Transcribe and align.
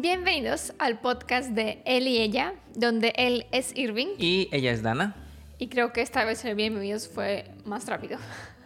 Bienvenidos 0.00 0.74
al 0.78 1.00
podcast 1.00 1.50
de 1.50 1.82
Él 1.84 2.06
y 2.06 2.18
Ella, 2.18 2.54
donde 2.76 3.12
él 3.16 3.46
es 3.50 3.76
Irving 3.76 4.06
Y 4.16 4.48
ella 4.52 4.70
es 4.70 4.80
Dana. 4.82 5.16
y 5.58 5.66
creo 5.68 5.92
que 5.92 6.02
esta 6.02 6.24
vez 6.24 6.44
el 6.44 6.54
bienvenidos 6.54 7.08
fue 7.08 7.50
más 7.64 7.86
rápido. 7.88 8.16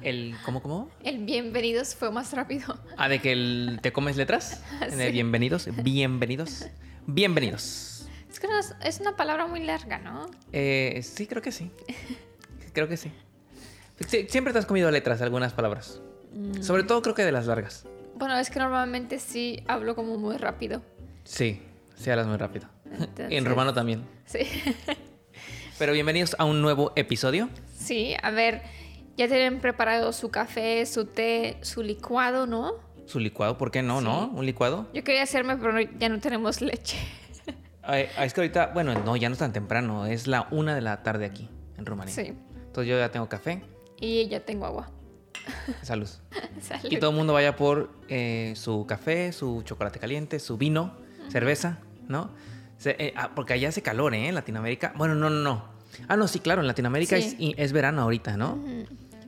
El, 0.03 0.35
¿Cómo, 0.45 0.61
cómo? 0.61 0.91
El 1.03 1.25
bienvenidos 1.25 1.95
fue 1.95 2.11
más 2.11 2.35
rápido. 2.35 2.79
Ah, 2.99 3.09
de 3.09 3.19
que 3.21 3.33
el- 3.33 3.79
te 3.81 3.95
comes 3.95 4.19
letras. 4.19 4.63
En 4.83 5.01
el 5.01 5.11
bienvenidos. 5.11 5.69
Bienvenidos. 5.83 6.67
Bienvenidos. 7.07 8.07
Es 8.31 8.39
que 8.39 8.47
no 8.47 8.59
es, 8.59 9.01
una 9.01 9.17
palabra 9.17 9.47
muy 9.47 9.61
larga, 9.65 9.99
¿no? 9.99 10.27
Eh, 10.53 11.01
sí, 11.03 11.27
creo 11.27 11.41
que 11.41 11.53
sí. 11.53 11.71
Creo 12.75 12.89
que 12.89 12.97
sí. 12.99 13.11
Sí, 14.07 14.27
Siempre 14.29 14.53
te 14.53 14.59
has 14.59 14.67
comido 14.67 14.91
letras, 14.91 15.23
algunas 15.23 15.55
palabras. 15.55 16.01
Mm. 16.35 16.63
Sobre 16.63 16.83
todo 16.83 17.01
creo 17.01 17.15
que 17.15 17.25
de 17.25 17.33
las 17.33 17.47
largas. 17.47 17.87
Bueno, 18.17 18.37
es 18.39 18.51
que 18.51 18.59
normalmente 18.59 19.19
sí 19.19 19.63
hablo 19.67 19.95
como 19.95 20.17
muy 20.19 20.37
rápido. 20.37 20.83
Sí, 21.25 21.63
sí 21.97 22.11
hablas 22.11 22.27
muy 22.27 22.37
rápido. 22.37 22.69
Entonces- 22.87 23.27
En 23.31 23.45
romano 23.45 23.73
también. 23.73 24.05
Sí. 24.27 24.41
Pero 25.79 25.93
bienvenidos 25.93 26.37
a 26.39 26.45
un 26.45 26.63
nuevo 26.63 26.93
episodio. 26.97 27.49
Sí, 27.77 28.15
a 28.23 28.31
ver, 28.31 28.63
ya 29.17 29.27
tienen 29.29 29.61
preparado 29.61 30.13
su 30.13 30.31
café, 30.31 30.85
su 30.87 31.07
té, 31.07 31.59
su 31.63 31.83
licuado, 31.83 32.47
¿no? 32.47 32.73
Su 33.07 33.19
licuado, 33.19 33.59
¿por 33.59 33.71
qué 33.71 33.83
no? 33.83 33.99
Sí. 33.99 34.05
¿No? 34.05 34.29
Un 34.29 34.47
licuado. 34.47 34.87
Yo 34.95 35.03
quería 35.03 35.23
hacerme, 35.23 35.57
pero 35.57 35.81
ya 35.81 36.09
no 36.09 36.21
tenemos 36.21 36.61
leche. 36.61 36.99
Ay, 37.83 38.07
es 38.21 38.33
que 38.35 38.41
ahorita, 38.43 38.67
bueno, 38.75 38.95
no, 39.03 39.17
ya 39.17 39.29
no 39.29 39.33
es 39.33 39.39
tan 39.41 39.53
temprano. 39.53 40.07
Es 40.07 40.27
la 40.27 40.47
una 40.51 40.75
de 40.75 40.83
la 40.83 41.03
tarde 41.03 41.25
aquí, 41.27 41.49
en 41.79 41.87
Rumanía. 41.87 42.15
Sí. 42.15 42.33
Entonces 42.67 42.89
yo 42.91 42.99
ya 42.99 43.11
tengo 43.11 43.29
café. 43.29 43.63
Y 44.01 44.29
ya 44.29 44.41
tengo 44.45 44.67
agua. 44.67 44.91
Salud. 45.83 46.09
Salud. 46.61 46.89
Y 46.93 46.99
todo 46.99 47.11
el 47.11 47.17
mundo 47.17 47.33
vaya 47.33 47.57
por 47.57 47.91
eh, 48.09 48.53
su 48.57 48.87
café, 48.87 49.33
su 49.33 49.63
chocolate 49.63 49.99
caliente, 49.99 50.39
su 50.39 50.57
vino, 50.57 50.97
cerveza, 51.31 51.79
¿no? 52.09 52.31
Se- 52.79 52.97
eh, 52.99 53.13
ah, 53.17 53.31
porque 53.35 53.53
allá 53.55 53.69
hace 53.69 53.83
calor, 53.83 54.15
¿eh? 54.15 54.29
En 54.29 54.35
Latinoamérica. 54.35 54.93
Bueno, 54.97 55.15
no, 55.15 55.31
no, 55.31 55.41
no. 55.43 55.65
Ah, 56.09 56.17
no, 56.17 56.27
sí, 56.27 56.41
claro, 56.41 56.61
en 56.63 56.67
Latinoamérica 56.67 57.21
Sí. 57.21 57.55
es, 57.57 57.73
verano 57.73 58.03
ahorita, 58.03 58.37
¿no? 58.37 58.55
Ujú. 58.55 58.85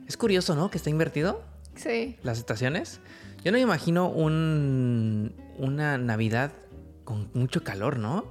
Es 0.07 0.17
curioso, 0.17 0.55
¿no? 0.55 0.69
Que 0.69 0.77
está 0.77 0.89
invertido 0.89 1.41
Sí. 1.75 2.17
las 2.23 2.37
estaciones. 2.39 2.99
Yo 3.43 3.51
no 3.51 3.57
me 3.57 3.61
imagino 3.61 4.09
un, 4.09 5.33
una 5.57 5.97
Navidad 5.97 6.51
con 7.03 7.29
mucho 7.33 7.63
calor, 7.63 7.97
¿no? 7.99 8.25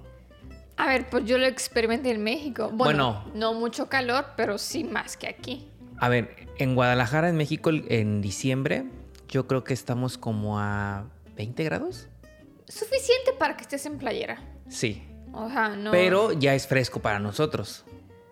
A 0.76 0.88
ver, 0.88 1.06
pues 1.08 1.24
yo 1.24 1.38
lo 1.38 1.46
experimenté 1.46 2.10
en 2.10 2.22
México. 2.24 2.70
Bueno, 2.72 3.22
Bueno. 3.24 3.38
no 3.38 3.54
mucho 3.54 3.88
calor, 3.88 4.26
pero 4.36 4.58
sí 4.58 4.82
más 4.82 5.16
que 5.16 5.28
aquí. 5.28 5.68
A 5.98 6.08
ver, 6.08 6.48
en 6.58 6.74
Guadalajara, 6.74 7.28
en 7.28 7.36
México, 7.36 7.70
en 7.72 8.20
diciembre, 8.20 8.84
yo 9.28 9.46
creo 9.46 9.62
que 9.62 9.72
estamos 9.72 10.18
como 10.18 10.58
a 10.58 11.04
20 11.36 11.62
grados. 11.62 12.08
Suficiente 12.68 13.32
para 13.38 13.56
que 13.56 13.62
estés 13.62 13.84
en 13.86 13.98
playera. 13.98 14.42
Sí. 14.68 15.02
O 15.32 15.48
sea, 15.48 15.70
no. 15.70 15.90
Pero 15.90 16.32
ya 16.32 16.54
es 16.54 16.66
fresco 16.66 17.00
para 17.00 17.18
nosotros. 17.18 17.84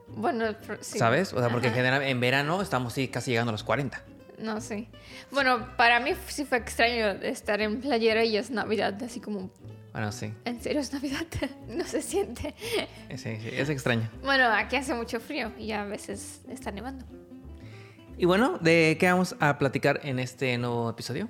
Bueno, 0.09 0.55
sí. 0.81 0.99
¿Sabes? 0.99 1.33
O 1.33 1.41
sea, 1.41 1.49
porque 1.49 1.69
en 1.69 1.75
general 1.75 2.03
en 2.03 2.21
verano 2.21 2.61
estamos 2.63 2.93
sí, 2.93 3.09
casi 3.09 3.31
llegando 3.31 3.51
a 3.51 3.53
los 3.53 3.65
40. 3.65 4.03
No 4.39 4.61
sé. 4.61 4.89
Bueno, 5.31 5.69
para 5.77 6.01
mí 6.01 6.13
sí 6.29 6.45
fue 6.45 6.59
extraño 6.59 7.07
estar 7.23 7.61
en 7.61 7.81
playera 7.81 8.25
y 8.25 8.37
es 8.37 8.51
Navidad, 8.51 9.01
así 9.03 9.21
como, 9.21 9.51
Bueno, 9.93 10.11
sí. 10.11 10.35
¿en 10.45 10.61
serio 10.61 10.81
es 10.81 10.93
Navidad? 10.93 11.27
no 11.69 11.85
se 11.85 12.03
siente. 12.03 12.55
Sí, 13.11 13.17
sí, 13.19 13.51
es 13.53 13.69
extraño. 13.69 14.11
Bueno, 14.23 14.49
aquí 14.49 14.77
hace 14.77 14.95
mucho 14.95 15.21
frío 15.21 15.53
y 15.59 15.73
a 15.73 15.85
veces 15.85 16.41
está 16.49 16.71
nevando. 16.71 17.05
Y 18.19 18.27
bueno, 18.27 18.59
¿de 18.61 18.97
qué 19.01 19.07
vamos 19.11 19.37
a 19.41 19.59
platicar 19.59 20.01
en 20.05 20.19
este 20.19 20.59
nuevo 20.59 20.91
episodio? 20.91 21.29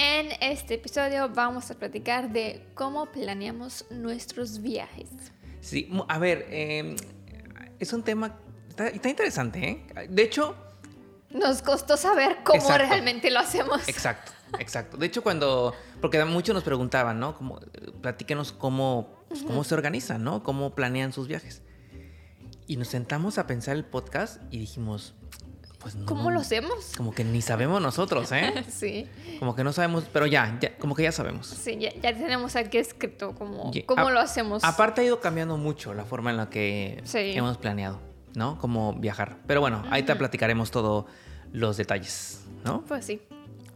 En 0.00 0.28
este 0.40 0.74
episodio 0.74 1.28
vamos 1.28 1.72
a 1.72 1.74
platicar 1.74 2.30
de 2.30 2.64
cómo 2.74 3.06
planeamos 3.06 3.84
nuestros 3.90 4.62
viajes. 4.62 5.08
Sí, 5.60 5.90
a 6.06 6.20
ver, 6.20 6.46
eh, 6.50 6.94
es 7.80 7.92
un 7.92 8.04
tema... 8.04 8.38
Está, 8.68 8.86
está 8.86 9.08
interesante, 9.08 9.68
¿eh? 9.68 10.06
De 10.08 10.22
hecho, 10.22 10.54
Nos 11.30 11.62
costó 11.62 11.96
saber 11.96 12.38
cómo 12.44 12.60
Exacto. 12.60 12.86
realmente 12.86 13.28
lo 13.32 13.40
hacemos. 13.40 13.88
exacto, 13.88 14.30
exacto. 14.60 14.96
De 14.98 15.06
hecho, 15.06 15.24
cuando... 15.24 15.74
Porque 16.00 16.24
muchos 16.24 16.54
nos 16.54 16.62
preguntaban, 16.62 17.18
¿no? 17.18 17.36
Como, 17.36 17.58
platíquenos 18.00 18.52
cómo, 18.52 19.24
pues, 19.26 19.42
cómo 19.42 19.64
se 19.64 19.74
organizan, 19.74 20.22
¿no? 20.22 20.44
Cómo 20.44 20.76
planean 20.76 21.12
sus 21.12 21.26
viajes. 21.26 21.62
Y 22.68 22.76
nos 22.76 22.86
sentamos 22.86 23.36
a 23.36 23.48
pensar 23.48 23.74
el 23.74 23.84
podcast 23.84 24.40
y 24.52 24.60
dijimos, 24.60 25.16
pues 25.78 25.94
no. 25.94 26.06
¿Cómo 26.06 26.30
lo 26.30 26.40
hacemos? 26.40 26.92
Como 26.96 27.12
que 27.14 27.24
ni 27.24 27.40
sabemos 27.42 27.80
nosotros, 27.80 28.30
¿eh? 28.32 28.64
Sí, 28.68 29.08
Como 29.38 29.54
que 29.54 29.62
no 29.64 29.72
sabemos, 29.72 30.04
pero 30.12 30.26
ya, 30.26 30.58
ya 30.60 30.76
como 30.78 30.94
que 30.94 31.04
ya 31.04 31.12
sabemos. 31.12 31.46
sí, 31.46 31.76
ya, 31.78 31.92
ya 31.94 32.12
tenemos 32.14 32.56
aquí 32.56 32.78
escrito 32.78 33.34
cómo, 33.34 33.70
Ye- 33.72 33.84
cómo 33.86 34.08
a- 34.08 34.10
lo 34.10 34.20
hacemos. 34.20 34.64
Aparte 34.64 35.00
ha 35.00 35.04
ido 35.04 35.20
cambiando 35.20 35.56
mucho 35.56 35.94
la 35.94 36.04
forma 36.04 36.30
en 36.30 36.36
la 36.36 36.50
que 36.50 37.00
Sí. 37.04 37.18
hemos 37.34 37.58
planeado, 37.58 38.00
¿no? 38.34 38.58
Como 38.58 38.92
viajar. 38.94 39.36
Pero 39.46 39.60
bueno, 39.60 39.84
ahí 39.90 40.02
te 40.02 40.14
platicaremos 40.16 40.70
todos 40.70 41.04
los 41.52 41.76
detalles, 41.76 42.42
¿no? 42.64 42.82
Pues 42.82 43.04
sí. 43.06 43.22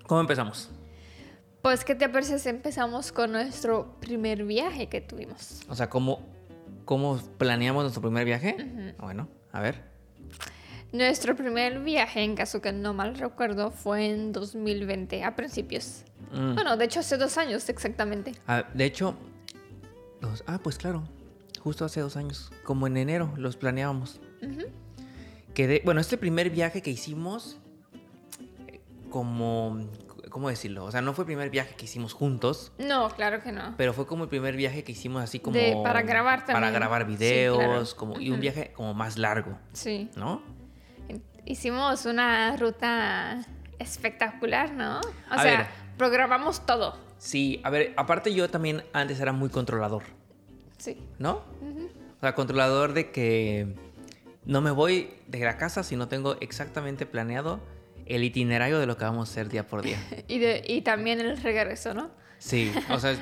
¿Cómo 0.06 0.20
empezamos? 0.20 0.70
Pues, 1.62 1.84
¿qué 1.84 1.94
te 1.94 2.08
parece 2.08 2.40
si 2.40 2.48
empezamos 2.48 3.12
con 3.12 3.30
nuestro 3.32 3.94
primer 4.00 4.42
viaje 4.44 4.88
que 4.88 5.00
tuvimos? 5.00 5.60
O 5.68 5.76
sea, 5.76 5.88
¿cómo, 5.88 6.18
cómo 6.84 7.16
planeamos 7.38 7.84
nuestro 7.84 8.02
primer 8.02 8.24
viaje? 8.24 8.94
Bueno, 8.98 9.28
a 9.52 9.60
ver. 9.60 9.91
Nuestro 10.92 11.34
primer 11.34 11.78
viaje, 11.80 12.22
en 12.22 12.36
caso 12.36 12.60
que 12.60 12.72
no 12.72 12.92
mal 12.92 13.14
recuerdo, 13.16 13.70
fue 13.70 14.06
en 14.10 14.32
2020, 14.32 15.24
a 15.24 15.34
principios. 15.34 16.04
Mm. 16.32 16.54
Bueno, 16.54 16.76
de 16.76 16.84
hecho 16.84 17.00
hace 17.00 17.16
dos 17.16 17.38
años 17.38 17.68
exactamente. 17.68 18.32
Ah, 18.46 18.64
de 18.74 18.84
hecho, 18.84 19.14
los- 20.20 20.44
ah, 20.46 20.60
pues 20.62 20.76
claro, 20.76 21.04
justo 21.60 21.84
hace 21.86 22.00
dos 22.00 22.16
años, 22.16 22.52
como 22.64 22.86
en 22.86 22.96
enero 22.98 23.32
los 23.36 23.56
planeábamos. 23.56 24.20
Que 25.54 25.66
de- 25.66 25.82
bueno, 25.84 26.00
este 26.00 26.18
primer 26.18 26.50
viaje 26.50 26.82
que 26.82 26.90
hicimos, 26.90 27.58
como, 29.10 29.80
¿cómo 30.30 30.48
decirlo? 30.48 30.84
O 30.84 30.90
sea, 30.90 31.00
no 31.02 31.12
fue 31.14 31.22
el 31.22 31.26
primer 31.26 31.50
viaje 31.50 31.74
que 31.74 31.84
hicimos 31.84 32.12
juntos, 32.14 32.72
No, 32.78 33.08
claro 33.10 33.42
que 33.42 33.52
no. 33.52 33.74
pero 33.76 33.92
fue 33.92 34.06
como 34.06 34.24
el 34.24 34.30
primer 34.30 34.56
viaje 34.56 34.84
que 34.84 34.92
hicimos 34.92 35.22
así 35.22 35.38
como... 35.40 35.56
De- 35.58 35.78
para 35.82 36.02
grabar 36.02 36.40
Para 36.40 36.52
también. 36.54 36.74
grabar 36.74 37.02
Sí, 37.02 37.08
videos, 37.12 37.58
claro. 37.58 37.84
como, 37.96 38.20
y 38.20 38.30
un 38.30 38.40
viaje 38.40 38.72
como 38.74 38.94
más 38.94 39.18
largo, 39.18 39.58
Sí. 39.72 40.10
¿no? 40.16 40.42
Hicimos 41.44 42.06
una 42.06 42.56
ruta 42.56 43.44
espectacular, 43.78 44.72
¿no? 44.72 44.98
O 45.00 45.02
A 45.30 45.42
sea, 45.42 45.58
ver. 45.58 45.66
programamos 45.98 46.64
todo. 46.66 46.96
Sí, 47.18 47.60
a 47.64 47.70
ver, 47.70 47.92
aparte 47.96 48.32
yo 48.34 48.48
también 48.50 48.84
antes 48.92 49.20
era 49.20 49.32
muy 49.32 49.48
controlador, 49.48 50.02
Sí. 50.78 50.98
¿no? 51.18 51.42
O 52.16 52.20
sea, 52.20 52.34
controlador 52.34 52.92
de 52.92 53.10
que 53.10 53.74
no 54.44 54.60
me 54.60 54.70
voy 54.70 55.14
de 55.28 55.40
la 55.40 55.56
casa 55.56 55.82
si 55.82 55.96
no 55.96 56.08
tengo 56.08 56.36
exactamente 56.40 57.06
planeado 57.06 57.60
el 58.06 58.24
itinerario 58.24 58.78
de 58.80 58.86
lo 58.86 58.96
que 58.96 59.04
vamos 59.04 59.28
a 59.28 59.32
hacer 59.32 59.48
día 59.48 59.66
por 59.66 59.82
día. 59.82 59.98
Y, 60.28 60.38
de- 60.38 60.62
y 60.66 60.82
también 60.82 61.20
el 61.20 61.36
regreso, 61.40 61.94
¿no? 61.94 62.10
Sí, 62.38 62.72
o 62.90 62.98
sea, 62.98 63.16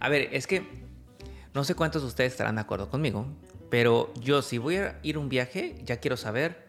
a 0.00 0.08
ver, 0.10 0.28
es 0.32 0.46
que 0.46 0.62
no 1.54 1.64
sé 1.64 1.74
cuántos 1.74 2.02
de 2.02 2.08
ustedes 2.08 2.32
estarán 2.32 2.56
de 2.56 2.60
acuerdo 2.60 2.90
conmigo, 2.90 3.26
pero 3.70 4.12
yo 4.20 4.42
si 4.42 4.58
voy 4.58 4.76
a 4.76 4.98
ir 5.02 5.16
un 5.16 5.30
viaje, 5.30 5.76
ya 5.84 5.96
quiero 5.98 6.18
saber 6.18 6.66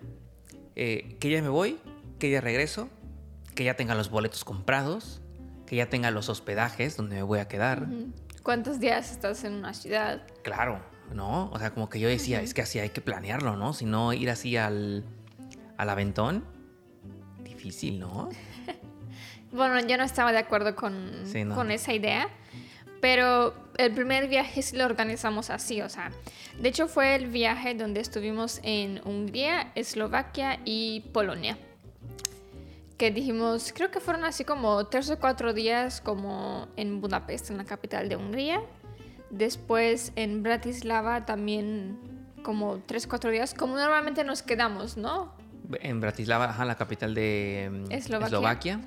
eh, 0.82 1.18
qué 1.20 1.28
día 1.28 1.42
me 1.42 1.50
voy, 1.50 1.78
qué 2.20 2.28
día 2.28 2.40
regreso, 2.40 2.88
que 3.54 3.66
ya 3.66 3.76
tenga 3.76 3.96
los 3.96 4.10
boletos 4.10 4.46
comprados, 4.46 5.22
que 5.68 5.76
ya 5.76 5.90
tenga 5.90 6.10
los 6.10 6.30
hospedajes 6.30 6.96
donde 6.96 7.18
me 7.18 7.24
voy 7.24 7.40
a 7.40 7.50
quedar. 7.50 7.86
¿Cuántos 8.44 8.80
días 8.80 9.12
estás 9.12 9.44
en 9.44 9.56
una 9.56 9.74
ciudad? 9.74 10.22
Claro, 10.42 10.80
¿no? 11.14 11.50
O 11.52 11.60
sea, 11.60 11.72
como 11.72 11.90
que 11.90 12.00
yo 12.00 12.08
decía, 12.08 12.42
es 12.42 12.54
que 12.54 12.62
así 12.62 12.80
hay 12.80 12.92
que 12.92 13.02
planearlo, 13.02 13.58
¿no? 13.58 13.74
Si 13.74 13.84
no, 13.84 14.14
ir 14.14 14.30
así 14.30 14.56
al, 14.56 15.04
al 15.76 15.90
aventón, 15.90 16.46
difícil, 17.44 18.00
¿no? 18.00 18.30
Bueno, 19.52 19.80
yo 19.88 19.98
no 19.98 20.04
estaba 20.04 20.32
de 20.32 20.38
acuerdo 20.38 20.76
con, 20.76 21.24
Sí, 21.26 21.44
no. 21.44 21.56
con 21.56 21.72
esa 21.72 21.92
idea, 21.92 22.30
pero 23.02 23.54
el 23.78 23.94
primer 23.94 24.28
viaje 24.28 24.62
sí 24.62 24.76
lo 24.76 24.86
organizamos 24.86 25.50
así, 25.50 25.82
o 25.82 25.90
sea, 25.90 26.12
de 26.60 26.70
hecho 26.70 26.88
fue 26.88 27.16
el 27.16 27.28
viaje 27.28 27.74
donde 27.74 28.02
estuvimos 28.02 28.60
en 28.64 29.02
Hungría, 29.06 29.72
Eslovaquia 29.76 30.60
y 30.66 31.02
Polonia. 31.14 31.58
Que 32.98 33.12
dijimos, 33.12 33.72
creo 33.74 33.92
que 33.92 34.02
fueron 34.02 34.26
así 34.26 34.44
como 34.44 34.88
tres 34.88 35.10
o 35.10 35.18
cuatro 35.18 35.54
días 35.54 36.02
como 36.02 36.68
en 36.76 37.00
Budapest, 37.00 37.50
en 37.50 37.58
la 37.58 37.64
capital 37.64 38.10
de 38.10 38.18
Hungría. 38.18 38.62
Después 39.30 40.12
en 40.18 40.44
Bratislava 40.44 41.26
también 41.26 41.98
como 42.44 42.80
tres 42.80 43.06
o 43.06 43.10
cuatro 43.10 43.32
días, 43.32 43.54
como 43.54 43.78
normalmente 43.78 44.26
nos 44.26 44.42
quedamos, 44.42 44.98
¿no? 44.98 45.32
En 45.80 46.02
Bratislava, 46.02 46.50
ajá, 46.50 46.66
la 46.66 46.76
capital 46.76 47.14
de 47.14 47.70
mm, 47.72 47.92
Eslovaquia. 47.92 48.26
Eslovaquia. 48.26 48.82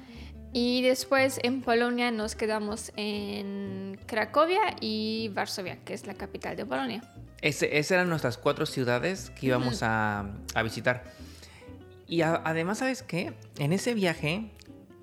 Y 0.53 0.83
después 0.83 1.41
en 1.43 1.63
Polonia 1.63 2.11
nos 2.11 2.35
quedamos 2.35 2.93
en 2.97 3.99
Cracovia 4.07 4.61
y 4.81 5.31
Varsovia, 5.35 5.79
que 5.85 5.95
es 5.95 6.07
la 6.07 6.15
capital 6.15 6.57
de 6.57 6.67
Polonia. 6.67 7.03
Ese- 7.41 7.79
esas 7.79 7.93
eran 7.93 8.09
nuestras 8.11 8.37
cuatro 8.37 8.67
ciudades 8.67 9.31
que 9.31 9.47
íbamos 9.47 9.83
a, 9.83 10.27
a 10.55 10.63
visitar. 10.63 11.05
Y 12.07 12.21
a- 12.21 12.43
además, 12.45 12.79
¿sabes 12.79 13.03
qué? 13.03 13.33
En 13.59 13.73
ese 13.73 13.95
viaje 13.95 14.51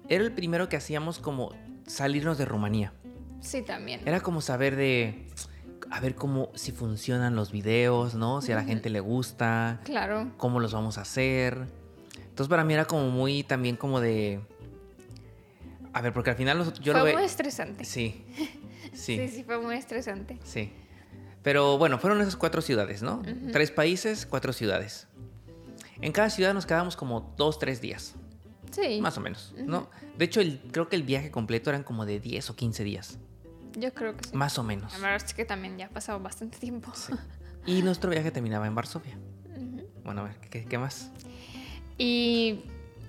era 0.07 0.23
el 0.23 0.31
primero 0.31 0.69
que 0.69 0.77
hacíamos 0.77 1.17
como 1.19 1.51
salirnos 1.87 2.37
de 2.37 2.45
Rumanía. 2.45 2.93
Sí, 3.41 3.63
también. 3.63 4.01
Era 4.05 4.19
como 4.21 4.41
saber 4.41 4.75
de, 4.75 5.25
a 5.89 5.99
ver 5.99 6.13
cómo, 6.13 6.51
si 6.53 6.71
funcionan 6.71 7.35
los 7.35 7.51
videos, 7.51 8.13
¿no? 8.13 8.41
Si 8.41 8.51
a 8.51 8.55
la 8.55 8.63
gente 8.63 8.89
le 8.91 8.99
gusta, 8.99 9.79
Claro. 9.83 10.31
cómo 10.37 10.59
los 10.59 10.73
vamos 10.73 10.99
a 10.99 11.01
hacer. 11.01 11.65
Entonces 12.15 12.47
para 12.49 12.63
mí 12.63 12.73
era 12.75 12.85
como 12.85 13.09
muy 13.09 13.41
también 13.43 13.75
como 13.75 13.99
de... 13.99 14.41
A 15.93 16.01
ver, 16.01 16.13
porque 16.13 16.29
al 16.31 16.35
final 16.35 16.57
los- 16.59 16.73
yo 16.79 16.91
fue 16.93 16.99
lo 16.99 17.05
veo... 17.05 17.15
muy 17.15 17.23
estresante. 17.25 17.83
Sí, 17.85 18.25
Sí. 18.93 19.17
sí, 19.17 19.27
sí, 19.29 19.43
fue 19.43 19.59
muy 19.59 19.75
estresante. 19.75 20.39
sí. 20.43 20.71
Pero 21.41 21.77
bueno, 21.77 21.99
fueron 21.99 22.19
esas 22.19 22.35
cuatro 22.35 22.61
ciudades, 22.61 23.01
¿no? 23.01 23.21
Tres 23.53 23.71
países, 23.71 24.25
cuatro 24.25 24.51
ciudades. 24.51 25.07
En 26.01 26.11
cada 26.11 26.29
ciudad 26.29 26.53
nos 26.53 26.65
quedamos 26.65 26.97
como 26.97 27.33
dos, 27.37 27.59
tres 27.59 27.79
días, 27.79 28.13
Sí. 28.71 28.99
más 29.01 29.17
o 29.17 29.21
menos, 29.21 29.55
¿no? 29.57 29.89
De 30.17 30.25
hecho, 30.25 30.41
el, 30.41 30.59
creo 30.73 30.89
que 30.89 30.97
el 30.97 31.03
viaje 31.03 31.31
completo 31.31 31.69
eran 31.69 31.83
como 31.83 32.05
de 32.05 32.19
10 32.19 32.49
o 32.49 32.55
15 32.57 32.83
días, 32.83 33.19
Yo 33.77 33.93
creo 33.93 34.17
que 34.17 34.25
sí. 34.27 34.35
más 34.35 34.57
o 34.59 34.63
menos. 34.63 34.91
La 34.93 34.99
verdad 34.99 35.25
es 35.25 35.33
que 35.33 35.45
también 35.45 35.77
ya 35.77 35.85
ha 35.85 35.89
pasado 35.89 36.19
bastante 36.19 36.57
tiempo. 36.57 36.91
Y 37.65 37.83
nuestro 37.83 38.09
viaje 38.09 38.31
terminaba 38.31 38.67
en 38.67 38.75
Varsovia. 38.75 39.17
Bueno, 40.03 40.21
a 40.21 40.23
ver, 40.25 40.37
¿qué, 40.49 40.65
qué 40.65 40.77
más? 40.77 41.09
Y 41.97 42.63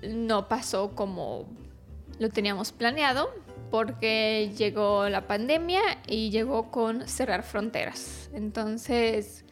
no 0.07 0.47
pasó 0.47 0.91
como 0.95 1.49
lo 2.21 2.29
teníamos 2.29 2.71
planeado 2.71 3.33
porque 3.71 4.53
llegó 4.55 5.09
la 5.09 5.25
pandemia 5.25 5.81
y 6.05 6.29
llegó 6.29 6.69
con 6.69 7.07
cerrar 7.07 7.41
fronteras. 7.41 8.29
Entonces 8.31 9.43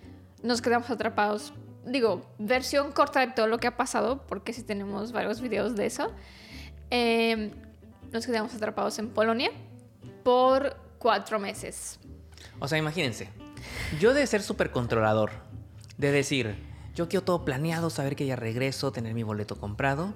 nos 0.43 0.61
quedamos 0.61 0.87
atrapados. 0.91 1.51
Digo, 1.83 2.21
versión 2.37 2.91
corta 2.91 3.21
de 3.21 3.33
todo 3.33 3.47
lo 3.47 3.57
que 3.57 3.65
ha 3.65 3.75
pasado, 3.75 4.21
porque 4.27 4.53
sí 4.53 4.61
tenemos 4.61 5.11
varios 5.11 5.41
videos 5.41 5.75
de 5.75 5.87
eso. 5.87 6.13
Eh, 6.91 7.51
nos 8.11 8.27
quedamos 8.27 8.53
atrapados 8.53 8.99
en 8.99 9.09
Polonia 9.09 9.49
por 10.23 10.77
cuatro 10.99 11.39
meses. 11.39 11.99
O 12.59 12.67
sea, 12.67 12.77
imagínense, 12.77 13.29
yo 13.99 14.13
de 14.13 14.27
ser 14.27 14.43
súper 14.43 14.69
controlador, 14.69 15.31
de 15.97 16.11
decir, 16.11 16.55
yo 16.93 17.09
quiero 17.09 17.25
todo 17.25 17.45
planeado, 17.45 17.89
saber 17.89 18.15
que 18.15 18.27
ya 18.27 18.35
regreso, 18.35 18.91
tener 18.91 19.15
mi 19.15 19.23
boleto 19.23 19.59
comprado. 19.59 20.13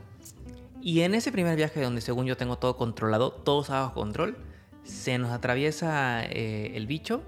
Y 0.86 1.02
en 1.02 1.16
ese 1.16 1.32
primer 1.32 1.56
viaje 1.56 1.82
donde 1.82 2.02
según 2.02 2.26
yo 2.26 2.36
tengo 2.36 2.58
todo 2.58 2.76
controlado, 2.76 3.32
todo 3.32 3.62
está 3.62 3.80
bajo 3.80 3.94
control, 3.94 4.38
se 4.84 5.18
nos 5.18 5.32
atraviesa 5.32 6.26
eh, 6.26 6.74
el 6.76 6.88
bicho, 6.88 7.24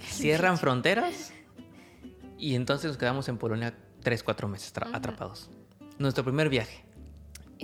cierran 0.00 0.58
fronteras 0.58 1.32
y 2.38 2.54
entonces 2.54 2.86
nos 2.88 2.96
quedamos 2.96 3.28
en 3.28 3.36
Polonia 3.36 3.74
3, 4.02 4.22
4 4.22 4.46
meses 4.48 4.72
tra- 4.72 4.88
atrapados. 4.94 5.50
Nuestro 5.98 6.22
primer 6.22 6.48
viaje. 6.48 6.84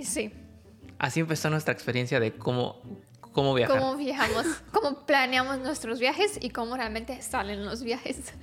Sí, 0.03 0.33
Así 0.99 1.19
empezó 1.21 1.49
nuestra 1.49 1.73
experiencia 1.73 2.19
de 2.21 2.33
cómo, 2.33 2.81
cómo 3.33 3.53
viajar. 3.53 3.79
cómo 3.79 3.95
viajamos, 3.97 4.45
cómo 4.71 5.05
planeamos 5.05 5.59
nuestros 5.59 5.99
viajes 5.99 6.37
y 6.41 6.49
cómo 6.49 6.75
realmente 6.77 7.21
salen 7.21 7.65
los 7.65 7.83
viajes. 7.83 8.33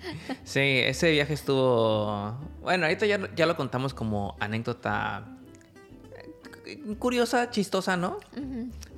Sí, 0.44 0.60
ese 0.60 1.10
viaje 1.12 1.32
estuvo. 1.34 2.38
Bueno, 2.62 2.84
ahorita 2.86 3.06
ya, 3.06 3.34
ya 3.34 3.46
lo 3.46 3.56
contamos 3.56 3.94
como 3.94 4.36
anécdota 4.38 5.26
curiosa, 6.98 7.50
chistosa, 7.50 7.96
¿no? 7.96 8.18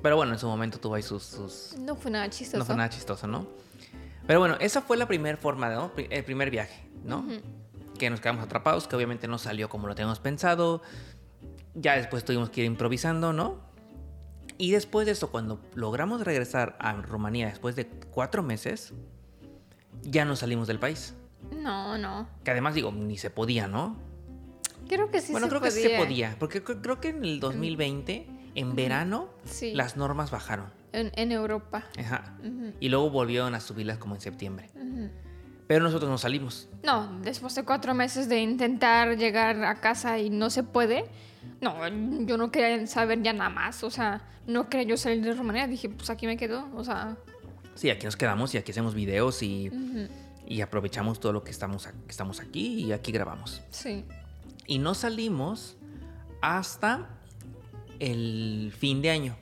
Pero 0.01 0.15
bueno, 0.15 0.33
en 0.33 0.39
su 0.39 0.47
momento 0.47 0.79
tuvo 0.79 0.95
ahí 0.95 1.03
sus. 1.03 1.23
sus- 1.23 1.75
No 1.79 1.95
fue 1.95 2.11
nada 2.11 2.29
chistoso. 2.29 2.57
No 2.59 2.65
fue 2.65 2.75
nada 2.75 2.89
chistoso, 2.89 3.27
¿no? 3.27 3.47
Pero 4.27 4.39
bueno, 4.39 4.55
esa 4.59 4.81
fue 4.81 4.97
la 4.97 5.07
primera 5.07 5.37
forma, 5.37 5.69
¿no? 5.69 5.91
El 5.97 6.23
primer 6.23 6.49
viaje, 6.49 6.87
¿no? 7.03 7.25
Que 7.99 8.09
nos 8.09 8.19
quedamos 8.19 8.43
atrapados, 8.43 8.87
que 8.87 8.95
obviamente 8.95 9.27
no 9.27 9.37
salió 9.37 9.69
como 9.69 9.87
lo 9.87 9.95
teníamos 9.95 10.19
pensado. 10.19 10.81
Ya 11.75 11.95
después 11.95 12.25
tuvimos 12.25 12.49
que 12.49 12.61
ir 12.61 12.67
improvisando, 12.67 13.33
¿no? 13.33 13.59
Y 14.57 14.71
después 14.71 15.05
de 15.05 15.11
eso, 15.11 15.29
cuando 15.31 15.59
logramos 15.73 16.21
regresar 16.21 16.75
a 16.79 16.93
Rumanía 16.93 17.47
después 17.47 17.75
de 17.75 17.87
cuatro 17.87 18.41
meses, 18.41 18.93
ya 20.01 20.23
no 20.25 20.35
salimos 20.35 20.67
del 20.67 20.79
país. 20.79 21.13
No, 21.51 21.97
no. 21.97 22.27
Que 22.43 22.51
además 22.51 22.73
digo, 22.73 22.91
ni 22.91 23.17
se 23.17 23.29
podía, 23.29 23.67
¿no? 23.67 23.97
Creo 24.87 25.09
que 25.11 25.21
sí 25.21 25.31
bueno, 25.31 25.47
se 25.47 25.49
creo 25.49 25.61
podía. 25.61 25.73
que 25.73 25.81
sí 25.81 25.87
se 25.89 25.97
podía, 25.97 26.35
porque 26.39 26.63
cre- 26.63 26.79
creo 26.81 26.99
que 27.01 27.09
en 27.09 27.23
el 27.23 27.39
2020, 27.39 28.27
en 28.55 28.75
verano, 28.75 29.29
Sí. 29.45 29.73
las 29.73 29.97
normas 29.97 30.31
bajaron. 30.31 30.67
En, 30.93 31.11
en 31.15 31.31
Europa. 31.31 31.83
Ajá. 31.99 32.37
Y 32.79 32.89
luego 32.89 33.09
volvieron 33.09 33.53
a 33.55 33.59
subirlas 33.59 33.97
como 33.97 34.15
en 34.15 34.21
septiembre. 34.21 34.69
Pero 35.67 35.83
nosotros 35.83 36.09
no 36.09 36.17
salimos. 36.17 36.69
No, 36.83 37.19
después 37.21 37.55
de 37.55 37.63
cuatro 37.63 37.93
meses 37.95 38.29
de 38.29 38.39
intentar 38.39 39.17
llegar 39.17 39.63
a 39.65 39.75
casa 39.81 40.19
y 40.19 40.29
no 40.29 40.49
se 40.51 40.61
puede, 40.63 41.05
no, 41.59 41.75
yo 42.25 42.37
no 42.37 42.51
quería 42.51 42.85
saber 42.87 43.21
ya 43.23 43.33
nada 43.33 43.49
más. 43.49 43.83
O 43.83 43.89
sea, 43.89 44.21
no 44.47 44.69
quería 44.69 44.87
yo 44.89 44.95
salir 44.97 45.23
de 45.23 45.33
Rumanía. 45.33 45.67
Dije, 45.67 45.89
pues 45.89 46.09
aquí 46.11 46.27
me 46.27 46.37
quedo. 46.37 46.67
O 46.75 46.83
sea, 46.83 47.17
Sí, 47.73 47.89
aquí 47.89 48.05
nos 48.05 48.15
quedamos 48.15 48.53
y 48.53 48.57
aquí 48.57 48.71
hacemos 48.71 48.93
videos 48.93 49.41
y, 49.43 49.69
y 50.47 50.61
aprovechamos 50.61 51.19
todo 51.19 51.33
lo 51.33 51.43
que 51.43 51.51
estamos, 51.51 51.89
estamos 52.07 52.39
aquí 52.39 52.85
y 52.85 52.91
aquí 52.93 53.11
grabamos. 53.11 53.61
sí. 53.71 54.05
Y 54.67 54.79
no 54.79 54.93
salimos 54.93 55.77
hasta 56.41 57.09
el 57.99 58.73
fin 58.77 59.01
de 59.01 59.09
año. 59.11 59.35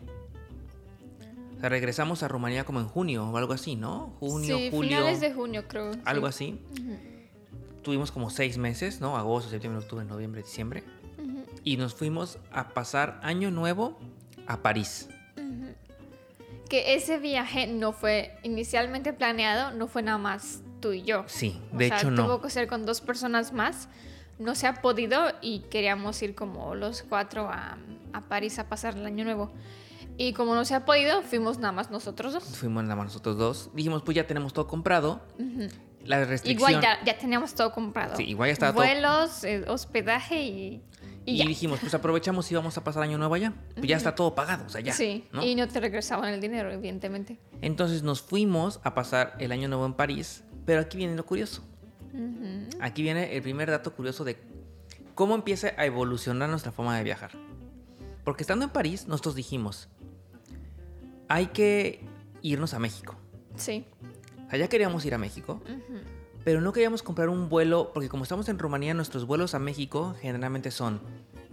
O 1.58 1.60
sea, 1.60 1.70
regresamos 1.70 2.24
a 2.24 2.28
Rumanía 2.28 2.66
como 2.66 2.80
en 2.82 2.88
junio 2.88 3.26
o 3.30 3.38
algo 3.38 3.54
así, 3.54 3.76
¿no? 3.76 4.14
Junio, 4.20 4.58
sí, 4.58 4.70
julio. 4.70 4.98
finales 4.98 5.22
de 5.22 5.34
junio, 5.34 5.66
creo. 5.68 5.94
sí. 5.94 6.00
Algo 6.06 6.28
así. 6.28 6.60
Tuvimos 7.84 8.12
como 8.12 8.30
seis 8.30 8.58
meses, 8.58 9.02
¿no? 9.02 9.18
Agosto, 9.18 9.50
septiembre, 9.50 9.82
octubre, 9.82 10.06
noviembre, 10.06 10.42
diciembre. 10.44 10.84
ujú, 11.18 11.46
Y 11.64 11.78
nos 11.78 11.94
fuimos 11.94 12.38
a 12.52 12.70
pasar 12.70 13.20
año 13.24 13.50
nuevo 13.52 13.98
a 14.48 14.62
París. 14.62 15.08
Que 16.70 16.96
ese 16.96 17.20
viaje 17.20 17.68
no 17.68 17.92
fue 17.92 18.36
inicialmente 18.44 19.14
planeado, 19.14 19.72
no 19.78 19.88
fue 19.88 20.02
nada 20.02 20.18
más 20.18 20.62
tú 20.80 20.92
y 20.92 21.04
yo. 21.04 21.24
Sí, 21.28 21.62
O 21.74 21.78
de 21.78 21.88
sea, 21.90 21.98
hecho 21.98 22.10
tuvo 22.10 22.28
no. 22.28 22.42
que 22.42 22.50
ser 22.50 22.68
con 22.68 22.86
dos 22.86 23.00
personas 23.00 23.54
más. 23.54 23.88
No 24.40 24.56
se 24.56 24.68
ha 24.68 24.82
podido 24.82 25.32
y 25.42 25.60
queríamos 25.70 26.22
ir 26.22 26.36
como 26.36 26.76
los 26.76 27.04
cuatro 27.04 27.50
a, 27.50 27.78
a 28.14 28.22
París 28.22 28.60
a 28.60 28.68
pasar 28.68 28.96
el 28.98 29.06
año 29.06 29.24
nuevo. 29.24 29.52
Y 30.18 30.34
como 30.34 30.54
no 30.54 30.64
se 30.66 30.76
ha 30.76 30.86
podido, 30.86 31.22
fuimos 31.24 31.58
nada 31.58 31.72
más 31.72 31.90
nosotros 31.90 32.34
dos. 32.34 32.44
Fuimos 32.44 32.84
nada 32.84 32.96
más 32.96 33.06
nosotros 33.06 33.38
dos. 33.38 33.70
Dijimos, 33.74 34.04
pues 34.04 34.16
ya 34.16 34.28
tenemos 34.28 34.54
todo 34.54 34.68
comprado. 34.68 35.22
La 36.06 36.24
restricción... 36.26 36.72
Igual 36.72 36.84
ya, 36.84 37.04
ya 37.06 37.18
teníamos 37.18 37.54
todo 37.56 37.72
comprado. 37.72 38.16
Sí, 38.16 38.24
igual 38.24 38.50
ya 38.50 38.54
estaba 38.54 38.74
todo- 38.74 38.84
Vuelos, 38.84 39.44
eh, 39.44 39.64
hospedaje 39.68 40.44
y, 40.44 40.84
y 41.26 41.48
dijimos, 41.48 41.80
pues 41.80 41.94
aprovechamos 41.94 42.52
y 42.52 42.56
vamos 42.56 42.78
a 42.78 42.84
pasar 42.84 43.04
año 43.04 43.18
nuevo 43.18 43.34
allá. 43.36 43.54
Pues 43.76 43.88
ya 43.88 43.96
está 43.98 44.14
todo 44.14 44.36
pagado, 44.36 44.66
o 44.66 44.70
sea, 44.70 44.82
ya. 44.82 44.94
sí, 44.94 45.26
¿no? 45.32 45.44
y 45.44 45.56
no 45.56 45.68
te 45.68 45.80
regresaban 45.80 46.34
el 46.34 46.42
dinero, 46.42 46.70
evidentemente. 46.72 47.40
Entonces 47.62 48.04
nos 48.04 48.22
fuimos 48.22 48.82
a 48.84 48.94
pasar 48.94 49.36
el 49.40 49.52
año 49.52 49.68
nuevo 49.70 49.86
en 49.86 49.94
París. 49.94 50.44
Pero 50.66 50.82
aquí 50.82 50.98
viene 50.98 51.16
lo 51.16 51.26
curioso. 51.26 51.64
Aquí 52.80 53.02
viene 53.02 53.36
el 53.36 53.42
primer 53.42 53.70
dato 53.70 53.94
curioso 53.94 54.24
de 54.24 54.38
cómo 55.16 55.36
empieza 55.36 55.72
a 55.78 55.86
evolucionar 55.86 56.50
nuestra 56.50 56.72
forma 56.72 56.98
de 56.98 57.04
viajar. 57.04 57.32
Porque 58.24 58.44
estando 58.44 58.66
en 58.66 58.72
París, 58.72 59.08
nosotros 59.08 59.36
dijimos, 59.36 59.90
hay 61.28 61.48
que 61.48 62.06
irnos 62.42 62.74
a 62.74 62.80
México. 62.80 63.16
Sí. 63.56 63.86
Ya 64.52 64.68
queríamos 64.68 65.04
ir 65.06 65.16
a 65.16 65.18
México, 65.18 65.62
pero 66.44 66.62
no 66.62 66.74
queríamos 66.74 67.02
comprar 67.02 67.30
un 67.30 67.50
vuelo, 67.50 67.92
porque 67.92 68.08
como 68.08 68.24
estamos 68.24 68.48
en 68.50 68.60
Rumanía, 68.60 68.94
nuestros 68.94 69.26
vuelos 69.26 69.56
a 69.56 69.60
México 69.60 70.16
generalmente 70.22 70.70
son 70.70 71.02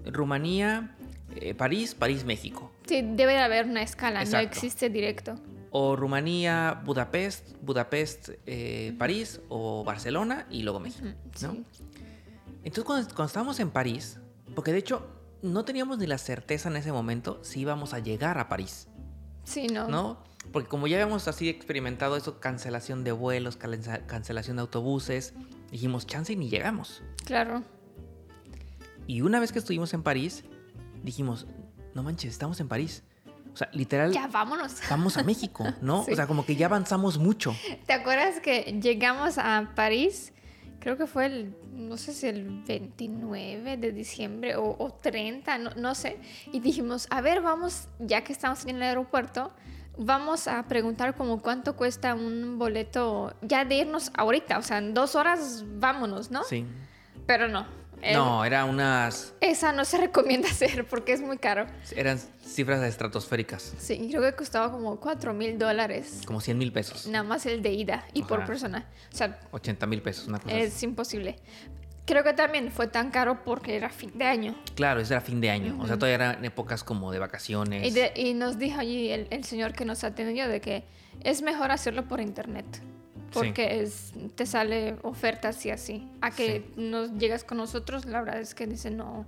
Rumanía, 0.04 0.96
eh, 1.36 1.54
París, 1.54 1.94
París, 1.94 2.24
México. 2.24 2.70
Sí, 2.86 3.00
debe 3.02 3.32
de 3.32 3.38
haber 3.38 3.66
una 3.66 3.82
escala, 3.82 4.20
Exacto. 4.20 4.46
no 4.46 4.52
existe 4.52 4.90
directo. 4.90 5.36
O 5.70 5.96
Rumanía, 5.96 6.82
Budapest, 6.84 7.50
Budapest, 7.62 8.30
eh, 8.46 8.94
París, 8.98 9.40
o 9.48 9.84
Barcelona 9.84 10.46
y 10.50 10.62
luego 10.62 10.80
México. 10.80 11.06
¿no? 11.42 11.52
sí. 11.52 11.64
Entonces 12.62 12.84
cuando, 12.84 13.08
cuando 13.14 13.26
estábamos 13.26 13.60
en 13.60 13.70
París, 13.70 14.18
porque 14.54 14.72
de 14.72 14.78
hecho 14.78 15.06
no 15.42 15.64
teníamos 15.64 15.98
ni 15.98 16.06
la 16.06 16.18
certeza 16.18 16.68
en 16.68 16.76
ese 16.76 16.92
momento 16.92 17.38
si 17.42 17.60
íbamos 17.60 17.94
a 17.94 18.00
llegar 18.00 18.38
a 18.38 18.48
París, 18.48 18.88
Sí, 19.44 19.66
no. 19.66 19.88
¿no? 19.88 20.22
Porque 20.52 20.68
como 20.68 20.86
ya 20.86 20.96
habíamos 20.96 21.28
así 21.28 21.48
experimentado 21.48 22.16
eso, 22.16 22.40
cancelación 22.40 23.04
de 23.04 23.12
vuelos, 23.12 23.56
cancelación 23.56 24.56
de 24.56 24.62
autobuses, 24.62 25.34
dijimos, 25.70 26.06
chance 26.06 26.32
y 26.32 26.36
ni 26.36 26.48
llegamos. 26.48 27.02
Claro. 27.24 27.62
Y 29.06 29.22
una 29.22 29.40
vez 29.40 29.52
que 29.52 29.58
estuvimos 29.58 29.92
en 29.92 30.02
París, 30.02 30.44
dijimos, 31.02 31.46
no 31.94 32.02
manches, 32.02 32.30
estamos 32.30 32.60
en 32.60 32.68
París. 32.68 33.02
O 33.52 33.56
sea, 33.56 33.68
literal, 33.72 34.12
Ya 34.12 34.26
vámonos. 34.28 34.76
vamos 34.88 35.16
a 35.16 35.22
México, 35.22 35.64
¿no? 35.80 36.04
Sí. 36.04 36.12
O 36.12 36.16
sea, 36.16 36.26
como 36.26 36.44
que 36.46 36.56
ya 36.56 36.66
avanzamos 36.66 37.18
mucho. 37.18 37.54
¿Te 37.86 37.92
acuerdas 37.92 38.40
que 38.40 38.78
llegamos 38.82 39.38
a 39.38 39.72
París? 39.74 40.32
Creo 40.78 40.96
que 40.96 41.06
fue 41.06 41.26
el, 41.26 41.54
no 41.74 41.96
sé 41.98 42.14
si 42.14 42.26
el 42.26 42.62
29 42.66 43.76
de 43.76 43.92
diciembre 43.92 44.56
o, 44.56 44.76
o 44.78 44.90
30, 44.92 45.58
no, 45.58 45.70
no 45.76 45.94
sé. 45.94 46.18
Y 46.52 46.60
dijimos, 46.60 47.06
a 47.10 47.20
ver, 47.20 47.42
vamos, 47.42 47.88
ya 47.98 48.22
que 48.24 48.32
estamos 48.32 48.64
en 48.64 48.76
el 48.76 48.82
aeropuerto, 48.82 49.52
vamos 49.98 50.48
a 50.48 50.62
preguntar 50.68 51.14
como 51.16 51.42
cuánto 51.42 51.76
cuesta 51.76 52.14
un 52.14 52.58
boleto 52.58 53.34
ya 53.42 53.66
de 53.66 53.76
irnos 53.76 54.10
ahorita. 54.14 54.56
O 54.58 54.62
sea, 54.62 54.78
en 54.78 54.94
dos 54.94 55.16
horas 55.16 55.64
vámonos, 55.66 56.30
¿no? 56.30 56.44
Sí. 56.44 56.64
Pero 57.26 57.48
no. 57.48 57.66
No, 58.12 58.44
eran 58.44 58.68
unas. 58.68 59.34
Esa 59.40 59.72
no 59.72 59.84
se 59.84 59.98
recomienda 59.98 60.48
hacer 60.50 60.86
porque 60.86 61.12
es 61.12 61.20
muy 61.20 61.38
caro. 61.38 61.66
Eran 61.94 62.18
cifras 62.44 62.82
estratosféricas. 62.82 63.74
Sí, 63.78 64.08
creo 64.10 64.22
que 64.22 64.32
costaba 64.34 64.70
como 64.72 64.98
4 65.00 65.32
mil 65.34 65.58
dólares. 65.58 66.22
Como 66.26 66.40
100 66.40 66.58
mil 66.58 66.72
pesos. 66.72 67.06
Nada 67.06 67.24
más 67.24 67.46
el 67.46 67.62
de 67.62 67.72
ida 67.72 68.04
y 68.12 68.22
por 68.22 68.44
persona. 68.46 68.88
O 69.12 69.16
sea, 69.16 69.38
80 69.52 69.86
mil 69.86 70.02
pesos, 70.02 70.26
una 70.28 70.38
cosa 70.38 70.54
así. 70.54 70.64
es 70.64 70.82
imposible. 70.82 71.36
Creo 72.06 72.24
que 72.24 72.32
también 72.32 72.72
fue 72.72 72.88
tan 72.88 73.10
caro 73.10 73.44
porque 73.44 73.76
era 73.76 73.88
fin 73.88 74.10
de 74.16 74.24
año. 74.24 74.56
Claro, 74.74 75.00
eso 75.00 75.14
era 75.14 75.20
fin 75.20 75.40
de 75.40 75.50
año. 75.50 75.76
O 75.80 75.86
sea, 75.86 75.96
todavía 75.96 76.14
eran 76.16 76.44
épocas 76.44 76.82
como 76.82 77.12
de 77.12 77.20
vacaciones. 77.20 77.86
Y, 77.86 77.90
de- 77.92 78.12
y 78.16 78.34
nos 78.34 78.58
dijo 78.58 78.80
allí 78.80 79.10
el, 79.10 79.28
el 79.30 79.44
señor 79.44 79.74
que 79.74 79.84
nos 79.84 80.02
atendió 80.02 80.48
de 80.48 80.60
que 80.60 80.84
es 81.22 81.42
mejor 81.42 81.70
hacerlo 81.70 82.08
por 82.08 82.20
internet. 82.20 82.64
Porque 83.32 83.80
es, 83.82 84.12
te 84.34 84.44
sale 84.46 84.96
ofertas 85.02 85.64
y 85.66 85.70
así. 85.70 86.08
A 86.20 86.30
que 86.30 86.64
nos 86.76 87.12
llegas 87.18 87.44
con 87.44 87.58
nosotros, 87.58 88.04
la 88.06 88.20
verdad 88.22 88.40
es 88.40 88.54
que 88.54 88.66
dice 88.66 88.90
no. 88.90 89.26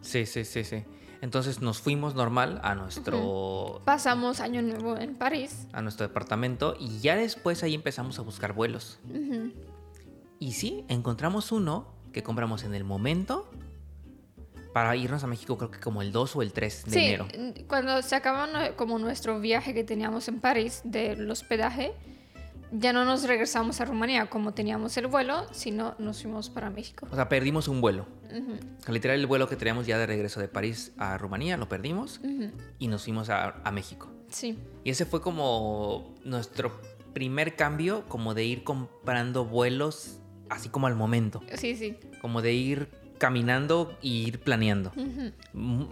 Sí, 0.00 0.24
sí, 0.26 0.44
sí, 0.44 0.64
sí. 0.64 0.84
Entonces 1.20 1.60
nos 1.60 1.80
fuimos 1.80 2.14
normal 2.14 2.60
a 2.64 2.74
nuestro, 2.74 3.82
Pasamos 3.84 4.40
año 4.40 4.62
nuevo 4.62 4.96
en 4.96 5.14
París. 5.16 5.66
a 5.72 5.82
nuestro 5.82 6.08
departamento 6.08 6.74
y 6.80 7.00
ya 7.00 7.14
después 7.14 7.62
ahí 7.62 7.74
empezamos 7.74 8.18
a 8.18 8.22
buscar 8.22 8.54
vuelos. 8.54 8.98
Y 10.38 10.52
sí, 10.52 10.84
encontramos 10.88 11.52
uno 11.52 11.92
que 12.12 12.22
compramos 12.22 12.64
en 12.64 12.74
el 12.74 12.84
momento 12.84 13.50
para 14.72 14.96
irnos 14.96 15.22
a 15.24 15.26
México, 15.26 15.58
creo 15.58 15.70
que 15.70 15.80
como 15.80 16.00
el 16.00 16.12
2 16.12 16.36
o 16.36 16.42
el 16.42 16.52
3 16.52 16.84
de 16.86 16.90
Sí, 16.90 16.98
enero. 17.04 17.26
cuando 17.68 18.00
se 18.02 18.14
acabó 18.14 18.46
como 18.76 18.98
nuestro 18.98 19.40
viaje 19.40 19.74
que 19.74 19.84
teníamos 19.84 20.28
en 20.28 20.40
París 20.40 20.80
del 20.84 21.28
hospedaje, 21.30 21.92
ya 22.72 22.92
no 22.92 23.04
nos 23.04 23.24
regresamos 23.24 23.80
a 23.80 23.84
Rumanía 23.84 24.26
como 24.26 24.52
teníamos 24.52 24.96
el 24.96 25.06
vuelo, 25.06 25.46
sino 25.52 25.94
nos 25.98 26.22
fuimos 26.22 26.50
para 26.50 26.70
México. 26.70 27.06
O 27.10 27.14
sea, 27.14 27.28
perdimos 27.28 27.68
un 27.68 27.80
vuelo. 27.80 28.06
O 28.26 28.82
sea, 28.82 28.94
Literal, 28.94 29.18
el 29.18 29.26
vuelo 29.26 29.48
que 29.48 29.56
teníamos 29.56 29.86
ya 29.86 29.98
de 29.98 30.06
regreso 30.06 30.40
de 30.40 30.48
París 30.48 30.92
a 30.98 31.18
Rumanía 31.18 31.56
lo 31.56 31.68
perdimos 31.68 32.20
y 32.78 32.88
nos 32.88 33.04
fuimos 33.04 33.28
a, 33.30 33.60
a 33.64 33.70
México. 33.70 34.10
Sí, 34.28 34.58
Y 34.84 34.90
ese 34.90 35.06
fue 35.06 35.20
como 35.20 36.14
nuestro 36.24 36.80
primer 37.12 37.56
cambio, 37.56 38.04
como 38.06 38.34
de 38.34 38.44
ir 38.44 38.62
comprando 38.62 39.44
vuelos 39.44 40.20
así 40.48 40.68
como 40.68 40.86
al 40.86 40.94
momento. 40.94 41.40
sí, 41.54 41.74
sí. 41.74 41.96
Como 42.20 42.42
de 42.42 42.52
ir 42.52 42.88
caminando 43.18 43.96
y 44.00 44.26
ir 44.26 44.40
planeando. 44.40 44.92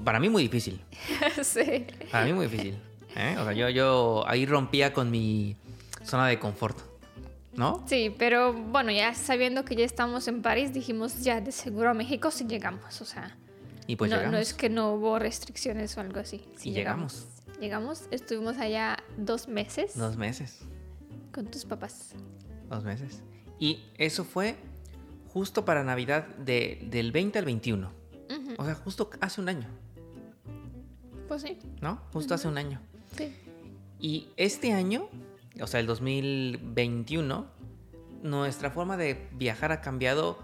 Para 0.04 0.18
mí 0.20 0.28
muy 0.28 0.42
difícil. 0.42 0.80
sí. 1.42 1.86
Para 2.10 2.24
mí 2.24 2.32
muy 2.32 2.46
difícil. 2.46 2.78
¿eh? 3.16 3.36
O 3.38 3.44
sea, 3.44 3.52
yo, 3.52 3.68
yo 3.68 4.24
ahí 4.26 4.46
rompía 4.46 4.92
con 4.92 5.10
mi 5.10 5.56
zona 6.08 6.26
de 6.26 6.38
confort. 6.38 6.78
¿No? 7.54 7.84
Sí, 7.88 8.14
pero 8.16 8.52
bueno, 8.52 8.92
ya 8.92 9.14
sabiendo 9.14 9.64
que 9.64 9.74
ya 9.74 9.84
estamos 9.84 10.28
en 10.28 10.42
París, 10.42 10.72
dijimos 10.72 11.22
ya 11.24 11.40
de 11.40 11.50
seguro 11.52 11.90
a 11.90 11.94
México 11.94 12.30
si 12.30 12.44
llegamos. 12.46 13.00
O 13.00 13.04
sea, 13.04 13.36
Y 13.88 13.96
pues 13.96 14.10
no, 14.10 14.16
llegamos. 14.16 14.32
no 14.32 14.38
es 14.38 14.54
que 14.54 14.68
no 14.70 14.92
hubo 14.94 15.18
restricciones 15.18 15.96
o 15.96 16.00
algo 16.00 16.20
así. 16.20 16.44
Sí 16.56 16.70
Y 16.70 16.72
llegamos. 16.72 17.26
Llegamos, 17.60 18.04
estuvimos 18.12 18.58
allá 18.58 18.98
dos 19.16 19.48
meses 19.48 19.96
Dos 19.98 20.16
meses. 20.16 20.60
con 21.32 21.46
tus 21.46 21.64
papás. 21.64 22.12
Dos 22.68 22.84
meses. 22.84 23.22
Y 23.58 23.82
eso 23.96 24.24
fue 24.24 24.54
justo 25.32 25.64
para 25.64 25.82
Navidad 25.82 26.26
de- 26.36 26.86
del 26.90 27.10
20 27.10 27.40
al 27.40 27.44
21. 27.44 27.90
Ujú, 28.30 28.54
O 28.56 28.64
sea, 28.64 28.76
justo 28.76 29.10
hace 29.20 29.40
un 29.40 29.48
año. 29.48 29.66
Pues 31.26 31.42
sí, 31.42 31.58
¿No? 31.80 32.00
Justo 32.12 32.34
hace 32.34 32.46
un 32.48 32.56
año. 32.58 32.80
sí. 33.16 33.34
Y 34.00 34.28
este 34.36 34.72
año, 34.72 35.08
o 35.60 35.66
sea, 35.66 35.80
el 35.80 35.86
2021, 35.86 37.46
nuestra 38.22 38.70
forma 38.70 38.96
de 38.96 39.28
viajar 39.32 39.72
ha 39.72 39.80
cambiado 39.80 40.38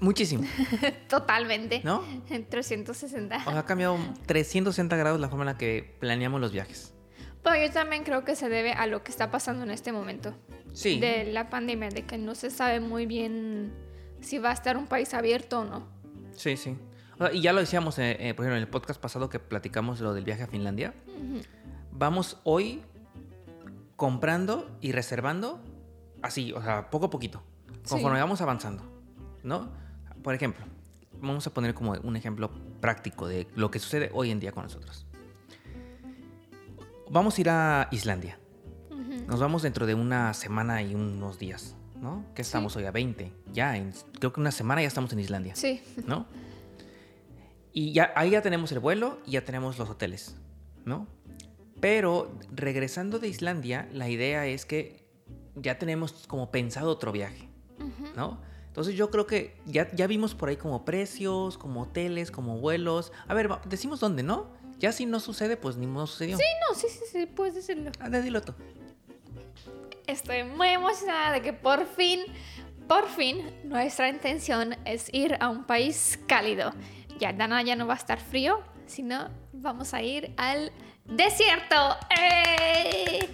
muchísimo, 0.00 0.44
Totalmente. 1.08 1.80
¿no? 1.84 2.04
En 2.28 2.46
360. 2.46 3.36
O 3.46 3.50
sea, 3.50 3.58
ha 3.58 3.64
cambiado 3.64 3.98
360 4.26 4.96
grados 4.96 5.20
la 5.20 5.28
forma 5.28 5.44
en 5.44 5.46
la 5.46 5.58
que 5.58 5.96
planeamos 6.00 6.40
los 6.40 6.52
viajes. 6.52 6.94
Pero 7.42 7.66
yo 7.66 7.72
también 7.72 8.04
creo 8.04 8.24
que 8.24 8.36
se 8.36 8.48
debe 8.48 8.72
a 8.72 8.86
lo 8.86 9.02
que 9.02 9.10
está 9.10 9.30
pasando 9.30 9.64
en 9.64 9.70
este 9.70 9.92
momento. 9.92 10.34
Sí. 10.72 11.00
De 11.00 11.24
la 11.24 11.50
pandemia, 11.50 11.88
de 11.88 12.06
que 12.06 12.18
no 12.18 12.34
se 12.34 12.50
sabe 12.50 12.80
muy 12.80 13.06
bien 13.06 13.72
si 14.20 14.38
va 14.38 14.50
a 14.50 14.52
estar 14.52 14.76
un 14.76 14.86
país 14.86 15.12
abierto 15.14 15.60
o 15.60 15.64
no. 15.64 15.86
Sí, 16.36 16.56
sí. 16.56 16.76
O 17.18 17.26
sea, 17.26 17.32
y 17.32 17.42
ya 17.42 17.52
lo 17.52 17.60
decíamos, 17.60 17.98
eh, 17.98 18.16
eh, 18.18 18.34
por 18.34 18.44
ejemplo, 18.44 18.56
en 18.56 18.62
el 18.62 18.68
podcast 18.68 19.00
pasado 19.00 19.28
que 19.28 19.38
platicamos 19.38 20.00
lo 20.00 20.14
del 20.14 20.24
viaje 20.24 20.44
a 20.44 20.46
Finlandia. 20.46 20.94
Vamos 21.90 22.40
hoy 22.44 22.82
comprando 23.96 24.76
y 24.80 24.92
reservando 24.92 25.60
así, 26.22 26.52
o 26.52 26.62
sea, 26.62 26.90
poco 26.90 27.06
a 27.06 27.10
poquito, 27.10 27.42
conforme 27.88 28.16
Sí. 28.18 28.20
vamos 28.22 28.40
avanzando, 28.40 28.82
¿no? 29.42 29.70
Por 30.22 30.34
ejemplo, 30.34 30.64
vamos 31.20 31.46
a 31.46 31.50
poner 31.54 31.74
como 31.74 31.92
un 31.92 32.16
ejemplo 32.16 32.50
práctico 32.80 33.26
de 33.26 33.48
lo 33.54 33.70
que 33.70 33.78
sucede 33.78 34.10
hoy 34.14 34.30
en 34.30 34.40
día 34.40 34.52
con 34.52 34.64
nosotros. 34.64 35.06
Vamos 37.10 37.36
a 37.36 37.40
ir 37.40 37.50
a 37.50 37.88
Islandia. 37.90 38.38
Nos 39.26 39.38
vamos 39.40 39.62
dentro 39.62 39.86
de 39.86 39.94
una 39.94 40.32
semana 40.34 40.82
y 40.82 40.94
unos 40.94 41.38
días, 41.38 41.76
¿no? 42.00 42.24
Que 42.34 42.42
estamos 42.42 42.74
hoy 42.76 42.86
a 42.86 42.90
20. 42.90 43.32
Ya, 43.52 43.76
en, 43.76 43.92
creo 44.18 44.32
que 44.32 44.40
una 44.40 44.50
semana 44.50 44.80
ya 44.82 44.88
estamos 44.88 45.12
en 45.12 45.20
Islandia. 45.20 45.54
Sí. 45.54 45.82
¿no? 46.06 46.26
Y 47.72 47.92
ya, 47.92 48.12
ahí 48.16 48.30
ya 48.30 48.42
tenemos 48.42 48.72
el 48.72 48.80
vuelo 48.80 49.18
y 49.26 49.32
ya 49.32 49.44
tenemos 49.44 49.78
los 49.78 49.88
hoteles, 49.88 50.36
¿no? 50.84 51.06
Pero 51.82 52.30
regresando 52.52 53.18
de 53.18 53.26
Islandia, 53.26 53.88
la 53.92 54.08
idea 54.08 54.46
es 54.46 54.64
que 54.64 55.04
ya 55.56 55.80
tenemos 55.80 56.28
como 56.28 56.52
pensado 56.52 56.88
otro 56.88 57.10
viaje. 57.10 57.48
¿no? 58.14 58.40
Entonces 58.68 58.94
yo 58.94 59.10
creo 59.10 59.26
que 59.26 59.56
ya, 59.66 59.90
ya 59.92 60.06
vimos 60.06 60.36
por 60.36 60.48
ahí 60.48 60.56
como 60.56 60.84
precios, 60.84 61.58
como 61.58 61.82
hoteles, 61.82 62.30
como 62.30 62.58
vuelos. 62.58 63.10
A 63.26 63.34
ver, 63.34 63.50
decimos 63.66 63.98
dónde, 63.98 64.22
¿no? 64.22 64.46
Ya 64.78 64.92
si 64.92 65.06
no 65.06 65.18
sucede, 65.18 65.56
pues 65.56 65.76
ni 65.76 65.88
modo 65.88 66.06
sucedió. 66.06 66.36
Sí, 66.36 66.44
no, 66.68 66.76
sí, 66.76 66.86
sí, 66.88 67.04
sí, 67.10 67.26
puedes 67.26 67.56
decirlo. 67.56 67.90
Anda, 67.98 68.20
dilo 68.20 68.42
tú. 68.42 68.54
Estoy 70.06 70.44
muy 70.44 70.68
emocionada 70.68 71.32
de 71.32 71.42
que 71.42 71.52
por 71.52 71.84
fin, 71.86 72.20
por 72.86 73.08
fin, 73.08 73.44
nuestra 73.64 74.08
intención 74.08 74.76
es 74.84 75.12
ir 75.12 75.36
a 75.40 75.48
un 75.48 75.64
país 75.64 76.16
cálido. 76.28 76.72
Ya 77.18 77.32
Dana 77.32 77.60
ya 77.62 77.74
no 77.74 77.88
va 77.88 77.94
a 77.94 77.96
estar 77.96 78.20
frío, 78.20 78.60
sino 78.86 79.30
vamos 79.52 79.94
a 79.94 80.02
ir 80.02 80.32
al 80.36 80.70
desierto. 81.04 81.76
¡Eh! 82.18 83.28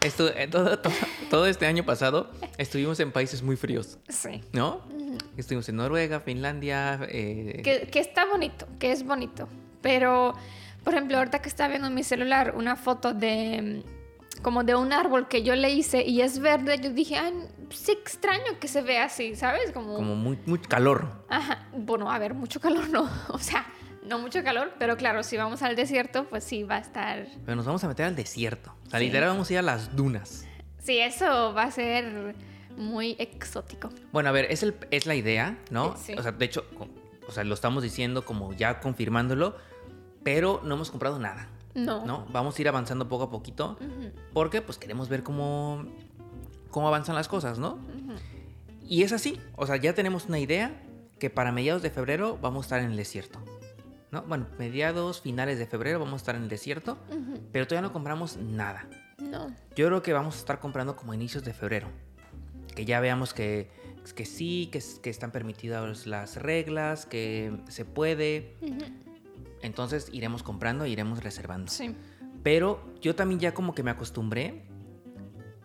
Esto, 0.00 0.28
eh, 0.28 0.46
todo, 0.48 0.78
todo, 0.78 0.94
todo 1.28 1.46
este 1.46 1.66
año 1.66 1.84
pasado 1.84 2.30
estuvimos 2.56 3.00
en 3.00 3.10
países 3.10 3.42
muy 3.42 3.56
fríos, 3.56 3.98
Sí. 4.08 4.42
¿no? 4.52 4.82
Estuvimos 5.36 5.68
en 5.68 5.76
Noruega, 5.76 6.20
Finlandia, 6.20 7.00
eh, 7.08 7.60
Que, 7.64 7.88
que 7.90 7.98
está 7.98 8.24
bonito, 8.26 8.66
que 8.78 8.92
es 8.92 9.04
bonito. 9.04 9.48
Pero, 9.82 10.34
por 10.84 10.94
ejemplo, 10.94 11.18
ahorita 11.18 11.40
que 11.42 11.48
estaba 11.48 11.68
viendo 11.70 11.88
en 11.88 11.94
mi 11.94 12.04
celular 12.04 12.54
una 12.56 12.76
foto 12.76 13.12
de 13.12 13.82
mm, 13.84 14.42
como 14.42 14.62
de 14.62 14.76
un 14.76 14.92
árbol 14.92 15.26
que 15.26 15.42
yo 15.42 15.56
le 15.56 15.70
hice 15.70 16.04
y 16.04 16.20
es 16.20 16.38
verde, 16.38 16.78
yo 16.80 16.90
dije, 16.90 17.16
ay, 17.18 17.34
sí 17.70 17.90
extraño 17.90 18.58
que 18.60 18.68
se 18.68 18.82
vea 18.82 19.06
así, 19.06 19.34
¿sabes? 19.34 19.72
Como, 19.72 19.94
como 19.96 20.14
muy, 20.14 20.38
muy 20.46 20.60
calor. 20.60 21.08
Ajá. 21.28 21.66
Bueno, 21.72 22.08
a 22.10 22.18
ver, 22.20 22.34
mucho 22.34 22.60
calor 22.60 22.88
no. 22.90 23.10
O 23.30 23.38
sea, 23.38 23.66
no 24.08 24.18
mucho 24.18 24.42
calor, 24.42 24.72
pero 24.78 24.96
claro, 24.96 25.22
si 25.22 25.36
vamos 25.36 25.62
al 25.62 25.76
desierto, 25.76 26.24
pues 26.28 26.44
sí 26.44 26.62
va 26.62 26.76
a 26.76 26.80
estar. 26.80 27.26
Pero 27.44 27.56
nos 27.56 27.66
vamos 27.66 27.82
a 27.84 27.88
meter 27.88 28.06
al 28.06 28.16
desierto. 28.16 28.74
O 28.86 28.90
sea, 28.90 28.98
Sí. 28.98 29.06
literal 29.06 29.28
vamos 29.30 29.48
a 29.50 29.52
ir 29.52 29.58
a 29.58 29.62
las 29.62 29.94
dunas. 29.94 30.46
Sí, 30.78 30.98
eso 30.98 31.52
va 31.54 31.64
a 31.64 31.70
ser 31.70 32.34
muy 32.76 33.16
exótico. 33.18 33.90
Bueno, 34.12 34.28
a 34.28 34.32
ver, 34.32 34.46
es, 34.50 34.62
el, 34.62 34.74
es 34.90 35.06
la 35.06 35.14
idea, 35.14 35.58
¿no? 35.70 35.96
Sí. 35.96 36.14
O 36.16 36.22
sea, 36.22 36.32
de 36.32 36.44
hecho, 36.44 36.64
o 37.26 37.32
sea, 37.32 37.44
lo 37.44 37.54
estamos 37.54 37.82
diciendo 37.82 38.24
como 38.24 38.52
ya 38.54 38.80
confirmándolo, 38.80 39.56
pero 40.22 40.60
no 40.64 40.74
hemos 40.74 40.90
comprado 40.90 41.18
nada, 41.18 41.48
No. 41.74 42.04
¿no? 42.06 42.26
Vamos 42.30 42.58
a 42.58 42.62
ir 42.62 42.68
avanzando 42.68 43.08
poco 43.08 43.24
a 43.24 43.30
poquito 43.30 43.78
porque 44.32 44.62
pues 44.62 44.78
queremos 44.78 45.08
ver 45.08 45.22
cómo, 45.22 45.84
cómo 46.70 46.88
avanzan 46.88 47.14
las 47.14 47.28
cosas, 47.28 47.58
¿no? 47.58 47.78
Y 48.86 49.02
es 49.02 49.12
así, 49.12 49.38
o 49.56 49.66
sea, 49.66 49.76
ya 49.76 49.92
tenemos 49.94 50.26
una 50.26 50.38
idea 50.38 50.72
que 51.18 51.28
para 51.30 51.52
mediados 51.52 51.82
de 51.82 51.90
febrero 51.90 52.38
vamos 52.40 52.64
a 52.64 52.66
estar 52.66 52.80
en 52.80 52.90
el 52.92 52.96
desierto, 52.96 53.38
¿no? 54.10 54.22
Bueno, 54.22 54.46
mediados, 54.58 55.20
finales 55.20 55.58
de 55.58 55.66
febrero 55.66 55.98
vamos 55.98 56.14
a 56.14 56.16
estar 56.16 56.34
en 56.36 56.42
el 56.42 56.48
desierto, 56.48 56.98
pero 57.52 57.66
todavía 57.66 57.88
no 57.88 57.92
compramos 57.92 58.36
nada. 58.36 58.86
No. 59.18 59.48
Yo 59.74 59.86
creo 59.86 60.02
que 60.02 60.12
vamos 60.12 60.36
a 60.36 60.38
estar 60.38 60.60
comprando 60.60 60.96
como 60.96 61.12
a 61.12 61.14
inicios 61.14 61.44
de 61.44 61.52
febrero. 61.52 61.88
Que 62.74 62.84
ya 62.84 63.00
veamos 63.00 63.34
que, 63.34 63.70
que 64.14 64.24
sí, 64.24 64.68
que, 64.72 64.82
que 65.02 65.10
están 65.10 65.32
permitidas 65.32 66.06
las 66.06 66.36
reglas, 66.36 67.06
que 67.06 67.58
se 67.68 67.84
puede. 67.84 68.56
Entonces 69.62 70.08
iremos 70.12 70.42
comprando, 70.42 70.86
iremos 70.86 71.22
reservando. 71.22 71.70
Sí. 71.70 71.94
Pero 72.42 72.80
yo 73.00 73.14
también 73.14 73.40
ya 73.40 73.52
como 73.52 73.74
que 73.74 73.82
me 73.82 73.90
acostumbré 73.90 74.64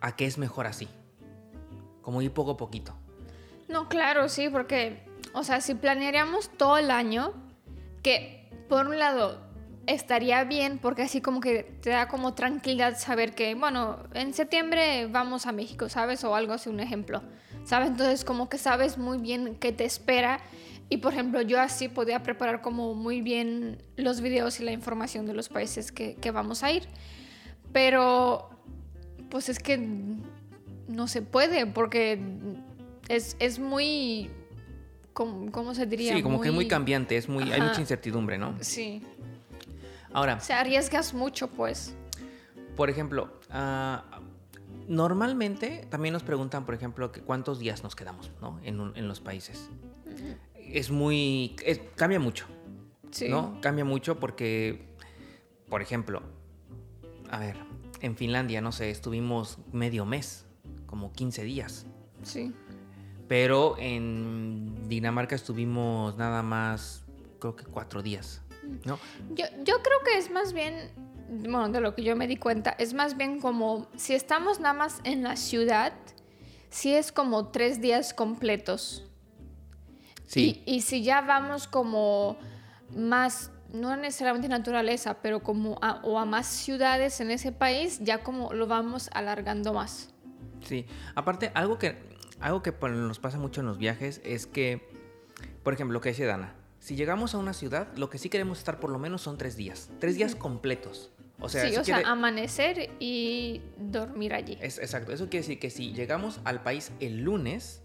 a 0.01 0.15
que 0.15 0.25
es 0.25 0.37
mejor 0.37 0.65
así. 0.65 0.87
Como 2.01 2.21
ir 2.21 2.31
poco 2.33 2.51
a 2.51 2.57
poquito. 2.57 2.95
No, 3.69 3.87
claro, 3.87 4.27
sí, 4.27 4.49
porque, 4.49 5.05
o 5.33 5.43
sea, 5.43 5.61
si 5.61 5.75
planearíamos 5.75 6.49
todo 6.49 6.77
el 6.77 6.91
año, 6.91 7.33
que 8.03 8.49
por 8.69 8.87
un 8.87 8.99
lado 8.99 9.41
estaría 9.87 10.43
bien 10.43 10.79
porque 10.79 11.03
así 11.03 11.21
como 11.21 11.39
que 11.39 11.63
te 11.81 11.89
da 11.89 12.07
como 12.07 12.33
tranquilidad 12.33 12.97
saber 12.97 13.35
que, 13.35 13.55
bueno, 13.55 13.97
en 14.13 14.33
septiembre 14.33 15.07
vamos 15.07 15.45
a 15.45 15.51
México, 15.51 15.89
¿sabes? 15.89 16.23
O 16.23 16.35
algo 16.35 16.53
así, 16.53 16.69
un 16.69 16.79
ejemplo. 16.79 17.21
¿Sabes? 17.65 17.89
Entonces 17.89 18.25
como 18.25 18.49
que 18.49 18.57
sabes 18.57 18.97
muy 18.97 19.17
bien 19.17 19.55
qué 19.55 19.71
te 19.71 19.85
espera. 19.85 20.39
Y 20.89 20.97
por 20.97 21.13
ejemplo, 21.13 21.41
yo 21.41 21.59
así 21.59 21.87
podía 21.87 22.21
preparar 22.23 22.61
como 22.61 22.93
muy 22.93 23.21
bien 23.21 23.81
los 23.95 24.21
videos 24.21 24.59
y 24.59 24.63
la 24.63 24.71
información 24.73 25.25
de 25.25 25.33
los 25.33 25.49
países 25.49 25.91
que, 25.91 26.15
que 26.15 26.31
vamos 26.31 26.63
a 26.63 26.71
ir. 26.71 26.83
Pero, 27.71 28.49
pues 29.29 29.49
es 29.49 29.59
que 29.59 29.77
no 30.87 31.07
se 31.07 31.21
puede 31.21 31.65
porque 31.65 32.19
es, 33.09 33.35
es 33.39 33.59
muy... 33.59 34.29
¿Cómo, 35.13 35.51
cómo 35.51 35.73
se 35.75 35.85
diría? 35.85 36.15
Sí, 36.15 36.23
como 36.23 36.41
que 36.41 36.49
es 36.49 36.53
muy 36.53 36.67
cambiante, 36.67 37.17
es 37.17 37.29
muy, 37.29 37.43
hay 37.51 37.61
mucha 37.61 37.79
incertidumbre, 37.81 38.37
¿no? 38.37 38.55
Sí. 38.61 39.01
Ahora, 40.11 40.35
O 40.35 40.41
sea, 40.41 40.59
arriesgas 40.61 41.13
mucho, 41.13 41.47
pues. 41.49 41.95
por 42.75 42.89
ejemplo, 42.89 43.31
ah, 43.49 44.03
normalmente 44.87 45.85
también 45.89 46.13
nos 46.13 46.23
preguntan, 46.23 46.65
por 46.65 46.75
ejemplo, 46.75 47.11
que 47.11 47.21
cuántos 47.21 47.59
días 47.59 47.83
nos 47.83 47.95
quedamos, 47.95 48.31
¿no? 48.41 48.59
En, 48.63 48.79
un- 48.79 48.95
en 48.97 49.07
los 49.07 49.19
países. 49.19 49.69
Es 50.57 50.91
muy, 50.91 51.55
es- 51.65 51.81
cambia 51.95 52.19
mucho, 52.19 52.45
Sí. 53.11 53.29
¿no? 53.29 53.59
Cambia 53.61 53.85
mucho 53.85 54.19
porque, 54.19 54.87
por 55.69 55.81
ejemplo, 55.81 56.21
a 57.29 57.39
ver, 57.39 57.57
en 58.01 58.15
Finlandia, 58.17 58.61
no 58.61 58.71
sé, 58.71 58.89
estuvimos 58.89 59.57
medio 59.71 60.05
mes, 60.05 60.45
como 60.85 61.11
15 61.13 61.43
días. 61.43 61.85
Sí. 62.23 62.53
Pero 63.33 63.77
en 63.79 64.87
Dinamarca 64.87 65.33
estuvimos 65.33 66.15
nada 66.17 66.43
más, 66.43 67.03
creo 67.39 67.55
que 67.55 67.63
cuatro 67.63 68.03
días, 68.03 68.43
¿no? 68.85 68.99
Yo, 69.33 69.45
yo 69.63 69.81
creo 69.81 69.97
que 70.05 70.19
es 70.19 70.29
más 70.29 70.53
bien, 70.53 70.91
bueno, 71.29 71.67
de 71.69 71.81
lo 71.81 71.95
que 71.95 72.03
yo 72.03 72.15
me 72.15 72.27
di 72.27 72.37
cuenta, 72.37 72.75
es 72.77 72.93
más 72.93 73.17
bien 73.17 73.41
como 73.41 73.87
si 73.95 74.13
estamos 74.13 74.59
nada 74.59 74.75
más 74.75 75.01
en 75.03 75.23
la 75.23 75.35
ciudad, 75.35 75.93
sí 76.69 76.93
es 76.93 77.11
como 77.11 77.47
tres 77.47 77.81
días 77.81 78.13
completos. 78.13 79.03
Sí, 80.27 80.61
Y, 80.67 80.75
y 80.75 80.81
si 80.81 81.01
ya 81.01 81.21
vamos 81.21 81.67
como 81.67 82.37
más, 82.95 83.49
no 83.71 83.97
necesariamente 83.97 84.47
naturaleza, 84.47 85.23
pero 85.23 85.41
como 85.41 85.79
a, 85.81 86.01
o 86.03 86.19
a 86.19 86.25
más 86.25 86.45
ciudades 86.45 87.19
en 87.19 87.31
ese 87.31 87.51
país, 87.51 87.99
ya 87.99 88.19
como 88.19 88.53
lo 88.53 88.67
vamos 88.67 89.09
alargando 89.11 89.73
más. 89.73 90.13
sí. 90.63 90.85
Aparte, 91.15 91.51
algo 91.55 91.79
que, 91.79 92.12
algo 92.43 92.61
que 92.61 92.73
nos 92.89 93.19
pasa 93.19 93.39
mucho 93.39 93.61
en 93.61 93.67
los 93.67 93.77
viajes 93.77 94.21
es 94.23 94.45
que, 94.45 94.85
por 95.63 95.73
ejemplo, 95.73 95.93
lo 95.93 96.01
que 96.01 96.09
decía 96.09 96.27
Dana, 96.27 96.53
si 96.79 96.95
llegamos 96.95 97.33
a 97.33 97.37
una 97.37 97.53
ciudad, 97.53 97.87
lo 97.95 98.09
que 98.09 98.17
sí 98.17 98.29
queremos 98.29 98.59
estar 98.59 98.79
por 98.81 98.89
lo 98.89 98.99
menos 98.99 99.21
son 99.21 99.37
tres 99.37 99.55
días, 99.55 99.89
tres 99.99 100.15
días 100.15 100.35
completos. 100.35 101.11
O 101.39 101.49
sea, 101.49 101.67
sí, 101.67 101.75
o 101.77 101.83
sea, 101.83 102.01
amanecer 102.05 102.91
y 102.99 103.61
dormir 103.77 104.33
allí. 104.33 104.57
es, 104.61 104.77
exacto, 104.77 105.13
eso 105.13 105.29
quiere 105.29 105.43
decir 105.43 105.59
que 105.59 105.69
si 105.69 105.93
llegamos 105.93 106.41
al 106.43 106.61
país 106.63 106.91
el 106.99 107.21
lunes, 107.21 107.81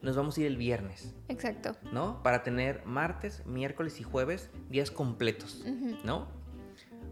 nos 0.00 0.16
vamos 0.16 0.38
a 0.38 0.40
ir 0.40 0.46
el 0.46 0.56
viernes, 0.56 1.14
Exacto. 1.28 1.76
¿no? 1.92 2.22
Para 2.22 2.42
tener 2.42 2.86
martes, 2.86 3.44
miércoles 3.44 4.00
y 4.00 4.02
jueves 4.02 4.48
días 4.70 4.90
completos. 4.90 5.62
¿no? 6.04 6.28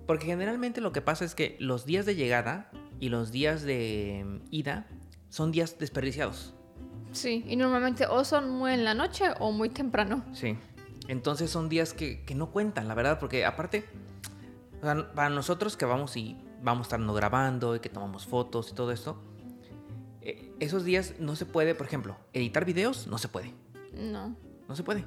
Porque 0.07 0.25
generalmente 0.25 0.81
lo 0.81 0.91
que 0.91 1.03
pasa 1.03 1.27
es 1.27 1.35
que 1.35 1.57
los 1.61 1.85
días 1.85 2.07
de 2.07 2.15
llegada 2.15 2.71
y 2.99 3.11
los 3.11 3.31
días 3.31 3.63
de 3.63 4.25
mm, 4.25 4.47
ida 4.51 4.87
son 5.29 5.53
días 5.53 5.79
desperdiciados. 5.79 6.56
Sí, 7.17 7.43
y 7.49 7.57
normalmente 7.57 8.07
o 8.07 8.25
son 8.25 8.51
muy 8.51 8.75
en 8.75 8.85
la 8.85 8.93
noche 8.93 9.25
o 9.41 9.51
muy 9.51 9.71
temprano. 9.71 10.23
Sí. 10.35 10.57
Entonces 11.09 11.51
son 11.51 11.71
días 11.71 11.95
que, 11.95 12.23
que 12.25 12.35
no 12.35 12.51
cuentan, 12.51 12.89
la 12.89 12.95
verdad, 12.95 13.19
porque 13.19 13.47
aparte, 13.47 13.85
para 14.81 15.31
nosotros 15.31 15.79
que 15.79 15.87
vamos 15.87 16.17
y 16.17 16.37
vamos 16.63 16.89
estando 16.89 17.15
grabando 17.15 17.75
y 17.75 17.81
que 17.81 17.89
tomamos 17.89 18.27
fotos 18.27 18.71
y 18.71 18.75
todo 18.75 18.93
esto, 18.93 19.17
eh, 20.21 20.53
esos 20.61 20.85
días 20.85 21.15
no 21.19 21.37
se 21.37 21.47
puede, 21.47 21.75
por 21.75 21.87
ejemplo, 21.87 22.17
editar 22.35 22.67
videos, 22.67 23.07
no 23.07 23.17
se 23.17 23.29
puede. 23.29 23.55
No. 23.95 24.37
No 24.69 24.77
se 24.77 24.83
puede. 24.83 25.07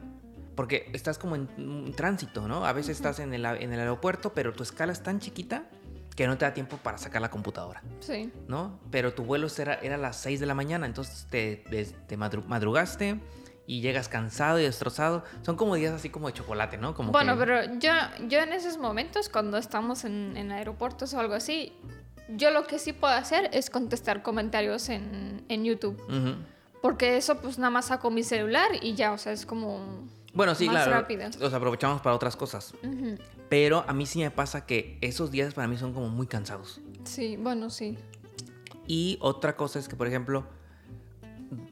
Porque 0.56 0.90
estás 0.94 1.20
como 1.20 1.36
en 1.36 1.48
un 1.58 1.94
tránsito, 1.94 2.48
¿no? 2.48 2.66
A 2.66 2.74
veces 2.74 2.98
estás 2.98 3.20
en 3.20 3.36
el, 3.36 3.46
en 3.46 3.72
el 3.72 3.80
aeropuerto, 3.80 4.34
pero 4.34 4.52
tu 4.52 4.64
escala 4.64 4.92
es 4.92 5.04
tan 5.04 5.20
chiquita 5.20 5.70
que 6.16 6.28
no 6.28 6.38
te 6.38 6.46
da 6.46 6.54
tiempo 6.54 6.78
para 6.78 6.98
sacar 6.98 7.22
la 7.22 7.30
computadora, 7.30 7.82
Sí. 8.02 8.32
¿no? 8.48 8.80
Pero 8.92 9.14
tu 9.14 9.24
vuelo 9.24 9.48
era, 9.58 9.76
era 9.76 9.96
a 9.96 9.98
las 9.98 10.18
6 10.18 10.40
de 10.40 10.46
la 10.46 10.54
mañana, 10.54 10.86
entonces 10.86 11.28
te, 11.30 11.58
te 12.08 12.18
madru- 12.18 12.44
madrugaste 12.46 13.20
y 13.68 13.82
llegas 13.82 14.10
cansado 14.10 14.60
y 14.60 14.64
destrozado. 14.64 15.24
Son 15.44 15.56
como 15.56 15.76
días 15.76 15.94
así 15.94 16.10
como 16.10 16.28
de 16.28 16.34
chocolate, 16.34 16.78
¿no? 16.78 16.94
Como 16.96 17.12
bueno, 17.12 17.38
que- 17.38 17.46
pero 17.46 17.74
yo, 17.80 17.92
yo 18.28 18.40
en 18.40 18.52
esos 18.54 18.78
momentos, 18.78 19.30
cuando 19.30 19.58
estamos 19.58 20.04
en, 20.06 20.36
en 20.36 20.52
aeropuertos 20.52 21.14
o 21.14 21.20
algo 21.20 21.36
así, 21.36 21.72
yo 22.30 22.52
lo 22.52 22.66
que 22.68 22.80
sí 22.80 22.94
puedo 22.94 23.14
hacer 23.14 23.50
es 23.54 23.70
contestar 23.70 24.22
comentarios 24.24 24.90
en, 24.90 25.44
en 25.50 25.64
YouTube. 25.66 26.00
Porque 26.82 27.18
eso 27.18 27.38
pues 27.42 27.58
nada 27.58 27.70
más 27.72 27.88
saco 27.88 28.10
mi 28.10 28.24
celular 28.24 28.70
y 28.82 28.94
ya, 28.96 29.12
o 29.14 29.18
sea, 29.18 29.32
es 29.34 29.46
como... 29.46 30.08
Bueno, 30.34 30.54
sí, 30.56 30.66
Más 30.68 30.84
claro. 30.86 30.92
rápido. 30.92 31.28
Los 31.40 31.54
aprovechamos 31.54 32.02
para 32.02 32.16
otras 32.16 32.36
cosas. 32.36 32.74
Ujú. 32.84 33.18
Pero 33.50 33.84
a 33.88 33.94
mí 33.94 34.06
sí 34.06 34.20
me 34.20 34.32
pasa 34.32 34.66
que 34.66 34.98
esos 35.02 35.32
días 35.32 35.54
para 35.54 35.68
mí 35.68 35.76
son 35.78 35.94
como 35.94 36.10
muy 36.10 36.28
cansados. 36.28 36.82
Sí, 37.04 37.36
bueno, 37.36 37.70
sí. 37.70 37.98
Y 38.88 39.18
otra 39.22 39.56
cosa 39.56 39.80
es 39.80 39.88
que, 39.88 39.96
por 39.96 40.08
ejemplo, 40.08 40.46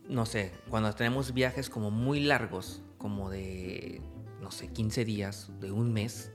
no 0.10 0.26
sé, 0.26 0.52
cuando 0.70 0.92
tenemos 0.94 1.34
viajes 1.34 1.70
como 1.70 1.92
muy 1.92 2.20
largos, 2.20 2.82
como 2.98 3.30
de, 3.30 4.02
no 4.42 4.52
sé, 4.52 4.70
15 4.70 5.06
días, 5.06 5.52
de 5.60 5.72
un 5.72 5.94
mes, 5.94 6.32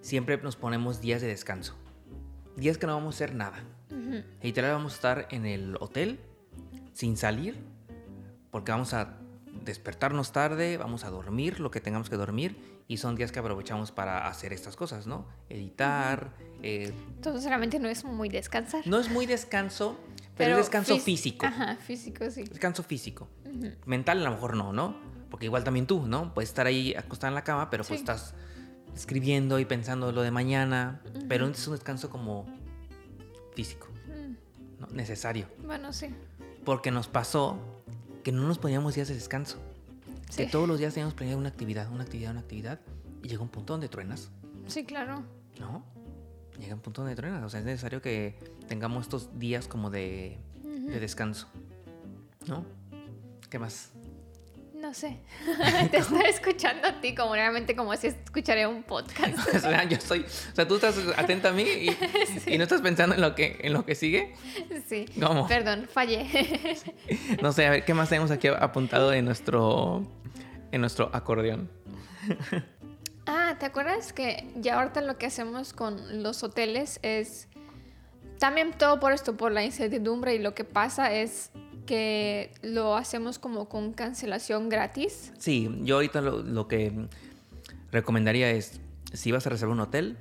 siempre 0.00 0.36
nos 0.38 0.56
ponemos 0.56 1.00
días 1.00 1.20
de 1.20 1.28
descanso. 1.28 1.74
Días 2.56 2.78
que 2.78 2.86
no 2.86 2.94
vamos 2.94 3.14
a 3.14 3.16
hacer 3.16 3.34
nada. 3.34 3.64
Ujú. 3.90 4.22
Literal 4.42 4.72
vamos 4.72 4.92
a 4.92 4.94
estar 4.96 5.28
en 5.30 5.46
el 5.46 5.76
hotel 5.80 6.20
sin 6.92 7.16
salir, 7.16 7.58
porque 8.50 8.72
vamos 8.72 8.94
a 8.94 9.18
despertarnos 9.64 10.32
tarde, 10.32 10.76
vamos 10.76 11.04
a 11.04 11.10
dormir 11.10 11.60
lo 11.60 11.70
que 11.70 11.80
tengamos 11.80 12.10
que 12.10 12.16
dormir, 12.16 12.79
y 12.90 12.96
son 12.96 13.14
días 13.14 13.30
que 13.30 13.38
aprovechamos 13.38 13.92
para 13.92 14.26
hacer 14.26 14.52
estas 14.52 14.74
cosas, 14.74 15.06
¿no? 15.06 15.24
Editar. 15.48 16.32
eh, 16.60 16.92
Entonces 17.14 17.44
realmente 17.44 17.78
no 17.78 17.88
es 17.88 18.02
muy 18.04 18.28
descansar. 18.28 18.84
no 18.84 18.98
es 18.98 19.08
muy 19.08 19.26
descanso, 19.26 19.96
pero, 20.36 20.52
es 20.52 20.56
descanso 20.64 20.96
fís- 20.96 21.02
físico. 21.02 21.46
Ajá, 21.46 21.76
físico, 21.76 22.28
sí. 22.32 22.42
Descanso 22.42 22.82
físico. 22.82 23.28
Mental 23.86 24.18
a 24.18 24.24
lo 24.24 24.32
mejor 24.32 24.56
no, 24.56 24.72
¿no? 24.72 24.96
Porque 25.30 25.46
igual 25.46 25.62
también 25.62 25.86
tú, 25.86 26.04
¿no? 26.04 26.34
Puedes 26.34 26.50
estar 26.50 26.66
ahí 26.66 26.92
acostada 26.96 27.28
en 27.28 27.36
la 27.36 27.44
cama, 27.44 27.70
pero 27.70 27.84
pues 27.84 28.00
estás 28.00 28.34
escribiendo 28.96 29.60
y 29.60 29.64
pensando 29.66 30.10
lo 30.10 30.22
de 30.22 30.32
mañana. 30.32 31.00
Pero 31.28 31.46
es 31.46 31.64
un 31.68 31.74
descanso 31.74 32.10
como 32.10 32.46
físico, 33.54 33.86
¿no? 34.80 34.88
Necesario. 34.88 35.46
Bueno, 35.64 35.92
sí. 35.92 36.08
Porque 36.64 36.90
nos 36.90 37.06
pasó 37.06 37.56
que 38.24 38.32
no 38.32 38.42
nos 38.48 38.58
poníamos 38.58 38.96
días 38.96 39.06
de 39.06 39.14
descanso. 39.14 39.58
Sí. 40.30 40.44
Que 40.44 40.50
todos 40.50 40.66
los 40.66 40.78
días 40.78 40.94
teníamos 40.94 41.14
planeado 41.14 41.38
una 41.38 41.50
actividad, 41.50 41.90
una 41.92 42.04
actividad, 42.04 42.30
una 42.30 42.40
actividad. 42.40 42.80
Y 43.22 43.28
llega 43.28 43.42
un 43.42 43.48
punto 43.50 43.74
donde 43.74 43.88
truenas, 43.88 44.30
Sí, 44.66 44.84
claro. 44.84 45.22
¿no? 45.58 45.84
Llega 46.58 46.74
un 46.74 46.80
punto 46.80 47.02
donde 47.02 47.16
truenas. 47.16 47.42
O 47.42 47.50
sea, 47.50 47.60
es 47.60 47.66
necesario 47.66 48.00
que 48.00 48.38
tengamos 48.68 49.02
estos 49.02 49.38
días 49.38 49.66
como 49.68 49.90
de, 49.90 50.38
de 50.62 51.00
descanso, 51.00 51.48
¿no? 52.46 52.64
¿Qué 53.50 53.58
más? 53.58 53.92
No 54.90 54.94
sé. 54.94 55.18
Te 55.92 55.98
estoy 55.98 56.24
escuchando 56.28 56.88
a 56.88 57.00
ti 57.00 57.14
como 57.14 57.32
realmente 57.34 57.76
como 57.76 57.96
si 57.96 58.08
escucharía 58.08 58.68
un 58.68 58.82
podcast. 58.82 59.38
o 59.54 59.58
sea, 59.60 59.84
yo 59.84 60.00
soy, 60.00 60.22
o 60.22 60.56
sea, 60.56 60.66
tú 60.66 60.74
estás 60.74 60.96
atenta 61.16 61.50
a 61.50 61.52
mí 61.52 61.62
y, 61.62 61.96
y 62.52 62.58
no 62.58 62.64
estás 62.64 62.80
pensando 62.80 63.14
en 63.14 63.20
lo 63.20 63.36
que 63.36 63.60
en 63.62 63.72
lo 63.72 63.86
que 63.86 63.94
sigue. 63.94 64.34
Sí. 64.88 65.06
¿Cómo? 65.22 65.46
Perdón, 65.46 65.88
fallé. 65.88 66.26
No 67.40 67.52
sé, 67.52 67.68
a 67.68 67.70
ver 67.70 67.84
qué 67.84 67.94
más 67.94 68.08
tenemos 68.08 68.32
aquí 68.32 68.48
apuntado 68.48 69.12
en 69.12 69.26
nuestro 69.26 70.04
en 70.72 70.80
nuestro 70.80 71.08
acordeón. 71.12 71.70
Ah, 73.26 73.54
¿te 73.60 73.66
acuerdas 73.66 74.12
que 74.12 74.50
ya 74.56 74.80
ahorita 74.80 75.02
lo 75.02 75.18
que 75.18 75.26
hacemos 75.26 75.72
con 75.72 76.24
los 76.24 76.42
hoteles 76.42 76.98
es 77.04 77.46
también 78.40 78.72
todo 78.72 78.98
por 78.98 79.12
esto, 79.12 79.36
por 79.36 79.52
la 79.52 79.62
incertidumbre 79.62 80.34
y 80.34 80.40
lo 80.40 80.52
que 80.52 80.64
pasa 80.64 81.12
es 81.12 81.52
que 81.90 82.52
lo 82.62 82.94
hacemos 82.96 83.40
como 83.40 83.68
con 83.68 83.92
cancelación 83.92 84.68
gratis. 84.68 85.32
Sí, 85.38 85.68
yo 85.82 85.96
ahorita 85.96 86.20
lo, 86.20 86.40
lo 86.44 86.68
que 86.68 86.92
recomendaría 87.90 88.48
es 88.52 88.80
si 89.12 89.32
vas 89.32 89.44
a 89.48 89.50
reservar 89.50 89.74
un 89.74 89.80
hotel, 89.80 90.16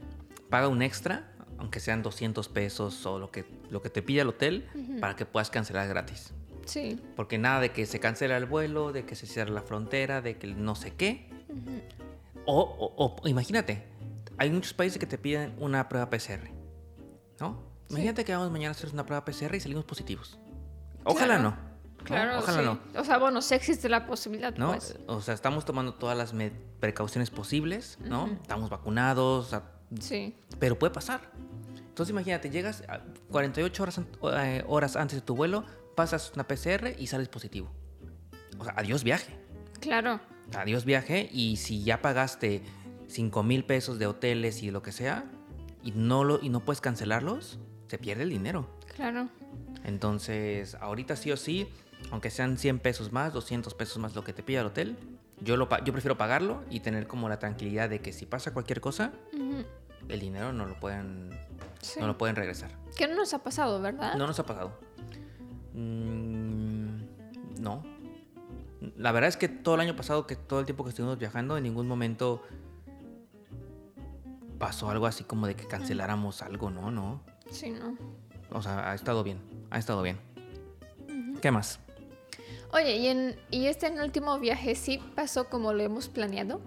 paga 0.49 0.67
un 0.67 0.81
extra, 0.81 1.31
aunque 1.59 1.79
sean 1.79 2.01
200 2.01 2.49
pesos 2.49 3.05
o 3.05 3.19
lo 3.19 3.29
que 3.29 3.45
lo 3.69 3.83
que 3.83 3.91
te 3.91 4.01
pida 4.01 4.23
el 4.23 4.29
hotel 4.29 4.65
para 4.99 5.15
que 5.15 5.27
puedas 5.27 5.51
cancelar 5.51 5.87
gratis. 5.87 6.33
Sí. 6.65 6.99
Porque 7.15 7.37
nada 7.37 7.59
de 7.61 7.71
que 7.71 7.85
se 7.85 7.99
cancela 7.99 8.35
el 8.37 8.47
vuelo, 8.47 8.91
de 8.91 9.05
que 9.05 9.13
se 9.15 9.27
cierra 9.27 9.51
la 9.51 9.61
frontera, 9.61 10.21
de 10.23 10.37
que 10.39 10.47
no 10.47 10.73
sé 10.73 10.95
qué. 10.95 11.29
o, 12.47 12.61
o- 12.97 13.15
o 13.21 13.27
imagínate, 13.27 13.83
hay 14.39 14.49
muchos 14.49 14.73
países 14.73 14.97
que 14.97 15.05
te 15.05 15.19
piden 15.19 15.53
una 15.59 15.87
prueba 15.87 16.09
PCR, 16.09 16.49
¿no? 17.39 17.61
Sí. 17.89 17.93
Imagínate 17.93 18.25
que 18.25 18.31
vamos 18.33 18.49
mañana 18.49 18.69
a 18.69 18.71
hacer 18.71 18.89
una 18.91 19.05
prueba 19.05 19.23
PCR 19.23 19.53
y 19.55 19.59
salimos 19.59 19.85
positivos. 19.85 20.39
Ojalá 21.03 21.35
Claro. 21.37 21.43
no. 21.43 21.49
¿no? 21.51 21.69
Claro, 22.03 22.39
Ojalá 22.39 22.59
sí. 22.59 22.65
no. 22.93 22.99
O 23.01 23.03
sea, 23.03 23.17
bueno, 23.17 23.41
sí 23.41 23.53
existe 23.55 23.89
la 23.89 24.05
posibilidad, 24.07 24.55
¿no? 24.55 24.69
pues. 24.71 24.97
O 25.07 25.21
sea, 25.21 25.33
estamos 25.33 25.65
tomando 25.65 25.93
todas 25.93 26.17
las 26.17 26.33
precauciones 26.79 27.29
posibles, 27.29 27.97
¿no? 28.01 28.27
Estamos 28.27 28.69
vacunados, 28.69 29.47
o 29.47 29.49
sea, 29.49 29.63
Sí. 29.99 30.35
Pero 30.59 30.77
puede 30.77 30.93
pasar. 30.93 31.31
Entonces 31.75 32.11
imagínate, 32.11 32.49
llegas 32.49 32.83
a 32.87 33.01
48 33.31 33.83
horas, 33.83 34.01
eh, 34.33 34.63
horas 34.67 34.95
antes 34.95 35.17
de 35.17 35.21
tu 35.21 35.35
vuelo, 35.35 35.65
pasas 35.95 36.31
una 36.35 36.47
PCR 36.47 36.93
y 36.97 37.07
sales 37.07 37.27
positivo. 37.27 37.71
O 38.57 38.63
sea, 38.63 38.73
adiós 38.77 39.03
viaje. 39.03 39.35
Claro. 39.79 40.19
Adiós 40.55 40.85
viaje 40.85 41.27
y 41.31 41.57
si 41.57 41.83
ya 41.83 42.01
pagaste 42.01 42.63
5 43.07 43.43
mil 43.43 43.65
pesos 43.65 43.99
de 43.99 44.07
hoteles 44.07 44.61
y 44.63 44.71
lo 44.71 44.81
que 44.81 44.91
sea 44.91 45.25
y 45.83 45.91
no, 45.91 46.23
lo, 46.23 46.39
y 46.41 46.49
no 46.49 46.59
puedes 46.61 46.81
cancelarlos, 46.81 47.59
se 47.87 47.97
pierde 47.97 48.23
el 48.23 48.29
dinero. 48.29 48.69
Claro. 48.95 49.29
Entonces, 49.83 50.75
ahorita 50.75 51.15
sí 51.15 51.31
o 51.31 51.37
sí, 51.37 51.67
aunque 52.11 52.29
sean 52.29 52.57
100 52.57 52.79
pesos 52.79 53.11
más, 53.11 53.33
200 53.33 53.73
pesos 53.73 53.97
más 53.97 54.15
lo 54.15 54.23
que 54.23 54.33
te 54.33 54.43
pida 54.43 54.61
el 54.61 54.67
hotel, 54.67 54.97
yo, 55.41 55.55
lo, 55.57 55.67
yo 55.83 55.93
prefiero 55.93 56.17
pagarlo 56.17 56.63
y 56.69 56.81
tener 56.81 57.07
como 57.07 57.29
la 57.29 57.39
tranquilidad 57.39 57.89
de 57.89 58.01
que 58.01 58.11
si 58.13 58.25
pasa 58.25 58.53
cualquier 58.53 58.81
cosa, 58.81 59.11
el 60.07 60.19
dinero 60.19 60.51
no 60.53 60.65
lo 60.65 60.79
pueden, 60.79 61.29
Sí. 61.81 61.99
no 61.99 62.07
lo 62.07 62.17
pueden 62.17 62.35
regresar. 62.35 62.71
Que 62.97 63.07
no 63.07 63.15
nos 63.15 63.33
ha 63.33 63.39
pasado, 63.43 63.79
¿verdad? 63.81 64.15
No 64.15 64.27
nos 64.27 64.37
ha 64.39 64.45
pasado. 64.45 64.71
Mm, 65.73 67.01
no. 67.61 67.83
La 68.97 69.11
verdad 69.11 69.29
es 69.29 69.37
que 69.37 69.47
todo 69.47 69.75
el 69.75 69.81
año 69.81 69.95
pasado, 69.95 70.25
que 70.27 70.35
todo 70.35 70.59
el 70.59 70.65
tiempo 70.65 70.83
que 70.83 70.89
estuvimos 70.89 71.17
viajando, 71.19 71.57
en 71.57 71.63
ningún 71.63 71.87
momento 71.87 72.43
pasó 74.57 74.89
algo 74.89 75.05
así 75.05 75.23
como 75.23 75.47
de 75.47 75.55
que 75.55 75.65
canceláramos 75.67 76.41
algo, 76.41 76.69
no, 76.69 76.91
no. 76.91 77.21
Sí, 77.49 77.69
no. 77.71 77.95
O 78.51 78.61
sea, 78.61 78.91
ha 78.91 78.95
estado 78.95 79.23
bien, 79.23 79.39
ha 79.69 79.77
estado 79.79 80.01
bien. 80.01 80.17
¿Qué 81.41 81.51
más? 81.51 81.79
Oye, 82.73 82.97
¿y, 82.97 83.07
en, 83.07 83.35
¿y 83.49 83.65
este 83.67 83.87
en 83.87 83.99
último 83.99 84.37
viaje 84.39 84.75
sí 84.75 84.99
pasó 85.15 85.49
como 85.49 85.73
lo 85.73 85.81
hemos 85.83 86.07
planeado? 86.09 86.61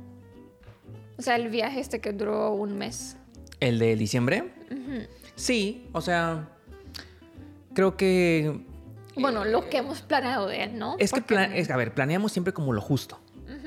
O 1.19 1.23
sea, 1.23 1.37
el 1.37 1.49
viaje 1.49 1.81
este 1.81 2.01
que 2.01 2.13
duró 2.13 2.53
un 2.53 2.77
mes. 2.77 3.17
¿El 3.61 3.79
de 3.79 3.95
diciembre? 3.97 4.53
Sí, 5.37 5.89
o 5.93 6.01
sea, 6.01 6.49
creo 7.75 7.97
que... 7.97 8.65
Bueno, 9.15 9.45
lo 9.45 9.69
que 9.69 9.77
hemos 9.79 10.01
planeado 10.03 10.47
de 10.49 10.65
él, 10.65 10.79
¿no? 10.79 10.97
Es 10.99 11.13
que, 11.13 11.21
Porque- 11.21 11.35
pla- 11.35 11.55
es, 11.57 11.71
a 11.71 11.77
ver, 11.77 11.95
planeamos 11.95 12.33
siempre 12.33 12.53
como 12.53 12.73
lo 12.73 12.81
justo, 12.81 13.21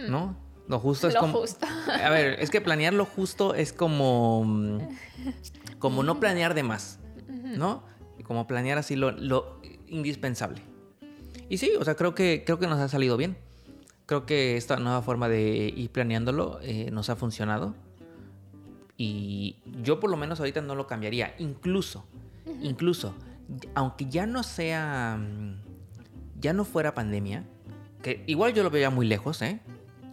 ¿no? 0.09 0.35
Lo 0.67 0.79
justo 0.79 1.07
es 1.07 1.13
Lo 1.13 1.19
como... 1.21 1.39
justo. 1.39 1.65
A 2.03 2.09
ver, 2.09 2.39
es 2.39 2.49
que 2.49 2.59
planear 2.59 2.93
lo 2.93 3.05
justo 3.05 3.53
es 3.53 3.71
como... 3.71 4.79
Como 5.79 6.01
no 6.01 6.19
planear 6.19 6.55
de 6.55 6.63
más, 6.63 6.99
¿no? 7.27 7.83
Como 8.25 8.47
planear 8.47 8.77
así 8.77 8.95
lo, 8.95 9.11
lo 9.11 9.61
indispensable. 9.87 10.61
Y 11.49 11.57
sí, 11.57 11.71
o 11.79 11.85
sea, 11.85 11.95
creo 11.95 12.15
que, 12.15 12.43
creo 12.45 12.59
que 12.59 12.67
nos 12.67 12.79
ha 12.79 12.87
salido 12.87 13.17
bien. 13.17 13.37
Creo 14.05 14.25
que 14.25 14.57
esta 14.57 14.77
nueva 14.77 15.01
forma 15.01 15.29
de 15.29 15.73
ir 15.75 15.89
planeándolo 15.89 16.59
eh, 16.61 16.89
nos 16.91 17.09
ha 17.09 17.15
funcionado. 17.15 17.75
Y 18.97 19.57
yo 19.81 19.99
por 19.99 20.09
lo 20.09 20.17
menos 20.17 20.39
ahorita 20.39 20.61
no 20.61 20.75
lo 20.75 20.87
cambiaría. 20.87 21.35
Incluso, 21.39 22.05
incluso, 22.61 23.13
aunque 23.73 24.05
ya 24.05 24.25
no 24.25 24.43
sea, 24.43 25.19
ya 26.39 26.53
no 26.53 26.65
fuera 26.65 26.93
pandemia, 26.93 27.45
que 28.01 28.23
igual 28.27 28.53
yo 28.53 28.63
lo 28.63 28.69
veo 28.69 28.81
ya 28.81 28.89
muy 28.89 29.05
lejos, 29.05 29.41
¿eh? 29.41 29.59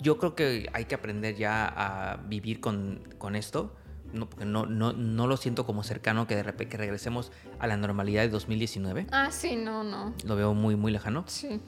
Yo 0.01 0.19
creo 0.19 0.35
que 0.35 0.69
hay 0.73 0.87
que 0.87 0.95
aprender 0.97 1.37
ya 1.37 1.67
a 1.67 2.17
vivir 2.17 2.61
con, 2.61 3.01
con 3.19 3.37
esto. 3.37 3.77
No, 4.13 4.29
porque 4.29 4.45
no, 4.45 4.67
no, 4.67 4.93
no 4.93 5.27
lo 5.27 5.37
siento 5.37 5.65
como 5.65 5.83
cercano 5.83 6.27
que 6.27 6.37
de 6.37 6.43
repente 6.43 6.73
que 6.73 6.77
regresemos 6.77 7.33
a 7.59 7.67
la 7.67 7.77
normalidad 7.77 8.23
de 8.23 8.29
2019. 8.29 9.07
Ah, 9.11 9.31
sí, 9.31 9.57
no, 9.57 9.83
no. 9.85 10.15
Lo 10.25 10.37
veo 10.37 10.55
muy, 10.55 10.77
muy 10.77 10.93
lejano. 10.93 11.25
Sí. 11.27 11.61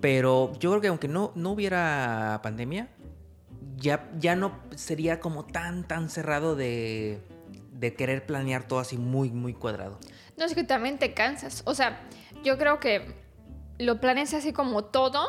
Pero 0.00 0.52
yo 0.60 0.70
creo 0.70 0.80
que 0.80 0.88
aunque 0.88 1.08
no, 1.08 1.32
no 1.34 1.50
hubiera 1.50 2.40
pandemia, 2.42 2.88
ya, 3.76 4.08
ya 4.18 4.36
no 4.36 4.58
sería 4.76 5.20
como 5.20 5.44
tan, 5.44 5.86
tan 5.86 6.08
cerrado 6.08 6.54
de, 6.54 7.20
de 7.72 7.94
querer 7.94 8.26
planear 8.26 8.66
todo 8.66 8.78
así 8.78 8.96
muy, 8.96 9.30
muy 9.30 9.54
cuadrado. 9.54 9.98
No, 10.36 10.44
es 10.44 10.54
que 10.54 10.64
también 10.64 10.98
te 10.98 11.14
cansas. 11.14 11.62
O 11.64 11.74
sea, 11.74 12.00
yo 12.44 12.58
creo 12.58 12.78
que 12.78 13.14
lo 13.78 14.00
planeas 14.00 14.34
así 14.34 14.52
como 14.52 14.84
todo 14.84 15.26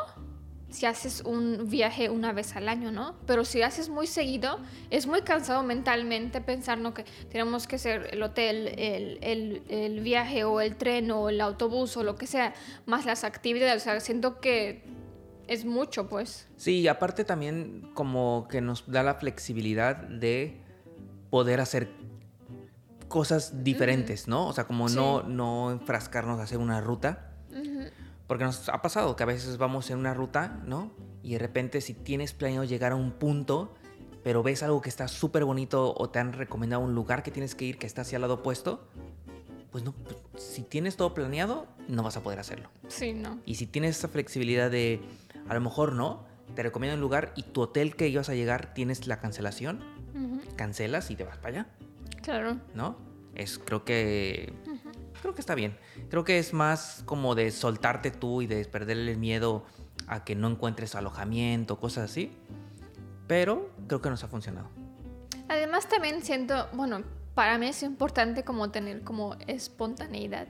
si 0.69 0.86
haces 0.86 1.21
un 1.25 1.67
viaje 1.69 2.10
una 2.10 2.32
vez 2.32 2.55
al 2.55 2.69
año, 2.69 2.91
¿no? 2.91 3.15
Pero 3.25 3.43
si 3.43 3.62
haces 3.63 3.89
muy 3.89 4.05
seguido, 4.08 4.60
es 4.91 5.08
muy 5.08 5.21
cansado 5.21 5.63
mentalmente 5.63 6.41
pensar, 6.41 6.77
¿no? 6.77 6.93
Que 6.93 7.05
tenemos 7.32 7.65
que 7.65 7.77
hacer 7.77 8.10
el 8.12 8.21
hotel, 8.21 8.67
el, 8.77 9.17
el- 9.21 9.63
el 9.69 9.99
viaje 10.01 10.43
o 10.43 10.62
el 10.62 10.75
tren 10.75 11.10
o 11.12 11.29
el 11.29 11.41
autobús 11.41 11.97
o 11.97 12.03
lo 12.03 12.15
que 12.15 12.27
sea, 12.27 12.53
más 12.86 13.05
las 13.05 13.23
actividades. 13.23 13.82
O 13.82 13.84
sea, 13.86 13.99
siento 13.99 14.39
que 14.39 14.84
es 15.47 15.65
mucho, 15.65 16.08
pues. 16.08 16.47
Sí, 16.58 16.82
y 16.82 16.88
aparte 16.88 17.23
también 17.25 17.89
como 17.95 18.47
que 18.49 18.62
nos 18.62 18.89
da 18.91 19.01
la 19.01 19.15
flexibilidad 19.15 19.95
de 19.95 20.62
poder 21.32 21.62
hacer 21.62 21.89
cosas 23.08 23.63
diferentes, 23.63 24.27
¿no? 24.27 24.47
O 24.47 24.53
sea, 24.53 24.65
como 24.65 24.88
Sí. 24.88 24.95
no, 24.95 25.23
no 25.23 25.71
enfrascarnos 25.71 26.39
a 26.39 26.43
hacer 26.43 26.60
una 26.60 26.79
ruta. 26.82 27.29
Porque 28.30 28.44
nos 28.44 28.70
ha 28.70 28.80
pasado 28.84 29.15
que 29.15 29.24
a 29.24 29.26
veces 29.26 29.58
vamos 29.58 29.89
en 29.89 29.98
una 29.98 30.13
ruta, 30.13 30.62
¿no? 30.68 30.92
Y 31.24 31.34
de 31.34 31.39
repente 31.39 31.82
si 31.82 31.96
tienes 31.96 32.32
planeado 32.32 32.63
llegar 32.63 32.92
a 32.92 32.96
un 32.96 33.12
punto, 33.12 33.74
pero 34.24 34.44
ves 34.44 34.62
algo 34.62 34.82
que 34.82 34.89
está 34.89 35.08
súper 35.08 35.46
bonito 35.46 35.96
o 35.98 36.10
te 36.12 36.20
han 36.20 36.34
recomendado 36.34 36.84
un 36.84 36.94
lugar 36.94 37.24
que 37.24 37.32
tienes 37.32 37.56
que 37.56 37.65
ir 37.65 37.80
que 37.80 37.88
está 37.88 38.04
hacia 38.04 38.18
el 38.18 38.22
lado 38.22 38.36
opuesto, 38.36 38.88
pues 39.72 39.84
no, 39.84 39.94
pues, 39.94 40.44
si 40.44 40.62
tienes 40.62 40.96
todo 40.96 41.15
planeado, 41.15 41.65
no 41.88 42.04
vas 42.04 42.18
a 42.18 42.22
poder 42.22 42.38
hacerlo. 42.38 42.70
Sí, 42.88 43.13
no. 43.13 43.39
Y 43.48 43.56
si 43.56 43.65
tienes 43.65 43.98
esa 43.98 44.10
flexibilidad 44.10 44.70
de, 44.70 45.02
a 45.48 45.56
lo 45.56 45.62
mejor 45.62 45.94
no, 45.94 46.24
te 46.54 46.62
recomiendo 46.62 46.94
un 46.94 47.02
lugar 47.02 47.34
y 47.36 47.42
tu 47.42 47.62
hotel 47.62 47.96
que 47.96 48.10
ibas 48.10 48.30
a 48.30 48.36
llegar 48.36 48.76
tienes 48.76 49.08
la 49.08 49.20
cancelación, 49.20 49.84
cancelas 50.56 51.10
y 51.10 51.15
te 51.15 51.24
vas 51.24 51.38
para 51.38 51.50
allá, 51.50 51.68
Claro. 52.22 52.58
¿no? 52.76 52.96
Es, 53.34 53.58
creo 53.58 53.86
que, 53.86 54.54
creo 55.21 55.36
que 55.36 55.41
está 55.41 55.55
bien. 55.55 55.77
Creo 56.10 56.23
que 56.23 56.39
es 56.39 56.53
más 56.53 57.03
como 57.05 57.36
de 57.36 57.51
soltarte 57.51 58.12
tú 58.12 58.41
y 58.41 58.47
de 58.47 58.65
perderle 58.65 59.12
el 59.12 59.17
miedo 59.17 59.65
a 60.08 60.23
que 60.23 60.36
no 60.36 60.49
encuentres 60.49 60.95
alojamiento, 60.95 61.79
cosas 61.79 62.10
así. 62.10 62.32
Pero 63.27 63.69
creo 63.88 64.01
que 64.01 64.10
nos 64.10 64.23
ha 64.23 64.27
funcionado. 64.27 64.69
Además 65.47 65.88
también 65.88 66.23
siento, 66.23 66.67
bueno, 66.73 67.03
para 67.36 67.58
mí 67.58 67.67
es 67.67 67.84
importante 67.84 68.43
como 68.43 68.69
tener 68.71 69.03
como 69.03 69.36
espontaneidad. 69.47 70.47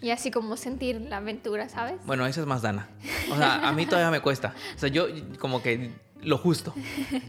Y 0.00 0.10
así 0.10 0.30
como 0.30 0.56
sentir 0.56 1.00
la 1.00 1.16
aventura, 1.16 1.68
¿sabes? 1.68 1.96
Bueno, 2.04 2.26
esa 2.26 2.42
es 2.42 2.46
más 2.46 2.60
Dana. 2.60 2.88
O 3.32 3.36
sea, 3.36 3.66
a 3.66 3.72
mí 3.72 3.86
todavía 3.86 4.10
me 4.10 4.20
cuesta. 4.20 4.54
O 4.76 4.78
sea, 4.78 4.90
yo 4.90 5.06
como 5.38 5.62
que 5.62 5.92
lo 6.24 6.38
justo. 6.38 6.74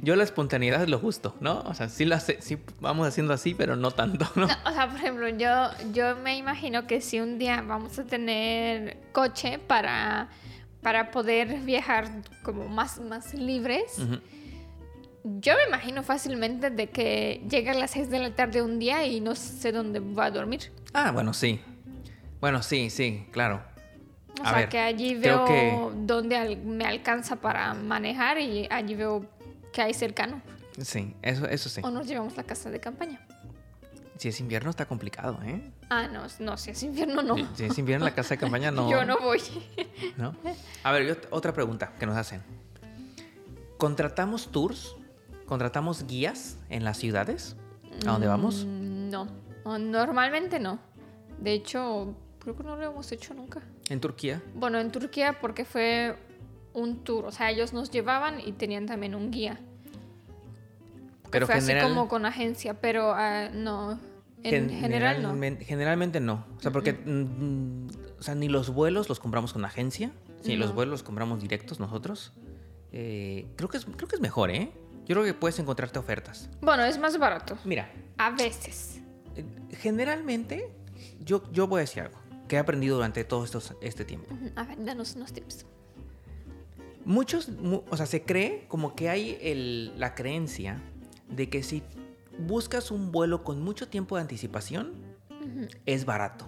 Yo 0.02 0.16
la 0.16 0.24
espontaneidad 0.24 0.82
es 0.84 0.90
lo 0.90 1.00
justo, 1.00 1.36
¿no? 1.40 1.60
O 1.62 1.74
sea, 1.74 1.90
sí, 1.90 2.06
la 2.06 2.18
hace- 2.18 2.42
sí 2.42 2.58
vamos 2.80 3.08
haciendo 3.08 3.34
así, 3.34 3.54
pero 3.54 3.76
no 3.76 3.92
tanto, 3.92 4.26
¿no? 4.36 4.48
No, 4.48 4.54
o 4.66 4.72
sea, 4.74 4.88
por 4.90 4.98
ejemplo, 4.98 5.28
yo, 5.30 5.70
yo 5.94 6.16
me 6.18 6.38
imagino 6.38 6.88
que 6.88 7.02
si 7.02 7.20
un 7.20 7.38
día 7.38 7.62
vamos 7.62 7.98
a 8.00 8.04
tener 8.06 8.98
coche 9.12 9.60
para, 9.60 10.30
para 10.82 11.12
poder 11.12 11.60
viajar 11.62 12.10
como 12.44 12.68
más, 12.68 13.00
más 13.00 13.34
libres, 13.34 13.98
yo 15.24 15.54
me 15.56 15.64
imagino 15.68 16.04
fácilmente 16.04 16.70
de 16.70 16.88
que 16.90 17.42
llega 17.50 17.72
a 17.72 17.76
las 17.76 17.92
6 17.92 18.10
de 18.10 18.20
la 18.20 18.36
tarde 18.36 18.62
un 18.62 18.78
día 18.78 19.06
y 19.08 19.22
no 19.22 19.34
sé 19.36 19.72
dónde 19.72 20.00
voy 20.00 20.24
a 20.24 20.30
dormir. 20.32 20.72
Ah, 20.94 21.12
bueno, 21.12 21.34
sí. 21.34 21.60
Bueno, 22.40 22.62
sí, 22.62 22.90
sí, 22.92 23.26
claro. 23.32 23.64
O 24.40 24.44
A 24.44 24.50
sea, 24.50 24.58
ver, 24.60 24.70
que 24.70 24.80
allí 24.80 25.16
veo 25.16 25.46
que- 25.46 26.56
me 26.64 26.86
alcanza 26.86 27.38
para 27.38 27.74
manejar 27.74 28.38
y 28.40 28.68
allí 28.70 28.96
veo 28.96 29.26
que 29.72 29.82
hay 29.82 29.94
cercano. 29.94 30.42
Sí, 30.82 31.16
eso, 31.22 31.48
eso 31.48 31.70
sí. 31.70 31.82
O 31.84 31.90
nos 31.90 32.06
llevamos 32.08 32.36
la 32.36 32.44
casa 32.44 32.70
de 32.70 32.80
campaña. 32.80 33.26
Si 34.18 34.30
es 34.30 34.40
invierno 34.40 34.70
está 34.70 34.86
complicado, 34.86 35.40
¿eh? 35.44 35.62
Ah, 35.90 36.08
no, 36.08 36.24
no, 36.40 36.58
si 36.58 36.72
es 36.72 36.84
invierno 36.84 37.22
no. 37.22 37.36
Si- 37.56 37.66
es 37.66 37.78
invierno 37.78 38.06
la 38.06 38.14
casa 38.16 38.30
de 38.36 38.38
campaña 38.40 38.72
no. 38.72 38.90
Yo 38.92 39.06
no 39.06 39.18
voy. 39.20 39.42
¿no? 40.18 40.36
A 40.84 40.92
ver, 40.92 41.06
yo- 41.08 41.16
otra 41.32 41.54
pregunta 41.54 41.92
que 42.00 42.06
nos 42.06 42.16
hacen. 42.18 42.42
¿Contratamos 43.78 44.52
tours? 44.52 44.96
¿Contratamos 45.46 46.08
guías 46.08 46.58
en 46.70 46.84
las 46.84 46.98
ciudades? 46.98 47.56
¿A 48.06 48.12
dónde 48.12 48.28
vamos? 48.28 48.66
Mm, 48.66 49.10
No, 49.10 49.28
normalmente 49.80 50.60
no. 50.60 50.80
De 51.40 51.54
hecho, 51.54 52.16
creo 52.46 52.56
que 52.56 52.64
no 52.64 52.78
lo 52.78 52.84
hemos 52.84 53.12
hecho 53.12 53.34
nunca. 53.34 53.62
¿En 53.90 54.00
Turquía? 54.00 54.42
Bueno, 54.54 54.80
en 54.80 54.92
Turquía 54.92 55.38
porque 55.42 55.66
fue 55.66 56.16
un 56.74 57.04
tour, 57.04 57.26
o 57.26 57.32
sea, 57.32 57.50
ellos 57.52 57.74
nos 57.74 57.90
llevaban 57.92 58.40
y 58.40 58.52
tenían 58.54 58.86
también 58.86 59.16
un 59.16 59.32
guía. 59.32 59.60
Pero 61.32 61.48
fue 61.48 61.56
general- 61.56 61.86
así 61.86 61.94
como 61.94 62.08
con 62.08 62.26
agencia, 62.26 62.76
pero 62.80 63.14
ah, 63.14 63.50
no, 63.52 64.00
en 64.44 64.70
general 64.70 65.22
no. 65.22 65.34
Generalmen- 65.34 65.60
Generalmente 65.60 66.20
no. 66.20 66.46
O 66.58 66.62
sea, 66.62 66.72
porque 66.72 66.94
mm, 66.94 67.88
o 68.20 68.24
sea, 68.24 68.36
ni 68.36 68.48
los 68.48 68.70
vuelos 68.70 69.10
los 69.10 69.20
compramos 69.20 69.52
con 69.54 69.66
agencia. 69.66 70.12
Sí, 70.42 70.56
los 70.56 70.76
vuelos 70.76 70.92
los 70.92 71.04
compramos 71.04 71.42
directos 71.42 71.80
nosotros. 71.80 72.32
Eh, 72.92 73.48
creo, 73.56 73.68
que 73.68 73.78
es, 73.78 73.86
creo 73.86 74.08
que 74.08 74.16
es 74.16 74.22
mejor, 74.22 74.52
¿eh? 74.52 74.72
Yo 75.08 75.16
creo 75.16 75.24
que 75.24 75.34
puedes 75.34 75.58
encontrarte 75.60 75.98
ofertas. 76.00 76.50
Bueno, 76.62 76.84
es 76.84 76.98
más 77.00 77.18
barato. 77.18 77.58
Mira, 77.66 77.92
A 78.18 78.30
veces. 78.32 79.02
eh, 79.36 79.44
generalmente, 79.80 80.72
yo, 81.20 81.44
yo 81.52 81.68
voy 81.68 81.80
a 81.80 81.82
decir 81.82 82.04
algo 82.04 82.18
que 82.48 82.56
he 82.58 82.60
aprendido 82.60 82.96
durante 82.96 83.24
todo 83.24 83.44
estos, 83.44 83.74
este 83.82 84.06
tiempo. 84.06 84.28
A 84.56 84.64
ver, 84.64 84.84
danos 84.84 85.16
unos 85.16 85.34
tips. 85.34 85.66
Muchos, 87.06 87.50
mu- 87.50 87.84
o 87.90 87.98
sea, 87.98 88.06
se 88.06 88.24
cree 88.24 88.66
como 88.68 88.96
que 88.96 89.10
hay 89.10 89.38
el- 89.42 90.00
la 90.00 90.16
creencia 90.16 90.82
de 91.30 91.50
que 91.50 91.62
si 91.64 91.84
buscas 92.40 92.92
un 92.92 93.12
vuelo 93.12 93.44
con 93.44 93.62
mucho 93.62 93.88
tiempo 93.88 94.16
de 94.16 94.22
anticipación, 94.22 94.94
es 95.86 96.06
barato. 96.06 96.46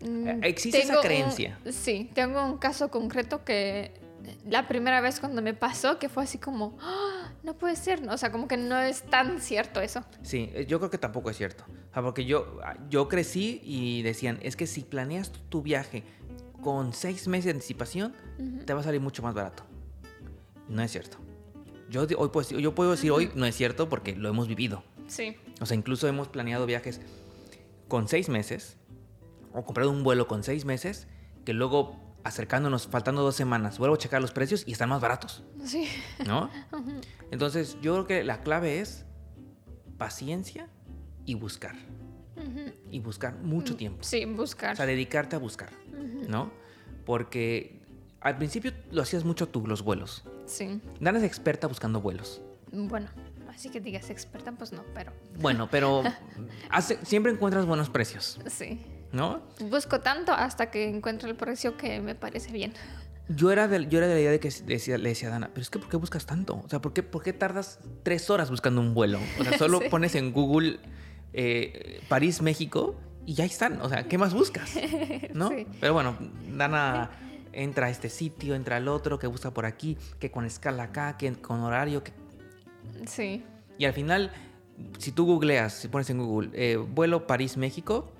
Mm, 0.00 0.42
existe 0.42 0.80
esa 0.82 0.96
un- 0.96 1.02
creencia. 1.02 1.58
sí, 1.70 2.10
tengo 2.12 2.44
un 2.44 2.58
caso 2.58 2.90
concreto 2.90 3.44
que 3.44 3.92
la 4.48 4.68
primera 4.68 5.00
vez 5.00 5.20
cuando 5.20 5.42
me 5.42 5.54
pasó, 5.54 5.98
que 5.98 6.08
fue 6.08 6.22
así 6.24 6.38
como, 6.38 6.76
"Ah, 6.80 7.32
no 7.42 7.54
puede 7.58 7.76
ser, 7.76 8.08
o 8.08 8.16
sea, 8.18 8.30
como 8.32 8.48
que 8.48 8.56
no 8.56 8.78
es 8.78 9.02
tan 9.02 9.40
cierto 9.40 9.80
eso. 9.80 10.04
Sí, 10.22 10.50
eh, 10.54 10.66
yo 10.66 10.78
creo 10.78 10.90
que 10.90 10.98
tampoco 10.98 11.30
es 11.30 11.36
cierto. 11.36 11.64
O 11.90 11.92
sea, 11.94 12.02
porque 12.02 12.24
yo, 12.24 12.58
ah, 12.64 12.76
yo 12.88 13.08
crecí 13.08 13.60
y 13.64 14.02
decían, 14.02 14.38
es 14.42 14.56
que 14.56 14.66
si 14.66 14.82
planeas 14.82 15.32
tu, 15.48 15.62
viaje 15.62 16.04
con 16.62 16.92
seis 16.92 17.26
meses 17.28 17.46
de 17.46 17.50
anticipación, 17.52 18.14
te 18.64 18.72
va 18.74 18.80
a 18.80 18.84
salir 18.84 19.00
mucho 19.00 19.22
más 19.22 19.34
barato. 19.34 19.64
No 20.68 20.82
es 20.82 20.90
cierto. 20.92 21.18
Yo, 21.90 22.02
hoy 22.02 22.28
puedo, 22.30 22.40
decir- 22.46 22.58
yo 22.58 22.74
puedo 22.74 22.92
decir 22.92 23.10
hoy 23.10 23.30
no 23.34 23.44
es 23.46 23.54
cierto 23.56 23.88
porque 23.88 24.14
lo 24.16 24.28
hemos 24.28 24.48
vivido. 24.48 24.82
Sí, 25.08 25.36
O 25.60 25.66
sea, 25.66 25.76
incluso 25.76 26.08
hemos 26.08 26.28
planeado 26.28 26.64
viajes 26.64 27.00
con 27.88 28.08
seis 28.08 28.28
meses 28.28 28.76
o 29.52 29.64
comprado 29.64 29.90
un 29.90 30.02
vuelo 30.02 30.26
con 30.26 30.42
seis 30.42 30.64
meses 30.64 31.06
que 31.44 31.52
luego 31.52 31.96
acercándonos, 32.24 32.86
faltando 32.88 33.22
dos 33.22 33.34
semanas, 33.36 33.78
vuelvo 33.78 33.94
a 33.96 33.98
checar 33.98 34.20
los 34.22 34.32
precios 34.32 34.64
y 34.66 34.72
están 34.72 34.88
más 34.88 35.00
baratos, 35.00 35.42
sí, 35.64 35.88
¿no? 36.26 36.50
Entonces, 37.30 37.76
yo 37.80 37.92
creo 37.94 38.06
que 38.06 38.24
la 38.24 38.42
clave 38.42 38.80
es 38.80 39.04
paciencia 39.98 40.68
y 41.24 41.34
buscar. 41.34 41.74
Y 42.90 43.00
buscar 43.00 43.36
mucho 43.38 43.76
tiempo. 43.76 44.02
sí, 44.02 44.24
O 44.24 44.34
buscar. 44.34 44.76
sea, 44.76 44.84
dedicarte 44.86 45.36
a 45.36 45.38
buscar, 45.38 45.70
¿no? 46.28 46.50
Porque 47.06 47.80
al 48.20 48.36
principio 48.36 48.72
lo 48.90 49.02
hacías 49.02 49.24
mucho 49.24 49.48
tú, 49.48 49.66
los 49.66 49.82
vuelos. 49.82 50.24
Sí, 50.46 50.80
Dana 51.00 51.18
es 51.18 51.24
experta 51.24 51.66
buscando 51.66 52.00
vuelos. 52.00 52.42
bueno, 52.72 53.08
así 53.48 53.70
que 53.70 53.80
digas 53.80 54.10
experta, 54.10 54.52
pues 54.52 54.72
no, 54.72 54.82
pero 54.94 55.12
Bueno, 55.40 55.68
pero 55.70 56.02
hace- 56.70 56.98
siempre 57.04 57.32
encuentras 57.32 57.64
buenos 57.64 57.88
precios, 57.90 58.38
sí. 58.46 58.80
¿No? 59.12 59.42
Busco 59.60 60.00
tanto 60.00 60.32
hasta 60.32 60.70
que 60.70 60.88
encuentro 60.88 61.28
el 61.28 61.36
precio 61.36 61.76
que 61.76 62.00
me 62.00 62.14
parece 62.14 62.50
bien. 62.52 62.72
Yo 63.28 63.52
era, 63.52 63.68
de, 63.68 63.86
yo 63.88 63.98
era 63.98 64.08
de 64.08 64.14
la 64.14 64.20
idea 64.20 64.30
de 64.32 64.40
que 64.40 64.50
decía, 64.66 64.98
le 64.98 65.10
decía 65.10 65.28
a 65.28 65.32
Dana, 65.32 65.48
pero 65.54 65.62
es 65.62 65.70
que 65.70 65.78
¿por 65.78 65.88
qué 65.88 65.96
buscas 65.96 66.26
tanto? 66.26 66.60
O 66.64 66.68
sea, 66.68 66.80
¿por 66.82 66.92
qué, 66.92 67.02
por 67.02 67.22
qué 67.22 67.32
tardas 67.32 67.78
tres 68.02 68.28
horas 68.30 68.50
buscando 68.50 68.80
un 68.80 68.94
vuelo? 68.94 69.18
O 69.40 69.44
sea, 69.44 69.56
solo 69.58 69.80
Sí. 69.80 69.88
pones 69.88 70.14
en 70.16 70.32
Google 70.32 70.80
eh, 71.32 72.00
París, 72.08 72.42
México 72.42 72.96
y 73.24 73.34
ya 73.34 73.44
están. 73.44 73.80
O 73.80 73.88
sea, 73.88 74.08
¿qué 74.08 74.18
más 74.18 74.34
buscas? 74.34 74.72
¿No? 75.34 75.48
Sí. 75.50 75.66
Pero 75.80 75.92
bueno, 75.94 76.16
Dana 76.56 77.10
entra 77.52 77.86
a 77.86 77.90
este 77.90 78.08
sitio, 78.08 78.54
entra 78.54 78.76
al 78.76 78.88
otro, 78.88 79.18
que 79.18 79.26
busca 79.28 79.50
por 79.52 79.66
aquí, 79.66 79.96
que 80.18 80.30
con 80.30 80.44
escala 80.44 80.84
acá, 80.84 81.16
que 81.16 81.32
con 81.34 81.60
horario. 81.60 82.02
que- 82.02 82.12
Sí, 83.06 83.44
Y 83.78 83.84
al 83.84 83.92
final, 83.92 84.32
si 84.98 85.12
tú 85.12 85.24
googleas, 85.26 85.72
si 85.74 85.88
pones 85.88 86.10
en 86.10 86.18
Google 86.18 86.50
eh, 86.54 86.76
vuelo 86.76 87.26
París-México, 87.26 88.12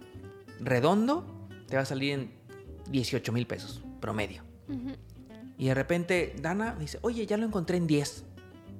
redondo, 0.62 1.48
te 1.68 1.76
va 1.76 1.82
a 1.82 1.86
salir 1.86 2.12
en 2.12 2.32
18 2.90 3.32
mil 3.32 3.46
pesos 3.46 3.82
promedio. 4.00 4.42
Y 5.58 5.66
de 5.66 5.74
repente 5.74 6.34
Dana 6.40 6.76
dice, 6.78 6.98
oye, 7.02 7.26
ya 7.26 7.36
lo 7.36 7.46
encontré 7.46 7.76
en 7.76 7.86
10. 7.86 8.24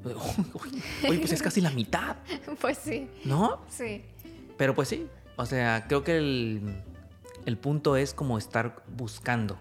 Oye, 1.08 1.18
pues 1.20 1.30
es 1.30 1.40
casi 1.40 1.60
la 1.60 1.70
mitad, 1.70 2.16
pues 2.60 2.76
sí, 2.78 3.08
¿no? 3.24 3.60
sí. 3.68 4.04
Pero 4.58 4.74
pues 4.74 4.88
sí, 4.88 5.06
o 5.36 5.46
sea, 5.46 5.84
creo 5.86 6.02
que 6.02 6.16
el, 6.16 6.82
el 7.46 7.56
punto 7.56 7.96
es 7.96 8.12
como 8.12 8.36
estar 8.36 8.82
buscando, 8.88 9.60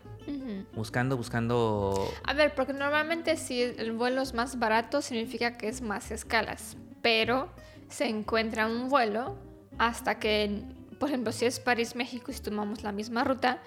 buscando, 0.74 1.16
buscando... 1.16 2.12
A 2.24 2.34
ver, 2.34 2.56
porque 2.56 2.74
normalmente 2.74 3.38
si 3.38 3.62
el 3.62 3.92
vuelo 3.92 4.24
es 4.24 4.34
más 4.34 4.58
barato 4.58 5.04
significa 5.04 5.58
que 5.58 5.68
es 5.68 5.82
más 5.82 6.10
escalas, 6.10 6.76
pero 7.04 7.50
se 7.90 8.08
encuentra 8.08 8.66
un 8.66 8.90
vuelo 8.90 9.38
hasta 9.78 10.18
que, 10.20 10.64
por 11.02 11.10
ejemplo, 11.10 11.32
si 11.32 11.46
es 11.46 11.60
París-México 11.60 12.30
y 12.30 12.36
si 12.36 12.42
tomamos 12.42 12.84
la 12.84 12.92
misma 12.92 13.24
ruta, 13.24 13.58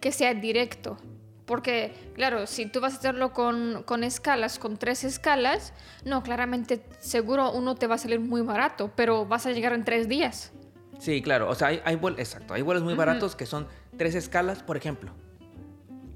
que 0.00 0.12
sea 0.12 0.32
directo. 0.32 0.96
Porque, 1.44 1.92
claro, 2.14 2.46
si 2.46 2.66
tú 2.66 2.80
vas 2.80 2.94
a 2.94 2.98
hacerlo 2.98 3.32
con, 3.32 3.82
con 3.82 4.04
escalas, 4.04 4.60
con 4.60 4.76
tres 4.76 5.02
escalas, 5.02 5.72
no, 6.04 6.22
claramente 6.22 6.80
seguro 7.00 7.50
uno 7.50 7.74
te 7.74 7.88
va 7.88 7.96
a 7.96 7.98
salir 7.98 8.20
muy 8.20 8.42
barato, 8.42 8.92
pero 8.94 9.26
vas 9.26 9.44
a 9.46 9.50
llegar 9.50 9.72
en 9.72 9.82
tres 9.82 10.08
días. 10.08 10.52
Sí, 11.00 11.20
claro, 11.20 11.50
o 11.50 11.54
sea, 11.56 11.68
hay, 11.68 11.80
hay 11.84 11.96
vuelos, 11.96 12.20
exacto, 12.20 12.54
hay 12.54 12.62
vuelos 12.62 12.84
muy 12.84 12.94
baratos 12.94 13.34
que 13.34 13.44
son 13.44 13.66
tres 13.96 14.14
escalas, 14.14 14.62
por 14.62 14.76
ejemplo. 14.76 15.10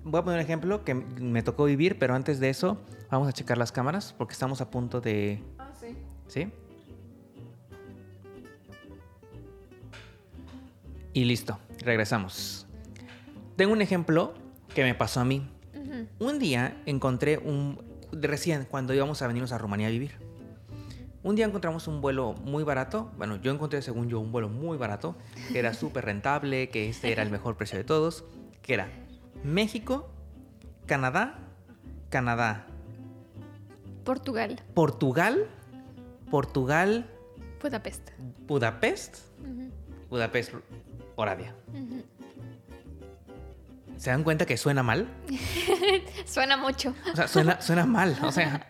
Voy 0.04 0.20
a 0.20 0.22
poner 0.22 0.38
un 0.38 0.44
ejemplo 0.44 0.84
que 0.84 0.94
me 0.94 1.42
tocó 1.42 1.64
vivir, 1.64 1.98
pero 1.98 2.14
antes 2.14 2.38
de 2.38 2.50
eso 2.50 2.80
vamos 3.10 3.26
a 3.26 3.32
checar 3.32 3.58
las 3.58 3.72
cámaras 3.72 4.14
porque 4.16 4.34
estamos 4.34 4.60
a 4.60 4.70
punto 4.70 5.00
de... 5.00 5.42
Ah, 5.58 5.72
sí. 5.74 5.96
¿Sí? 6.28 6.52
Y 11.12 11.24
listo, 11.24 11.58
regresamos. 11.80 12.66
Tengo 13.56 13.72
un 13.72 13.82
ejemplo 13.82 14.34
que 14.74 14.82
me 14.82 14.94
pasó 14.94 15.20
a 15.20 15.24
mí. 15.24 15.48
Un 16.18 16.38
día 16.38 16.80
encontré 16.86 17.38
un... 17.38 17.82
Recién, 18.12 18.66
cuando 18.70 18.94
íbamos 18.94 19.20
a 19.22 19.26
venirnos 19.26 19.52
a 19.52 19.58
Rumanía 19.58 19.88
a 19.88 19.90
vivir. 19.90 20.12
Un 21.22 21.36
día 21.36 21.46
encontramos 21.46 21.86
un 21.86 22.00
vuelo 22.00 22.34
muy 22.44 22.64
barato. 22.64 23.10
Bueno, 23.16 23.36
yo 23.36 23.52
encontré, 23.52 23.80
según 23.82 24.08
yo, 24.08 24.20
un 24.20 24.32
vuelo 24.32 24.48
muy 24.48 24.76
barato, 24.76 25.16
que 25.52 25.58
era 25.58 25.74
súper 25.74 26.04
rentable, 26.04 26.68
que 26.70 26.88
este 26.88 27.12
era 27.12 27.22
el 27.22 27.30
mejor 27.30 27.56
precio 27.56 27.78
de 27.78 27.84
todos, 27.84 28.24
que 28.62 28.74
era 28.74 28.88
México, 29.44 30.10
Canadá, 30.86 31.38
Canadá, 32.08 32.66
Portugal, 34.04 34.60
Portugal, 34.74 35.46
Portugal, 36.30 37.06
Budapest. 37.62 38.10
Budapest, 38.46 39.18
Budapest, 40.10 40.52
Oravia. 41.16 41.54
¿Se 43.96 44.10
dan 44.10 44.24
cuenta 44.24 44.46
que 44.46 44.56
suena 44.56 44.82
mal? 44.82 45.08
Suena 46.24 46.56
mucho. 46.56 46.94
O 47.12 47.16
sea, 47.16 47.28
suena, 47.28 47.60
suena 47.60 47.86
mal, 47.86 48.16
o 48.22 48.32
sea, 48.32 48.68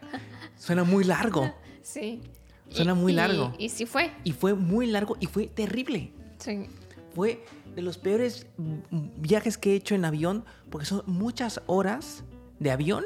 suena 0.59 0.85
muy 0.85 1.05
largo. 1.05 1.55
Sí. 1.83 2.21
Suena 2.69 2.93
Y- 2.93 2.97
muy 2.97 3.13
y- 3.13 3.17
largo. 3.17 3.55
Y 3.59 3.69
sí 3.71 3.87
fue. 3.87 4.13
Y 4.25 4.33
fue 4.33 4.55
muy 4.55 4.87
largo 4.87 5.17
y 5.21 5.27
fue 5.27 5.47
terrible. 5.47 6.13
Sí. 6.39 6.67
Fue 7.15 7.45
de 7.75 7.83
los 7.83 7.97
peores 7.99 8.47
viajes 8.59 9.57
que 9.59 9.73
he 9.73 9.77
hecho 9.77 9.95
en 9.95 10.05
avión 10.05 10.45
porque 10.71 10.87
son 10.87 11.03
muchas 11.07 11.63
horas 11.67 12.25
de 12.59 12.71
avión 12.71 13.05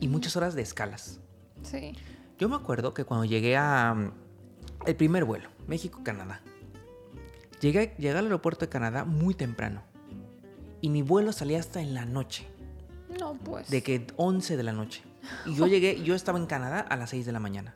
y 0.00 0.08
muchas 0.08 0.36
horas 0.36 0.54
de 0.54 0.62
escalas. 0.62 1.20
Sí. 1.62 1.92
Yo 2.38 2.48
me 2.48 2.56
acuerdo 2.56 2.94
que 2.94 3.04
cuando 3.04 3.24
llegué 3.24 3.56
a 3.56 3.92
mm, 3.94 4.12
el 4.86 4.96
primer 4.96 5.24
vuelo, 5.24 5.48
México-Canadá, 5.66 6.40
llegué, 7.60 7.94
llegué 7.98 8.10
al 8.18 8.24
aeropuerto 8.24 8.64
de 8.66 8.68
Canadá 8.68 9.04
muy 9.04 9.34
temprano 9.34 9.82
y 10.80 10.90
mi 10.90 11.02
vuelo 11.02 11.32
salía 11.32 11.58
hasta 11.58 11.80
en 11.80 11.94
la 11.94 12.04
noche, 12.04 12.46
No, 13.18 13.34
pues. 13.34 13.68
de 13.70 13.82
que 13.82 14.06
11 14.16 14.56
de 14.56 14.62
la 14.62 14.72
noche. 14.72 15.02
Y 15.44 15.54
yo 15.54 15.66
llegué, 15.66 16.02
yo 16.02 16.14
estaba 16.14 16.38
en 16.38 16.46
Canadá 16.46 16.80
a 16.80 16.96
las 16.96 17.10
6 17.10 17.26
de 17.26 17.32
la 17.32 17.40
mañana. 17.40 17.74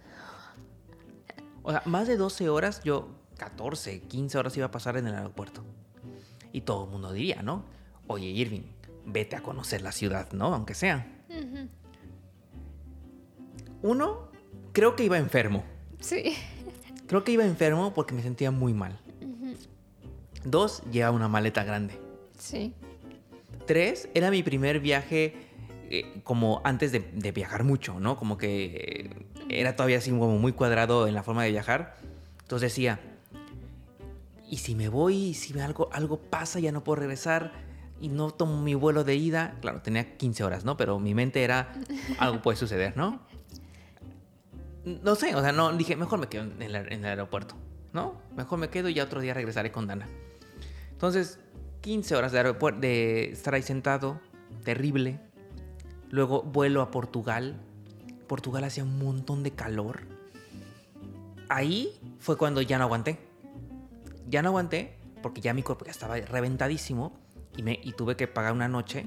O 1.63 1.73
sea, 1.73 1.83
más 1.85 2.07
de 2.07 2.17
12 2.17 2.49
horas, 2.49 2.83
yo 2.85 3.09
14, 3.39 4.03
15 4.03 4.39
horas 4.39 4.57
iba 4.57 4.67
a 4.67 4.71
pasar 4.71 4.97
en 4.97 5.07
el 5.07 5.15
aeropuerto. 5.15 5.65
Y 6.53 6.61
todo 6.63 6.85
el 6.85 6.91
mundo 6.91 7.13
diría, 7.13 7.43
¿no? 7.43 7.65
Oye, 8.07 8.27
Irving, 8.27 8.63
vete 9.07 9.37
a 9.37 9.43
conocer 9.43 9.83
la 9.83 9.93
ciudad, 9.93 10.31
¿no? 10.33 10.55
Aunque 10.55 10.75
sea. 10.75 11.07
Uno, 13.83 14.29
creo 14.73 14.95
que 14.97 15.05
iba 15.05 15.19
enfermo. 15.19 15.65
Sí. 16.01 16.35
Creo 17.07 17.25
que 17.25 17.33
iba 17.33 17.45
enfermo 17.45 17.93
porque 17.95 18.15
me 18.15 18.23
sentía 18.23 18.51
muy 18.51 18.73
mal. 18.75 19.01
Dos, 20.45 20.83
llevaba 20.91 21.15
una 21.15 21.29
maleta 21.29 21.65
grande. 21.65 21.99
Sí. 22.39 22.75
Tres, 23.67 24.09
era 24.15 24.31
mi 24.31 24.43
primer 24.43 24.81
viaje 24.81 25.35
eh, 25.91 26.21
como 26.25 26.61
antes 26.65 26.93
de, 26.93 27.01
de 27.01 27.33
viajar 27.33 27.65
mucho, 27.65 28.01
¿no? 28.01 28.17
Como 28.17 28.39
que 28.39 29.27
era 29.49 29.77
todavía 29.77 29.99
así 29.99 30.11
como 30.11 30.39
muy 30.39 30.53
cuadrado 30.53 31.07
en 31.07 31.15
la 31.15 31.23
forma 31.23 31.45
de 31.45 31.51
viajar. 31.51 31.97
Entonces 32.43 32.73
decía, 32.73 33.01
¿y 34.49 34.59
si 34.59 34.75
me 34.75 34.89
voy? 34.89 35.17
¿Y 35.17 35.35
si 35.35 35.59
algo, 35.61 35.89
algo 35.93 36.19
pasa? 36.19 36.59
Ya 36.59 36.73
no 36.73 36.83
puedo 36.83 36.97
regresar 36.97 37.53
y 38.01 38.09
no 38.09 38.31
tomo 38.31 38.61
mi 38.61 38.75
vuelo 38.75 39.05
de 39.05 39.15
ida. 39.15 39.57
Claro, 39.61 39.83
tenía 39.83 40.17
15 40.17 40.45
horas, 40.45 40.65
¿no? 40.65 40.77
Pero 40.77 40.99
mi 40.99 41.15
mente 41.15 41.45
era, 41.45 41.73
algo 42.19 42.43
puede 42.43 42.57
suceder, 42.57 42.97
¿no? 42.97 43.21
No 44.85 45.15
sé, 45.15 45.35
o 45.35 45.43
sea, 45.43 45.53
no, 45.53 45.73
dije, 45.77 45.95
mejor 45.95 46.19
me 46.19 46.29
quedo 46.29 46.45
en 46.45 46.63
el, 46.63 46.75
en 46.75 46.93
el 46.93 47.05
aeropuerto, 47.05 47.55
¿no? 47.93 48.21
Mejor 48.35 48.59
me 48.59 48.69
quedo 48.71 48.89
y 48.89 48.95
ya 48.95 49.05
otro 49.05 49.21
día 49.21 49.35
regresaré 49.35 49.71
con 49.71 49.87
Dana. 49.87 50.09
Entonces, 51.01 51.39
15 51.81 52.15
horas 52.15 52.31
de, 52.31 52.43
de 52.79 53.31
estar 53.31 53.55
ahí 53.55 53.63
sentado, 53.63 54.21
terrible. 54.65 55.19
Luego 56.11 56.43
vuelo 56.43 56.83
a 56.83 56.91
Portugal. 56.91 57.59
Portugal 58.27 58.65
hacía 58.65 58.85
un 58.85 58.99
montón 58.99 59.43
de 59.43 59.53
calor. 59.53 60.03
Ahí 61.49 61.99
fue 62.19 62.37
cuando 62.37 62.61
ya 62.61 62.77
no 62.77 62.85
aguanté. 62.85 63.19
Ya 64.29 64.43
no 64.43 64.51
aguanté 64.51 64.99
porque 65.23 65.41
ya 65.41 65.55
mi 65.55 65.63
cuerpo 65.63 65.87
ya 65.87 65.91
estaba 65.91 66.17
reventadísimo 66.17 67.19
y, 67.57 67.63
me, 67.63 67.81
y 67.83 67.93
tuve 67.93 68.15
que 68.15 68.29
pagar 68.29 68.53
una 68.53 68.69
noche 68.69 69.07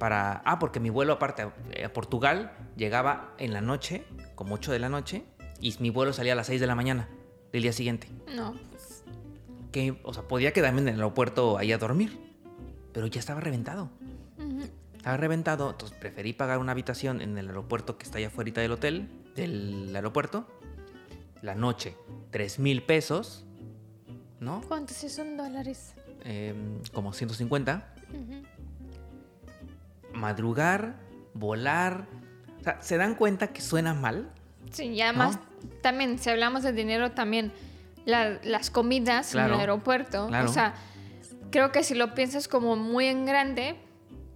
para... 0.00 0.42
Ah, 0.44 0.58
porque 0.58 0.80
mi 0.80 0.90
vuelo 0.90 1.12
aparte 1.12 1.42
a, 1.42 1.54
a 1.84 1.88
Portugal 1.92 2.50
llegaba 2.76 3.32
en 3.38 3.52
la 3.52 3.60
noche, 3.60 4.04
como 4.34 4.56
8 4.56 4.72
de 4.72 4.80
la 4.80 4.88
noche, 4.88 5.24
y 5.60 5.72
mi 5.78 5.90
vuelo 5.90 6.12
salía 6.12 6.32
a 6.32 6.36
las 6.36 6.48
6 6.48 6.60
de 6.60 6.66
la 6.66 6.74
mañana 6.74 7.08
del 7.52 7.62
día 7.62 7.72
siguiente. 7.72 8.08
No. 8.34 8.54
Que, 9.76 9.94
o 10.04 10.14
sea, 10.14 10.22
podía 10.22 10.54
quedarme 10.54 10.80
en 10.80 10.88
el 10.88 10.94
aeropuerto 10.94 11.58
ahí 11.58 11.70
a 11.70 11.76
dormir, 11.76 12.18
pero 12.94 13.08
ya 13.08 13.20
estaba 13.20 13.42
reventado. 13.42 13.90
Estaba 14.96 15.18
reventado, 15.18 15.72
entonces 15.72 15.98
preferí 15.98 16.32
pagar 16.32 16.60
una 16.60 16.72
habitación 16.72 17.20
en 17.20 17.36
el 17.36 17.48
aeropuerto 17.48 17.98
que 17.98 18.04
está 18.04 18.16
allá 18.16 18.28
afuera 18.28 18.62
del 18.62 18.72
hotel, 18.72 19.06
del 19.34 19.94
aeropuerto. 19.94 20.48
La 21.42 21.54
noche, 21.54 21.94
3 22.30 22.58
mil 22.58 22.84
pesos, 22.84 23.44
¿no? 24.40 24.62
¿Cuántos 24.66 24.96
son 24.96 25.36
dólares? 25.36 25.92
Em, 26.24 26.80
como 26.94 27.12
150. 27.12 27.94
Ujú. 28.14 28.42
Madrugar, 30.14 30.96
volar. 31.34 32.08
O 32.60 32.64
sea, 32.64 32.80
¿se 32.80 32.96
dan 32.96 33.14
cuenta 33.14 33.48
que 33.48 33.60
suena 33.60 33.92
mal? 33.92 34.32
Sí, 34.70 34.84
y 34.84 35.02
además, 35.02 35.38
también, 35.82 36.18
si 36.18 36.30
hablamos 36.30 36.62
de 36.62 36.72
dinero, 36.72 37.12
también 37.12 37.52
la- 38.06 38.40
las 38.42 38.70
comidas 38.70 39.30
Claro, 39.32 39.48
en 39.48 39.54
el 39.56 39.60
aeropuerto. 39.60 40.26
claro. 40.28 40.48
O 40.48 40.52
sea, 40.52 40.74
creo 41.50 41.70
que 41.72 41.82
si 41.84 41.94
lo 41.94 42.14
piensas 42.14 42.48
como 42.48 42.74
muy 42.76 43.06
en 43.06 43.26
grande, 43.26 43.76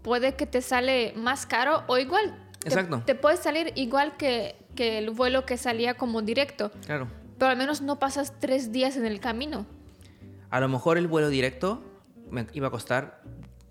puede 0.02 0.34
que 0.36 0.44
te 0.46 0.60
sale 0.60 1.12
más 1.16 1.46
caro 1.46 1.84
o 1.86 1.96
igual. 1.96 2.36
te- 2.60 2.68
Exacto. 2.68 3.02
Te, 3.06 3.14
puede 3.14 3.38
salir 3.38 3.72
igual 3.76 4.18
que, 4.18 4.54
que 4.74 4.98
el 4.98 5.08
vuelo 5.10 5.46
que 5.46 5.56
salía 5.56 5.94
como 5.94 6.20
directo, 6.20 6.70
Claro. 6.84 7.08
pero 7.38 7.50
al 7.52 7.56
menos 7.56 7.80
no 7.80 7.98
pasas 7.98 8.38
tres 8.38 8.70
días 8.70 8.96
en 8.98 9.06
el 9.06 9.18
camino. 9.18 9.64
A 10.50 10.60
lo 10.60 10.68
mejor 10.68 10.98
el 10.98 11.06
vuelo 11.06 11.30
directo 11.30 11.82
me 12.30 12.46
iba 12.52 12.68
a 12.68 12.70
costar, 12.70 13.22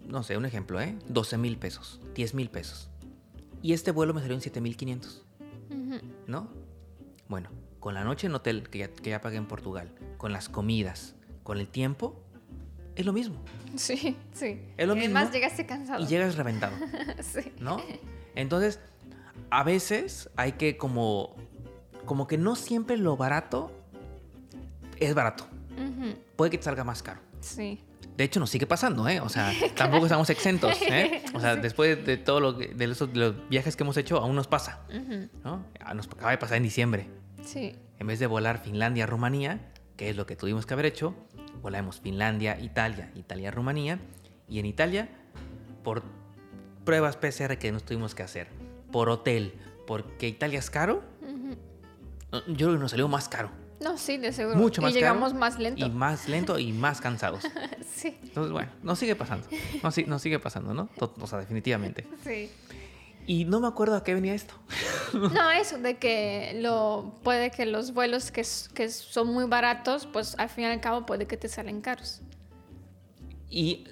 no 0.08 0.24
sé, 0.24 0.38
un 0.38 0.46
ejemplo, 0.46 0.82
¿eh? 0.82 0.96
12 1.08 1.38
mil 1.38 1.58
pesos, 1.58 2.00
10 2.16 2.34
mil 2.34 2.50
pesos. 2.50 2.90
Y 3.62 3.74
este 3.74 3.92
vuelo 3.92 4.14
me 4.16 4.22
salió 4.22 4.34
en 4.36 4.42
7 4.42 4.60
mil 4.62 4.76
500, 4.76 5.24
Ujú. 5.70 6.00
¿no? 6.26 6.48
Bueno, 7.28 7.50
con 7.80 7.94
la 7.94 8.04
noche 8.04 8.28
en 8.28 8.36
hotel 8.36 8.70
que 8.70 8.80
ya, 8.80 8.88
que 8.90 9.10
ya 9.10 9.22
pagué 9.22 9.38
en 9.38 9.46
Portugal, 9.48 9.92
con 10.18 10.32
las 10.34 10.50
comidas, 10.50 11.16
con 11.44 11.58
el 11.60 11.68
tiempo, 11.68 12.22
es 12.96 13.06
lo 13.06 13.14
mismo. 13.14 13.42
Sí, 13.76 14.18
sí. 14.34 14.62
Es 14.78 14.88
lo 14.88 14.96
Y 14.96 15.00
Además 15.00 15.24
mismo. 15.26 15.34
llegaste 15.36 15.66
cansado. 15.66 16.04
Y 16.04 16.08
llegas 16.08 16.36
reventado, 16.36 16.74
sí. 17.22 17.54
¿no? 17.60 17.82
Entonces, 18.36 18.80
a 19.50 19.64
veces 19.64 20.30
hay 20.36 20.54
que 20.54 20.78
como, 20.78 21.36
como 22.06 22.28
que 22.28 22.38
no 22.38 22.56
siempre 22.56 22.98
lo 22.98 23.16
barato 23.18 23.72
es 25.00 25.14
barato. 25.14 25.48
Puede 26.36 26.52
que 26.52 26.58
te 26.58 26.64
salga 26.64 26.84
más 26.84 27.02
caro. 27.04 27.22
Sí. 27.40 27.82
De 28.18 28.26
hecho, 28.26 28.42
nos 28.42 28.50
sigue 28.50 28.66
pasando, 28.68 29.08
¿eh? 29.08 29.22
O 29.22 29.30
sea, 29.30 29.54
tampoco 29.78 30.06
estamos 30.08 30.30
exentos, 30.30 30.78
¿eh? 30.82 31.24
O 31.34 31.40
sea, 31.40 31.56
Sí. 31.56 31.62
después 31.62 32.06
de 32.06 32.18
todo 32.18 32.42
lo 32.42 32.58
que, 32.58 32.68
de, 32.68 32.86
esos- 32.86 33.14
de 33.14 33.20
los 33.20 33.50
viajes 33.50 33.78
que 33.78 33.84
hemos 33.84 33.96
hecho, 33.96 34.18
aún 34.18 34.36
nos 34.36 34.48
pasa. 34.48 34.82
¿no? 35.46 35.64
Ah, 35.80 35.94
Nos 35.94 36.08
acaba 36.08 36.32
de 36.32 36.38
pasar 36.38 36.58
en 36.58 36.64
diciembre. 36.64 37.08
Sí. 37.50 37.76
En 37.98 38.08
vez 38.08 38.20
de 38.20 38.28
volar 38.28 38.62
Finlandia, 38.62 39.06
Rumanía, 39.08 39.72
que 39.98 40.10
es 40.10 40.16
lo 40.16 40.26
que 40.26 40.36
tuvimos 40.36 40.66
que 40.66 40.74
haber 40.74 40.86
hecho, 40.86 41.16
volamos 41.62 42.00
Finlandia, 42.00 42.60
Italia, 42.60 43.12
Italia, 43.16 43.50
Rumanía. 43.52 44.00
Y 44.48 44.60
en 44.60 44.66
Italia, 44.66 45.10
por 45.84 46.04
pruebas 46.86 47.18
PCR 47.18 47.58
que 47.58 47.72
nos 47.72 47.84
tuvimos 47.84 48.14
que 48.16 48.24
hacer, 48.24 48.48
por 48.92 49.10
hotel, 49.10 49.54
porque 49.88 50.28
Italia 50.28 50.60
es 50.60 50.70
caro, 50.70 51.04
Ujú. 51.22 51.56
yo 52.48 52.68
creo 52.68 52.74
que 52.74 52.80
nos 52.80 52.92
salió 52.92 53.08
más 53.08 53.28
caro. 53.28 53.50
No, 53.82 53.98
sí, 53.98 54.18
de 54.18 54.34
seguro. 54.34 54.58
Mucho 54.58 54.82
más 54.82 54.92
y 54.92 54.96
llegamos 54.96 55.30
caro 55.30 55.40
más 55.40 55.58
lento. 55.60 55.86
Y 55.86 55.90
más 55.90 56.28
lento 56.28 56.60
y 56.60 56.72
más 56.74 57.02
cansados. 57.02 57.44
Sí, 58.00 58.18
Entonces, 58.24 58.54
bueno, 58.54 58.72
nos 58.82 58.98
sigue 58.98 59.14
pasando. 59.16 59.46
Nos, 59.84 60.08
nos 60.08 60.22
sigue 60.22 60.40
pasando, 60.40 60.74
¿no? 60.74 60.88
O 61.00 61.28
sea, 61.28 61.40
definitivamente. 61.40 62.08
sí. 62.24 62.50
Y 63.30 63.46
no 63.46 63.60
me 63.60 63.68
acuerdo 63.68 63.96
a 63.96 64.04
qué 64.04 64.16
venía 64.16 64.34
esto. 64.34 64.56
No, 65.14 65.52
eso 65.52 65.78
de 65.78 65.98
que 65.98 66.58
lo 66.62 67.14
puede 67.24 67.52
que 67.52 67.66
los 67.68 67.94
vuelos 67.94 68.32
que, 68.32 68.44
son 68.44 69.28
muy 69.34 69.46
baratos, 69.46 70.08
pues 70.08 70.36
al 70.40 70.50
fin 70.50 70.64
y 70.64 70.68
al 70.68 70.82
cabo 70.82 71.06
puede 71.06 71.28
que 71.28 71.36
te 71.38 71.48
salen 71.48 71.82
caros. 71.82 72.22
Y 73.50 73.88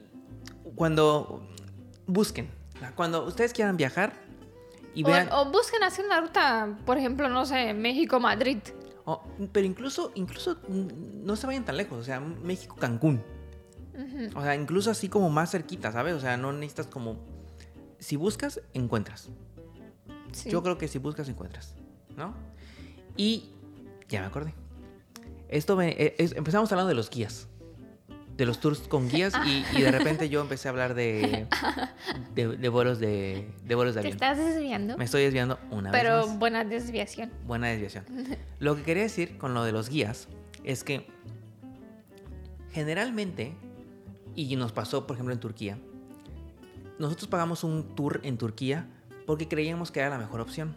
cuando 0.76 1.48
busquen, 2.08 2.50
cuando 2.96 3.26
ustedes 3.26 3.54
quieran 3.54 3.78
viajar 3.78 4.14
y 4.96 5.04
O, 5.04 5.08
vean... 5.08 5.30
o 5.32 5.52
busquen 5.52 5.84
hacer 5.84 6.06
una 6.06 6.22
ruta, 6.22 6.78
por 6.86 6.98
ejemplo, 6.98 7.30
no 7.30 7.46
sé, 7.46 7.74
México-Madrid. 7.76 8.60
o- 9.06 9.22
pero 9.52 9.66
incluso, 9.68 10.12
incluso 10.16 10.58
no 10.68 11.36
se 11.36 11.46
vayan 11.48 11.64
tan 11.66 11.78
lejos, 11.78 12.00
o 12.00 12.04
sea, 12.04 12.20
México-Cancún. 12.20 13.24
O 14.36 14.42
sea, 14.42 14.56
incluso 14.56 14.90
así 14.92 15.10
como 15.10 15.30
más 15.30 15.52
cerquita, 15.52 15.92
¿sabes? 15.92 16.14
O 16.16 16.20
sea, 16.20 16.38
no 16.38 16.54
necesitas 16.54 16.88
como... 16.88 17.18
Si 18.00 18.16
buscas, 18.16 18.62
encuentras. 18.74 19.30
Sí. 20.32 20.50
Yo 20.50 20.62
creo 20.64 20.78
que 20.78 20.88
si 20.88 21.00
buscas, 21.00 21.30
encuentras, 21.30 21.74
¿no? 22.16 22.34
Y 23.16 23.50
ya 24.10 24.22
me 24.22 24.28
acordé. 24.28 24.54
Esto 25.50 25.76
me- 25.76 25.90
eh, 25.92 26.16
es- 26.18 26.34
empezamos 26.36 26.72
hablando 26.72 26.90
de 26.90 26.96
los 26.96 27.10
guías. 27.10 27.48
De 28.36 28.46
los 28.46 28.60
tours 28.60 28.82
con 28.82 29.10
guías 29.10 29.34
y, 29.48 29.64
y 29.78 29.82
de 29.82 29.92
repente 29.92 30.30
yo 30.30 30.42
empecé 30.42 30.68
a 30.68 30.72
hablar 30.72 30.94
de, 30.94 31.48
de, 32.36 32.48
de 32.58 32.70
vuelos 32.70 33.00
de, 33.00 33.50
de 33.66 33.74
vuelos 33.76 33.96
de 33.96 34.02
Te 34.02 34.08
avión. 34.10 34.14
estás 34.24 34.38
desviando, 34.38 34.96
Me 34.98 35.06
estoy 35.06 35.24
desviando 35.24 35.58
una 35.72 35.90
vez 35.90 36.00
pero 36.02 36.28
buena 36.28 36.64
desviación. 36.64 37.32
Buena 37.48 37.68
desviación. 37.70 38.06
Lo 38.60 38.76
que 38.76 38.84
quería 38.84 39.04
decir 39.04 39.40
con 39.40 39.56
lo 39.56 39.64
de 39.64 39.72
los 39.72 39.90
guías 39.90 40.28
es 40.64 40.84
que 40.84 41.08
generalmente, 42.72 43.56
y 44.36 44.56
nos 44.56 44.72
pasó 44.72 45.08
por 45.08 45.16
ejemplo 45.16 45.34
en 45.34 45.40
Turquía, 45.40 45.80
nosotros 47.00 47.28
pagamos 47.28 47.64
un 47.64 47.96
tour 47.96 48.20
en 48.24 48.38
Turquía 48.38 48.88
porque 49.26 49.48
creíamos 49.48 49.92
que 49.92 50.00
era 50.00 50.10
la 50.10 50.18
mejor 50.18 50.42
opción. 50.42 50.76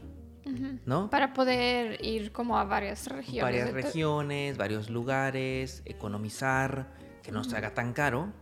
¿no? 0.85 1.11
Para 1.11 1.33
poder 1.33 2.05
ir 2.05 2.33
como 2.33 2.59
a 2.59 2.65
varias 2.65 3.07
regiones. 3.07 3.43
varias 3.43 3.73
regiones, 3.73 4.57
varios 4.57 4.91
lugares, 4.91 5.83
economizar, 5.85 6.89
que 7.23 7.33
no 7.33 7.45
se 7.45 7.57
haga 7.57 7.75
tan 7.75 7.93
caro. 7.93 8.33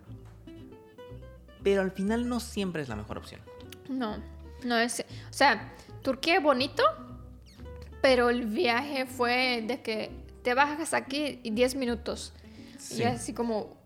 Pero 1.62 1.82
al 1.82 1.90
final 1.90 2.28
no 2.28 2.40
siempre 2.40 2.82
es 2.82 2.88
la 2.88 2.96
mejor 2.96 3.18
opción. 3.18 3.40
No, 3.88 4.16
no 4.64 4.78
es... 4.78 5.04
O 5.28 5.32
sea, 5.32 5.72
Turquía 6.02 6.36
es 6.36 6.42
bonito, 6.42 6.82
pero 8.00 8.30
el 8.30 8.46
viaje 8.46 9.06
fue 9.06 9.64
de 9.66 9.82
que 9.82 10.10
te 10.42 10.54
bajas 10.54 10.94
aquí 10.94 11.40
y 11.42 11.50
10 11.50 11.74
minutos. 11.74 12.32
Sí. 12.78 13.02
Y 13.02 13.04
así 13.04 13.34
como... 13.34 13.76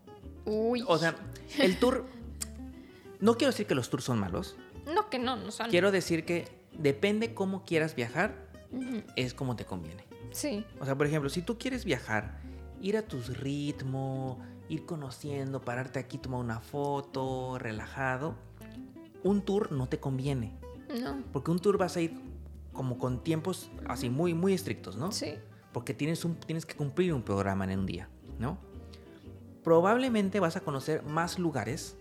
Uy. 0.45 0.85
O 0.87 0.99
sea, 0.99 1.17
el 1.59 1.79
tour... 1.79 2.07
No 3.23 3.37
quiero 3.37 3.53
decir 3.53 3.67
que 3.67 3.77
los 3.77 3.89
tours 3.89 4.03
son 4.03 4.19
malos. 4.19 4.57
No, 4.93 5.09
que 5.09 5.21
no, 5.21 5.37
no 5.37 5.53
son... 5.53 5.71
Quiero 5.71 5.93
decir 5.93 6.25
que 6.25 6.49
depende 6.77 7.35
cómo 7.35 7.65
quieras 7.65 7.95
viajar, 7.95 8.49
es 9.15 9.33
como 9.33 9.55
te 9.55 9.65
conviene. 9.65 10.05
Sí, 10.33 10.65
O 10.81 10.85
sea, 10.85 10.97
por 10.97 11.07
ejemplo, 11.07 11.31
si 11.31 11.41
tú 11.41 11.57
quieres 11.57 11.85
viajar, 11.85 12.41
ir 12.81 12.97
a 12.97 13.03
tu 13.03 13.21
ritmo, 13.21 14.41
ir 14.69 14.87
conociendo, 14.87 15.61
pararte 15.61 16.01
aquí, 16.01 16.19
tomar 16.19 16.41
una 16.41 16.59
foto, 16.59 17.59
relajado, 17.61 18.35
un 19.23 19.43
tour 19.43 19.71
no 19.71 19.89
te 19.89 20.01
conviene. 20.01 20.59
no, 21.01 21.23
Porque 21.33 21.53
un 21.53 21.61
tour 21.61 21.79
vas 21.79 21.97
a 21.97 22.01
ir 22.01 22.19
como 22.73 22.99
con 22.99 23.23
tiempos 23.23 23.71
así 23.87 24.11
muy, 24.11 24.35
muy 24.35 24.53
estrictos, 24.53 24.97
¿no? 24.97 25.13
sí. 25.13 25.35
Porque 25.73 25.95
tienes, 25.95 26.25
un, 26.25 26.35
tienes 26.35 26.67
que 26.67 26.75
cumplir 26.75 27.15
un 27.15 27.23
programa 27.23 27.65
en 27.65 27.79
un 27.79 27.87
día, 27.87 28.09
¿no? 28.39 28.59
Probablemente 29.65 30.39
vas 30.39 30.57
a 30.57 30.61
conocer 30.61 31.03
más 31.03 31.39
lugares, 31.39 31.97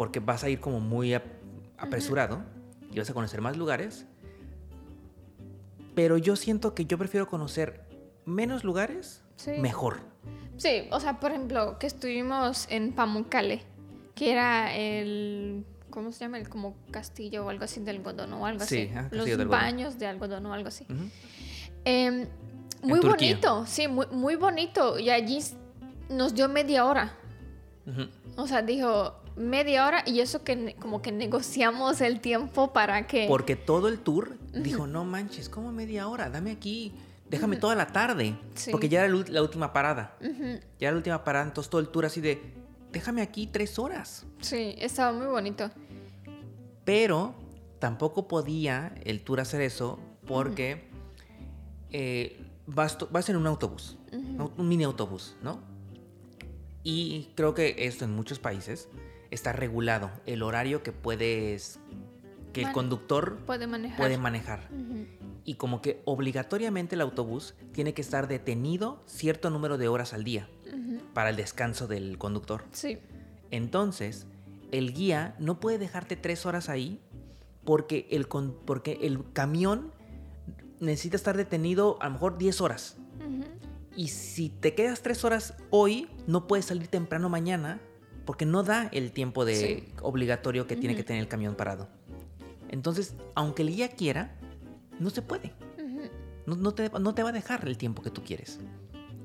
porque 0.00 0.18
vas 0.18 0.42
a 0.44 0.48
ir 0.48 0.60
como 0.60 0.80
muy 0.80 1.12
ap- 1.12 1.26
apresurado 1.76 2.42
y 2.90 2.98
vas 2.98 3.10
a 3.10 3.12
conocer 3.12 3.42
más 3.42 3.58
lugares. 3.58 4.06
Pero 5.94 6.16
yo 6.16 6.36
siento 6.36 6.74
que 6.74 6.86
yo 6.86 6.96
prefiero 6.96 7.26
conocer 7.28 7.82
menos 8.24 8.64
lugares, 8.64 9.22
Sí. 9.36 9.50
mejor. 9.58 9.98
Sí, 10.56 10.88
o 10.90 11.00
sea, 11.00 11.20
por 11.20 11.32
ejemplo, 11.32 11.78
que 11.78 11.86
estuvimos 11.86 12.66
en 12.70 12.92
Pamukkale, 12.94 13.62
que 14.14 14.32
era 14.32 14.74
el... 14.74 15.66
¿Cómo 15.90 16.12
se 16.12 16.20
llama? 16.20 16.38
El 16.38 16.48
como 16.48 16.76
castillo 16.90 17.44
o 17.44 17.50
algo 17.50 17.64
así 17.64 17.80
de 17.80 17.90
algodón 17.90 18.32
o 18.32 18.46
algo 18.46 18.64
Sí, 18.64 18.88
así. 18.88 18.92
ah, 18.96 19.08
Los 19.12 19.26
de 19.26 19.44
baños 19.44 19.98
de 19.98 20.06
algodón 20.06 20.46
o 20.46 20.54
algo 20.54 20.68
así. 20.68 20.86
Em, 21.84 22.26
muy 22.82 23.00
bonito, 23.00 23.66
sí, 23.66 23.86
muy, 23.86 24.06
muy 24.06 24.36
bonito. 24.36 24.98
Y 24.98 25.10
allí 25.10 25.40
nos 26.08 26.34
dio 26.34 26.48
media 26.48 26.86
hora. 26.86 27.12
O 28.36 28.46
sea, 28.46 28.62
dijo 28.62 29.19
media 29.40 29.86
hora 29.86 30.04
y 30.06 30.20
eso 30.20 30.44
que 30.44 30.76
como 30.78 31.02
que 31.02 31.12
negociamos 31.12 32.00
el 32.00 32.20
tiempo 32.20 32.72
para 32.72 33.06
que... 33.06 33.26
Porque 33.26 33.56
todo 33.56 33.88
el 33.88 33.98
tour 33.98 34.36
dijo, 34.52 34.86
no 34.86 35.04
manches, 35.04 35.48
¿cómo 35.48 35.72
media 35.72 36.06
hora? 36.08 36.30
Dame 36.30 36.50
aquí, 36.52 36.92
déjame 37.28 37.56
toda 37.56 37.74
la 37.74 37.86
tarde. 37.86 38.36
Sí. 38.54 38.70
Porque 38.70 38.88
ya 38.88 39.04
era 39.04 39.14
la 39.28 39.42
última 39.42 39.72
parada. 39.72 40.16
Ya 40.20 40.88
era 40.88 40.92
la 40.92 40.98
última 40.98 41.24
parada, 41.24 41.46
entonces 41.46 41.70
todo 41.70 41.80
el 41.80 41.88
tour 41.88 42.04
así 42.04 42.20
de, 42.20 42.40
déjame 42.92 43.22
aquí 43.22 43.46
tres 43.46 43.78
horas. 43.78 44.26
Sí, 44.40 44.74
estaba 44.78 45.12
muy 45.12 45.26
bonito. 45.26 45.70
Pero 46.84 47.34
tampoco 47.78 48.28
podía 48.28 48.94
el 49.04 49.22
tour 49.22 49.40
hacer 49.40 49.60
eso 49.62 49.98
porque 50.26 50.88
eh, 51.90 52.40
vas, 52.66 52.98
vas 53.10 53.28
en 53.28 53.36
un 53.36 53.46
autobús, 53.46 53.96
un 54.12 54.68
mini 54.68 54.84
autobús, 54.84 55.36
¿no? 55.42 55.60
Y 56.82 57.28
creo 57.34 57.54
que 57.54 57.74
esto 57.78 58.04
en 58.04 58.14
muchos 58.14 58.38
países 58.38 58.88
está 59.30 59.52
regulado, 59.52 60.10
el 60.26 60.42
horario 60.42 60.82
que 60.82 60.92
puedes, 60.92 61.78
que 62.52 62.62
el 62.62 62.72
conductor 62.72 63.36
Puede 63.46 63.66
manejar. 63.66 63.96
puede 63.98 64.18
manejar. 64.18 64.68
Y 65.44 65.54
como 65.54 65.80
que 65.82 66.02
obligatoriamente 66.04 66.94
el 66.96 67.00
autobús 67.00 67.54
tiene 67.72 67.94
que 67.94 68.02
estar 68.02 68.28
detenido 68.28 69.02
cierto 69.06 69.50
número 69.50 69.78
de 69.78 69.88
horas 69.88 70.12
al 70.12 70.24
día 70.24 70.48
para 71.14 71.30
el 71.30 71.36
descanso 71.36 71.86
del 71.86 72.18
conductor. 72.18 72.64
Sí. 72.72 72.98
Entonces, 73.50 74.26
el 74.70 74.92
guía 74.92 75.34
no 75.38 75.58
puede 75.60 75.78
dejarte 75.78 76.16
tres 76.16 76.46
horas 76.46 76.68
ahí 76.68 77.00
porque 77.64 78.06
el, 78.10 78.28
con- 78.28 78.56
porque 78.64 78.98
el 79.02 79.24
camión 79.32 79.92
necesita 80.78 81.16
estar 81.16 81.36
detenido 81.36 81.98
a 82.00 82.06
lo 82.06 82.12
mejor 82.12 82.38
10 82.38 82.60
horas. 82.60 82.96
Y 83.96 84.08
si 84.08 84.48
te 84.48 84.74
quedas 84.74 85.02
tres 85.02 85.24
horas 85.24 85.54
hoy, 85.70 86.08
no 86.26 86.46
puedes 86.46 86.66
salir 86.66 86.86
temprano 86.88 87.28
mañana 87.28 87.80
porque 88.24 88.46
no 88.46 88.62
da 88.62 88.88
el 88.92 89.12
tiempo 89.12 89.44
de 89.44 89.54
Sí. 89.56 89.88
obligatorio 90.02 90.66
que 90.66 90.76
tiene 90.76 90.94
Ujú. 90.94 90.98
que 91.02 91.04
tener 91.04 91.22
el 91.22 91.28
camión 91.28 91.54
parado. 91.54 91.88
Entonces, 92.68 93.14
aunque 93.34 93.62
el 93.62 93.70
guía 93.74 93.88
quiera, 93.88 94.36
no 94.98 95.10
se 95.10 95.22
puede. 95.22 95.52
Ujú. 95.78 96.02
No, 96.46 96.56
no 96.56 96.72
te, 96.72 96.90
no 96.90 97.14
te 97.14 97.22
va 97.22 97.30
a 97.30 97.32
dejar 97.32 97.66
el 97.66 97.76
tiempo 97.76 98.02
que 98.02 98.10
tú 98.10 98.22
quieres. 98.22 98.60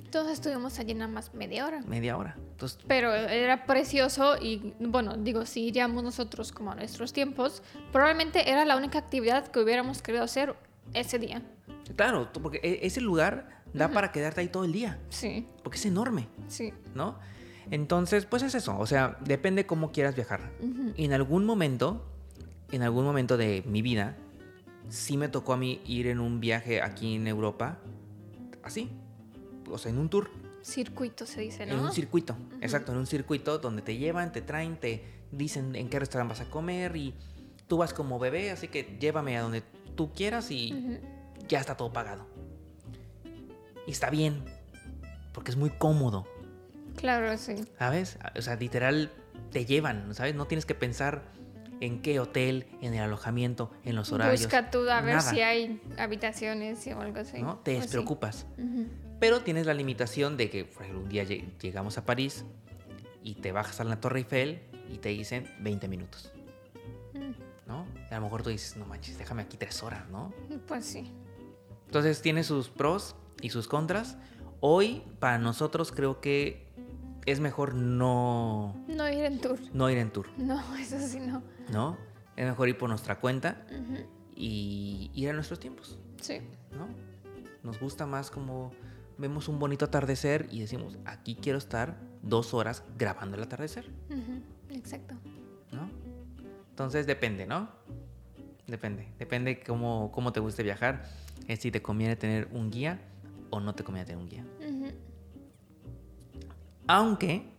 Entonces 0.04 0.34
estuvimos 0.34 0.80
allí 0.80 0.94
nada 0.94 1.12
más 1.12 1.34
media 1.34 1.66
hora. 1.66 1.82
Media 1.82 2.18
hora. 2.18 2.38
Entonces, 2.52 2.80
Pero 2.88 3.14
era 3.14 3.66
precioso 3.66 4.38
y 4.42 4.74
bueno, 4.80 5.18
digo, 5.18 5.46
si 5.46 5.66
iríamos 5.66 6.04
nosotros 6.04 6.52
como 6.54 6.72
a 6.72 6.76
nuestros 6.76 7.12
tiempos, 7.12 7.62
probablemente 7.92 8.50
era 8.50 8.64
la 8.64 8.78
única 8.78 8.98
actividad 8.98 9.48
que 9.48 9.60
hubiéramos 9.60 10.02
querido 10.02 10.24
hacer 10.24 10.56
ese 10.94 11.20
día. 11.20 11.42
claro, 11.98 12.30
porque 12.42 12.60
e- 12.64 12.86
ese 12.88 13.02
lugar 13.02 13.62
da 13.74 13.90
para 13.90 14.12
quedarte 14.14 14.40
ahí 14.42 14.48
todo 14.48 14.64
el 14.64 14.72
día. 14.72 14.98
Sí, 15.10 15.46
Porque 15.64 15.78
es 15.78 15.86
enorme. 15.86 16.30
sí. 16.48 16.74
¿no? 16.94 17.20
Entonces, 17.72 18.26
pues 18.26 18.44
es 18.44 18.56
eso, 18.56 18.78
o 18.78 18.86
sea, 18.86 19.18
depende 19.26 19.66
cómo 19.66 19.92
quieras 19.92 20.16
viajar. 20.16 20.52
En 20.98 21.14
algún 21.14 21.46
momento, 21.46 22.06
en 22.72 22.84
algún 22.84 23.06
momento 23.06 23.38
de 23.38 23.64
mi 23.66 23.82
vida, 23.82 24.18
sí 24.90 25.18
me 25.18 25.30
tocó 25.30 25.54
a 25.54 25.58
mí 25.58 25.82
ir 25.86 26.08
en 26.08 26.20
un 26.20 26.40
viaje 26.40 26.82
aquí 26.82 27.16
en 27.16 27.28
Europa, 27.28 27.80
así, 28.64 28.90
o 29.70 29.78
sea, 29.78 29.92
en 29.92 29.98
un 29.98 30.10
tour, 30.10 30.30
Circuito 30.66 31.28
se 31.28 31.42
dice, 31.42 31.62
en 31.62 31.70
¿no? 31.70 31.84
un 31.84 31.92
circuito, 31.92 32.36
exacto, 32.60 32.92
en 32.92 32.98
un 32.98 33.06
circuito 33.06 33.60
donde 33.60 33.84
te 33.84 33.98
llevan, 33.98 34.32
te 34.32 34.42
traen, 34.42 34.78
te 34.78 35.04
dicen 35.32 35.76
en 35.76 35.90
qué 35.90 36.00
restaurante 36.00 36.34
vas 36.34 36.42
a 36.42 36.50
comer 36.50 36.96
y 36.96 37.14
tú 37.68 37.78
vas 37.78 37.94
como 37.94 38.18
bebé, 38.18 38.50
así 38.50 38.68
que 38.68 38.98
llévame 39.00 39.38
a 39.38 39.42
donde 39.42 39.62
tú 39.96 40.12
quieras 40.12 40.50
y 40.50 41.00
ya 41.48 41.60
está 41.60 41.78
todo 41.78 41.94
pagado. 41.94 42.26
Y 43.86 43.92
está 43.92 44.10
bien, 44.10 44.44
porque 45.34 45.52
es 45.52 45.58
muy 45.58 45.70
cómodo. 45.70 46.26
Claro, 46.96 47.38
sí. 47.38 47.56
¿Sabes? 47.78 48.18
O 48.38 48.42
sea, 48.42 48.56
literal 48.56 49.12
te 49.52 49.66
llevan, 49.66 50.14
¿sabes? 50.16 50.36
No 50.36 50.46
tienes 50.48 50.66
que 50.66 50.76
pensar 50.76 51.24
en 51.82 52.02
qué 52.02 52.20
hotel, 52.20 52.68
en 52.82 52.94
el 52.94 53.02
alojamiento, 53.02 53.72
en 53.84 53.96
los 53.96 54.12
horarios. 54.12 54.42
Busca 54.42 54.70
tú 54.72 54.90
a 54.90 55.02
ver 55.02 55.16
nada, 55.18 55.30
si 55.30 55.42
hay 55.42 55.82
habitaciones 55.98 56.88
o 56.88 57.00
algo 57.02 57.20
así. 57.20 57.42
¿no? 57.42 57.58
Te 57.60 57.76
sí. 57.76 57.82
despreocupas. 57.82 58.46
Ujú. 58.58 58.88
Pero 59.20 59.42
tienes 59.42 59.66
la 59.66 59.74
limitación 59.74 60.38
de 60.38 60.50
que, 60.50 60.66
por 60.66 60.84
ejemplo, 60.84 61.04
un 61.04 61.10
día 61.10 61.24
lleg- 61.24 61.58
llegamos 61.60 61.98
a 61.98 62.06
París 62.06 62.46
y 63.24 63.36
te 63.36 63.52
bajas 63.52 63.80
a 63.80 63.84
la 63.84 64.00
Torre 64.00 64.20
Eiffel 64.20 64.62
y 64.94 64.98
te 64.98 65.10
dicen 65.10 65.50
20 65.60 65.88
minutos, 65.88 66.32
Mm, 67.14 67.32
¿no? 67.68 67.86
Y 68.10 68.14
a 68.14 68.18
lo 68.18 68.24
mejor 68.24 68.44
tú 68.44 68.50
dices, 68.50 68.76
no 68.78 68.86
manches, 68.86 69.18
déjame 69.18 69.42
aquí 69.44 69.56
tres 69.58 69.82
horas, 69.84 70.08
¿no? 70.10 70.34
Pues 70.68 70.86
sí. 70.86 71.12
Entonces 71.88 72.22
tiene 72.22 72.44
sus 72.44 72.70
pros 72.70 73.16
y 73.42 73.50
sus 73.52 73.68
contras. 73.68 74.18
Hoy, 74.60 75.04
para 75.20 75.38
nosotros, 75.38 75.92
creo 75.94 76.20
que 76.20 76.65
es 77.26 77.40
mejor 77.40 77.74
no, 77.74 78.76
No 78.88 79.10
ir 79.10 79.26
en 79.26 79.40
tour. 79.40 79.58
no 79.74 79.90
ir 79.90 79.98
en 79.98 80.12
tour, 80.12 80.28
No, 80.38 80.60
eso 80.80 81.00
sí 81.00 81.20
no. 81.20 81.42
¿no? 81.72 81.98
Es 82.36 82.46
mejor 82.46 82.70
ir 82.70 82.78
por 82.78 82.90
nuestra 82.90 83.20
cuenta 83.20 83.66
y 84.36 85.10
ir 85.14 85.30
a 85.30 85.34
nuestros 85.34 85.60
tiempos, 85.60 85.98
Sí. 86.22 86.40
¿no? 86.72 86.88
Nos 87.64 87.80
gusta 87.80 88.06
más 88.06 88.30
como 88.30 88.72
vemos 89.18 89.48
un 89.48 89.58
bonito 89.60 89.86
atardecer 89.86 90.48
y 90.52 90.60
decimos, 90.60 90.98
aquí 91.06 91.36
quiero 91.36 91.58
estar 91.58 91.98
dos 92.22 92.54
horas 92.54 92.84
grabando 92.98 93.38
el 93.38 93.44
atardecer. 93.44 93.90
Exacto. 94.70 95.16
¿no? 95.72 95.90
Entonces 96.70 97.08
depende, 97.08 97.46
¿no? 97.46 97.70
Depende, 98.68 99.08
depende 99.20 99.62
cómo, 99.64 100.12
cómo 100.12 100.32
te 100.34 100.40
guste 100.40 100.64
viajar, 100.64 101.04
es 101.48 101.60
si 101.60 101.72
te 101.72 101.82
conviene 101.82 102.16
tener 102.16 102.50
un 102.52 102.70
guía 102.72 103.00
o 103.52 103.60
no 103.60 103.74
te 103.76 103.84
conviene 103.84 104.06
tener 104.06 104.22
un 104.22 104.28
guía. 104.30 104.44
Aunque 106.88 107.50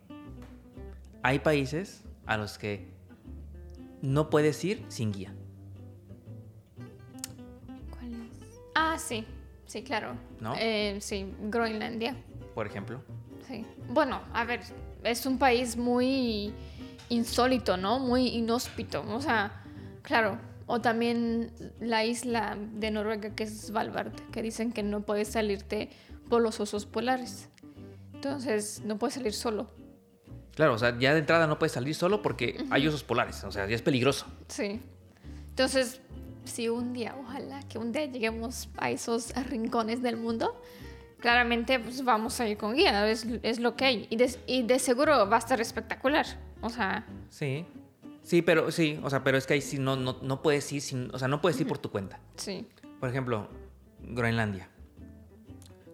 hay 1.22 1.40
países 1.40 2.04
a 2.26 2.36
los 2.36 2.58
que 2.58 2.88
no 4.02 4.30
puedes 4.30 4.64
ir 4.64 4.84
sin 4.88 5.12
guía. 5.12 5.32
¿Cuál 7.90 8.12
es? 8.12 8.60
Ah, 8.74 8.96
sí. 8.98 9.24
Sí, 9.66 9.82
claro. 9.82 10.14
¿No? 10.40 10.54
Eh, 10.58 10.98
sí, 11.00 11.34
Groenlandia. 11.42 12.16
Por 12.54 12.66
ejemplo. 12.66 13.02
Sí. 13.48 13.64
Bueno, 13.88 14.20
a 14.32 14.44
ver, 14.44 14.60
es 15.02 15.26
un 15.26 15.38
país 15.38 15.76
muy 15.76 16.52
insólito, 17.08 17.76
¿no? 17.76 17.98
Muy 17.98 18.28
inhóspito. 18.28 19.04
O 19.08 19.20
sea, 19.20 19.62
claro. 20.02 20.38
O 20.68 20.80
también 20.80 21.52
la 21.80 22.04
isla 22.04 22.56
de 22.74 22.90
Noruega 22.90 23.30
que 23.34 23.44
es 23.44 23.66
Svalbard, 23.66 24.12
que 24.32 24.42
dicen 24.42 24.72
que 24.72 24.82
no 24.82 25.02
puedes 25.02 25.28
salirte 25.28 25.90
por 26.28 26.42
los 26.42 26.58
osos 26.58 26.86
polares. 26.86 27.48
Entonces, 28.26 28.82
no 28.84 28.98
puedes 28.98 29.14
salir 29.14 29.32
solo. 29.32 29.68
Claro, 30.54 30.74
o 30.74 30.78
sea, 30.78 30.98
ya 30.98 31.12
de 31.12 31.20
entrada 31.20 31.46
no 31.46 31.58
puedes 31.58 31.72
salir 31.72 31.94
solo 31.94 32.22
porque 32.22 32.64
hay 32.70 32.86
osos 32.88 33.04
polares, 33.04 33.44
o 33.44 33.50
sea, 33.52 33.66
ya 33.66 33.74
es 33.74 33.82
peligroso. 33.82 34.26
Sí. 34.48 34.80
Entonces, 35.50 36.00
si 36.44 36.68
un 36.68 36.92
día, 36.92 37.14
ojalá 37.20 37.60
que 37.68 37.78
un 37.78 37.92
día 37.92 38.06
lleguemos 38.06 38.68
a 38.78 38.90
esos 38.90 39.34
rincones 39.50 40.02
del 40.02 40.16
mundo, 40.16 40.60
claramente 41.20 41.78
pues 41.78 42.02
vamos 42.04 42.40
a 42.40 42.48
ir 42.48 42.56
con 42.56 42.74
guía, 42.74 43.08
es, 43.10 43.26
es 43.42 43.60
lo 43.60 43.76
que 43.76 43.84
hay. 43.84 44.06
Y 44.10 44.16
de, 44.16 44.34
y 44.46 44.62
de 44.62 44.78
seguro 44.78 45.28
va 45.28 45.36
a 45.36 45.38
estar 45.40 45.60
espectacular. 45.60 46.26
O 46.62 46.70
sea, 46.70 47.06
Sí. 47.28 47.66
Sí, 48.22 48.42
pero 48.42 48.72
sí, 48.72 48.98
o 49.04 49.10
sea, 49.10 49.22
pero 49.22 49.38
es 49.38 49.46
que 49.46 49.54
ahí 49.54 49.60
sí 49.60 49.78
no, 49.78 49.94
no, 49.94 50.16
no 50.20 50.42
puedes 50.42 50.72
ir 50.72 50.80
sin, 50.82 51.14
o 51.14 51.18
sea, 51.18 51.28
no 51.28 51.40
puedes 51.40 51.60
ir 51.60 51.68
por 51.68 51.78
tu 51.78 51.90
cuenta. 51.90 52.18
sí. 52.36 52.66
Por 52.98 53.10
ejemplo, 53.10 53.46
Groenlandia. 54.00 54.70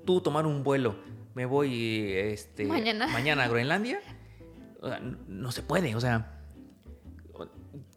Tú 0.06 0.20
tomar 0.20 0.46
un 0.46 0.62
vuelo, 0.62 0.94
me 1.34 1.46
voy 1.46 2.12
este 2.12 2.64
Mañana. 2.66 3.06
mañana 3.12 3.44
a 3.44 3.48
Groenlandia, 3.48 4.00
o 4.80 4.88
sea, 4.88 4.98
n- 4.98 5.16
no 5.28 5.52
se 5.52 5.62
puede, 5.62 5.94
o 5.94 6.00
sea, 6.00 6.38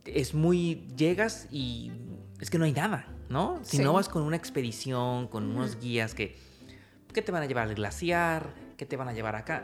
es 0.06 0.34
muy 0.34 0.88
llegas 0.96 1.48
y 1.52 1.92
es 2.40 2.50
que 2.50 2.58
no 2.60 2.66
hay 2.66 2.74
nada, 2.74 3.08
¿no? 3.30 3.60
Si 3.64 3.78
Sí. 3.78 3.84
no 3.84 3.94
vas 3.94 4.08
con 4.10 4.22
una 4.24 4.36
expedición, 4.36 5.28
con 5.28 5.46
unos 5.50 5.80
guías 5.80 6.14
que 6.14 6.36
que 7.14 7.22
te 7.22 7.32
van 7.32 7.42
a 7.44 7.46
llevar 7.46 7.70
al 7.70 7.76
glaciar, 7.76 8.50
que 8.76 8.86
te 8.86 8.98
van 8.98 9.08
a 9.08 9.14
llevar 9.14 9.38
acá. 9.38 9.64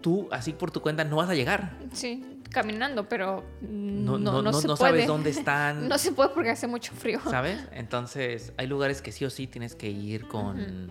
Tú 0.00 0.28
así 0.30 0.54
por 0.54 0.70
tu 0.70 0.80
cuenta 0.80 1.04
no 1.04 1.16
vas 1.16 1.28
a 1.28 1.34
llegar. 1.34 1.76
Sí, 1.92 2.40
caminando, 2.50 3.06
pero 3.06 3.44
No, 3.60 4.16
no, 4.18 4.40
no, 4.40 4.52
se 4.54 4.66
no 4.66 4.74
puede. 4.76 4.90
sabes 4.92 5.06
dónde 5.06 5.28
están. 5.38 5.86
No 5.88 5.98
se 5.98 6.10
puede 6.12 6.30
porque 6.30 6.48
hace 6.48 6.66
mucho 6.66 6.94
frío. 6.94 7.20
¿Sabes? 7.30 7.60
Entonces, 7.72 8.54
hay 8.56 8.66
lugares 8.66 9.02
que 9.02 9.12
sí 9.12 9.26
o 9.26 9.30
sí 9.30 9.46
tienes 9.46 9.74
que 9.74 9.90
ir 9.90 10.26
con, 10.26 10.90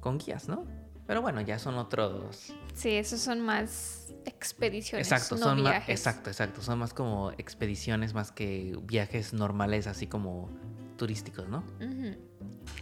con 0.00 0.18
guías, 0.18 0.48
¿no? 0.50 0.66
Pero 1.08 1.22
bueno, 1.22 1.40
ya 1.40 1.58
son 1.58 1.78
otros. 1.78 2.52
Sí, 2.74 2.90
esos 2.90 3.20
son 3.20 3.40
más 3.40 4.12
expediciones, 4.26 5.10
Exacto, 5.10 5.36
no 5.36 5.42
son 5.46 5.62
más. 5.62 5.88
Exacto, 5.88 6.28
exacto. 6.28 6.60
Son 6.60 6.78
más 6.78 6.92
como 6.92 7.32
expediciones, 7.38 8.12
más 8.12 8.30
que 8.30 8.78
viajes 8.82 9.32
normales, 9.32 9.86
así 9.86 10.06
como 10.06 10.50
turísticos, 10.98 11.48
¿no? 11.48 11.64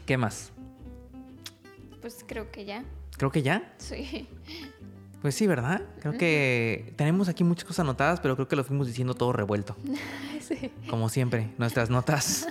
¿Qué 0.07 0.17
más? 0.17 0.51
Pues 2.01 2.25
creo 2.27 2.51
que 2.51 2.65
ya. 2.65 2.83
Creo 3.17 3.31
que 3.31 3.43
ya. 3.43 3.73
Sí. 3.79 4.29
Pues 5.23 5.35
sí, 5.35 5.47
¿verdad? 5.47 5.83
Creo 6.01 6.17
que 6.19 6.93
tenemos 6.95 7.29
aquí 7.29 7.43
muchas 7.43 7.65
cosas 7.65 7.81
anotadas, 7.81 8.21
pero 8.21 8.37
creo 8.37 8.47
que 8.47 8.55
lo 8.55 8.63
fuimos 8.63 8.87
diciendo 8.87 9.15
todo 9.15 9.33
revuelto. 9.33 9.75
sí. 10.41 10.71
Como 10.89 11.09
siempre, 11.09 11.53
nuestras 11.59 11.91
notas. 11.91 12.47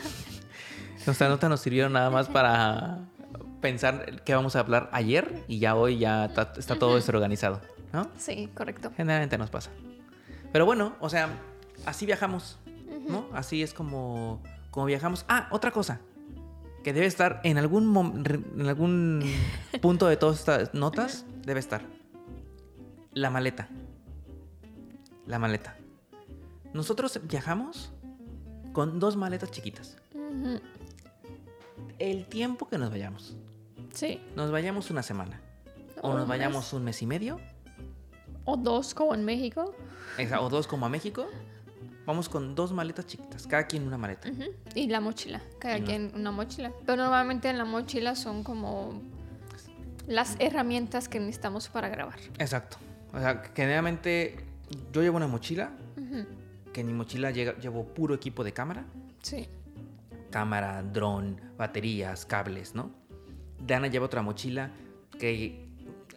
nuestras 1.05 1.29
notas 1.29 1.49
nos 1.49 1.61
sirvieron 1.61 1.93
nada 1.93 2.09
más 2.09 2.27
para 2.27 3.07
pensar 3.65 4.21
qué 4.23 4.35
vamos 4.35 4.55
a 4.55 4.59
hablar 4.59 4.89
ayer 4.91 5.43
y 5.47 5.57
ya 5.57 5.75
hoy 5.75 5.97
ya 5.97 6.31
ta- 6.35 6.53
está 6.55 6.77
todo 6.77 6.93
desorganizado, 6.95 7.61
¿no? 7.93 8.07
Sí, 8.15 8.47
correcto. 8.53 8.91
Generalmente 8.95 9.39
nos 9.39 9.49
pasa. 9.49 9.71
Pero 10.51 10.65
bueno, 10.67 10.95
o 10.99 11.09
sea, 11.09 11.29
así 11.85 12.05
viajamos, 12.05 12.59
¿no? 13.09 13.25
Así 13.33 13.63
es 13.63 13.73
como, 13.73 14.41
como 14.69 14.85
viajamos. 14.85 15.25
Ah, 15.27 15.47
otra 15.51 15.71
cosa. 15.71 15.99
Que 16.83 16.93
debe 16.93 17.07
estar 17.07 17.41
en 17.43 17.57
algún, 17.57 17.91
mom- 17.91 18.23
en 18.59 18.67
algún 18.67 19.23
punto 19.81 20.05
de 20.05 20.15
todas 20.17 20.37
estas 20.39 20.73
notas, 20.75 21.25
debe 21.43 21.59
estar. 21.59 21.81
La 23.13 23.31
maleta. 23.31 23.67
La 25.25 25.39
maleta. 25.39 25.75
Nosotros 26.73 27.19
viajamos 27.23 27.91
con 28.73 28.99
dos 28.99 29.15
maletas 29.17 29.49
chiquitas. 29.49 29.97
El 31.97 32.25
tiempo 32.27 32.67
que 32.67 32.77
nos 32.77 32.91
vayamos. 32.91 33.35
Sí. 33.95 34.21
Nos 34.35 34.51
vayamos 34.51 34.91
una 34.91 35.01
semana. 35.01 35.41
O 36.01 36.09
Un 36.09 36.13
nos 36.17 36.21
mes. 36.23 36.29
vayamos 36.29 36.71
un 36.73 36.83
mes 36.83 37.01
y 37.01 37.07
medio. 37.07 37.39
O 38.45 38.57
dos 38.57 38.93
como 38.93 39.15
en 39.15 39.25
México. 39.25 39.73
esa- 40.19 40.39
O 40.41 40.49
dos 40.49 40.67
como 40.67 40.85
a 40.85 40.89
México. 40.89 41.25
vamos 42.05 42.29
con 42.29 42.53
dos 42.53 42.71
maletas 42.71 43.07
chiquitas, 43.07 43.47
cada 43.47 43.65
quien 43.65 43.87
una 43.87 43.97
maleta. 43.97 44.29
Y 44.75 44.87
la 44.89 44.99
mochila, 45.01 45.41
cada 45.57 45.79
no- 45.79 45.85
quien 45.85 46.11
una 46.13 46.29
mochila. 46.31 46.71
Pero 46.85 46.97
normalmente 47.01 47.49
en 47.49 47.57
la 47.57 47.65
mochila 47.65 48.13
son 48.15 48.43
como 48.43 49.01
las 50.05 50.35
herramientas 50.39 51.09
que 51.09 51.19
necesitamos 51.19 51.67
para 51.69 51.89
grabar. 51.89 52.19
Exacto. 52.37 52.77
O 53.11 53.17
sea, 53.19 53.41
generalmente 53.55 54.35
yo 54.93 55.01
llevo 55.01 55.17
una 55.17 55.25
mochila, 55.27 55.71
que 56.73 56.81
en 56.81 56.87
mi 56.87 56.93
mochila 56.93 57.31
llevo 57.31 57.85
puro 57.85 58.13
equipo 58.13 58.43
de 58.43 58.51
cámara. 58.53 58.85
Sí. 59.23 59.47
cámara, 60.29 60.83
dron, 60.83 61.39
baterías, 61.57 62.25
cables, 62.25 62.75
¿no? 62.75 62.91
Dana 63.59 63.87
lleva 63.87 64.05
otra 64.05 64.21
mochila 64.21 64.71
que 65.19 65.67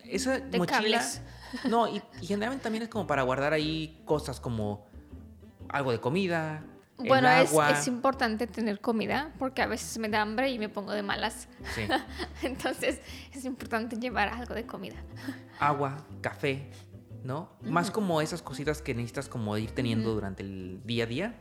esa 0.04 0.38
De 0.40 0.58
mochila 0.58 0.98
cables. 0.98 1.22
no 1.68 1.88
y, 1.88 2.02
y 2.20 2.26
generalmente 2.26 2.62
también 2.62 2.82
es 2.82 2.88
como 2.88 3.06
para 3.06 3.22
guardar 3.22 3.52
ahí 3.52 4.00
cosas 4.04 4.40
como 4.40 4.86
algo 5.68 5.92
de 5.92 6.00
comida, 6.00 6.64
Bueno, 6.96 7.28
el 7.30 7.42
es, 7.44 7.50
agua, 7.50 7.70
es 7.70 7.86
importante 7.88 8.46
tener 8.46 8.80
comida 8.80 9.32
porque 9.38 9.60
a 9.62 9.66
veces 9.66 9.98
me 9.98 10.08
da 10.08 10.22
hambre 10.22 10.50
y 10.50 10.58
me 10.58 10.68
pongo 10.68 10.92
de 10.92 11.02
malas. 11.02 11.48
sí, 11.74 11.82
Entonces 12.42 13.00
es 13.32 13.44
importante 13.44 13.96
llevar 13.96 14.28
algo 14.28 14.54
de 14.54 14.64
comida. 14.66 14.96
agua, 15.60 16.06
café, 16.22 16.70
¿no? 17.22 17.50
Más 17.62 17.90
como 17.90 18.20
esas 18.22 18.40
cositas 18.42 18.80
que 18.82 18.94
necesitas 18.94 19.28
como 19.28 19.56
ir 19.58 19.72
teniendo 19.72 20.14
durante 20.14 20.42
el 20.42 20.80
día 20.84 21.04
a 21.04 21.06
día. 21.06 21.34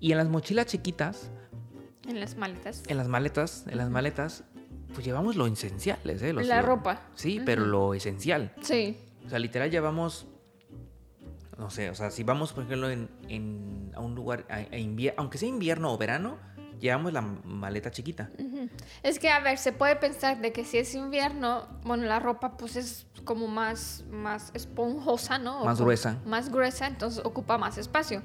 Y 0.00 0.12
en 0.12 0.18
las 0.18 0.28
mochilas 0.28 0.66
chiquitas, 0.66 1.30
En 2.06 2.18
las 2.20 2.36
maletas. 2.36 2.82
en 2.86 2.96
las 2.96 3.08
maletas, 3.08 3.64
en 3.68 3.76
las 3.78 3.90
maletas, 3.90 4.44
pues 4.98 5.06
llevamos 5.06 5.36
lo 5.36 5.46
esencial, 5.46 5.96
¿eh? 6.04 6.32
Los- 6.32 6.48
La 6.48 6.60
ropa. 6.60 7.02
Sí, 7.14 7.40
pero 7.46 7.64
lo 7.64 7.94
esencial. 7.94 8.52
Sí. 8.62 8.96
O 9.24 9.28
sea, 9.30 9.38
literal 9.38 9.70
llevamos, 9.70 10.26
no 11.56 11.70
sé, 11.70 11.88
o 11.88 11.94
sea, 11.94 12.10
si 12.10 12.24
vamos, 12.24 12.52
por 12.52 12.64
ejemplo, 12.64 12.90
en, 12.90 13.08
en- 13.28 13.92
a 13.94 14.00
un 14.00 14.16
lugar, 14.16 14.44
a, 14.50 14.56
a 14.56 15.12
aunque 15.16 15.38
sea 15.38 15.48
invierno 15.48 15.92
o 15.92 15.98
verano, 15.98 16.36
llevamos 16.80 17.12
la 17.12 17.20
maleta 17.20 17.92
chiquita. 17.92 18.30
Es 19.04 19.20
que, 19.20 19.30
a 19.30 19.38
ver, 19.38 19.58
se 19.58 19.70
puede 19.70 19.94
pensar 19.94 20.40
de 20.40 20.52
que 20.52 20.64
si 20.64 20.78
es 20.78 20.92
invierno, 20.96 21.68
bueno, 21.84 22.02
la 22.06 22.18
ropa 22.18 22.56
pues 22.56 22.74
es 22.74 23.06
como 23.22 23.46
más, 23.46 24.02
más 24.10 24.50
esponjosa, 24.52 25.38
¿no? 25.38 25.60
O 25.62 25.64
Más 25.64 25.80
gruesa. 25.80 26.18
Más 26.26 26.50
gruesa, 26.50 26.88
entonces 26.88 27.24
ocupa 27.24 27.56
más 27.56 27.78
espacio. 27.78 28.20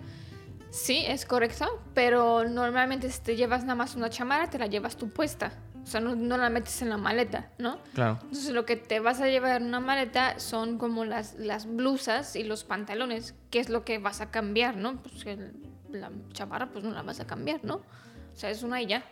Sí, 0.72 1.04
es 1.08 1.28
correcto, 1.28 1.68
pero 1.94 2.50
normalmente 2.50 3.12
si 3.12 3.22
te 3.22 3.36
llevas 3.36 3.62
nada 3.62 3.76
más 3.76 3.96
una 3.96 4.10
chamarra, 4.10 4.50
te 4.50 4.58
la 4.58 4.66
llevas 4.66 4.98
tú 4.98 5.08
puesta. 5.12 5.52
O 5.84 5.86
sea, 5.86 6.00
no, 6.00 6.16
no 6.16 6.38
la 6.38 6.50
metes 6.50 6.82
en 6.82 6.90
la 6.90 6.98
maleta, 6.98 7.52
¿no? 7.60 7.78
Claro. 7.94 8.18
Entonces 8.24 8.52
lo 8.52 8.66
que 8.66 8.76
te 8.78 9.00
vas 9.02 9.20
a 9.20 9.28
llevar 9.28 9.62
en 9.62 9.68
una 9.68 9.80
maleta 9.82 10.40
son 10.40 10.78
como 10.78 11.04
las, 11.04 11.36
las 11.36 11.66
blusas 11.68 12.36
y 12.38 12.44
los 12.44 12.64
pantalones, 12.64 13.36
que 13.50 13.60
es 13.60 13.70
lo 13.70 13.84
que 13.84 13.98
vas 14.00 14.22
a 14.22 14.32
cambiar, 14.32 14.78
¿no? 14.78 15.02
Pues 15.04 15.26
el- 15.26 15.54
la 15.92 16.10
chamarra 16.32 16.72
pues 16.72 16.84
no 16.86 16.92
la 16.92 17.02
vas 17.04 17.20
a 17.20 17.28
cambiar, 17.28 17.64
¿no? 17.66 17.76
O 17.76 18.36
sea, 18.36 18.50
es 18.50 18.64
una 18.64 18.82
y 18.82 18.88
ya. 18.88 19.04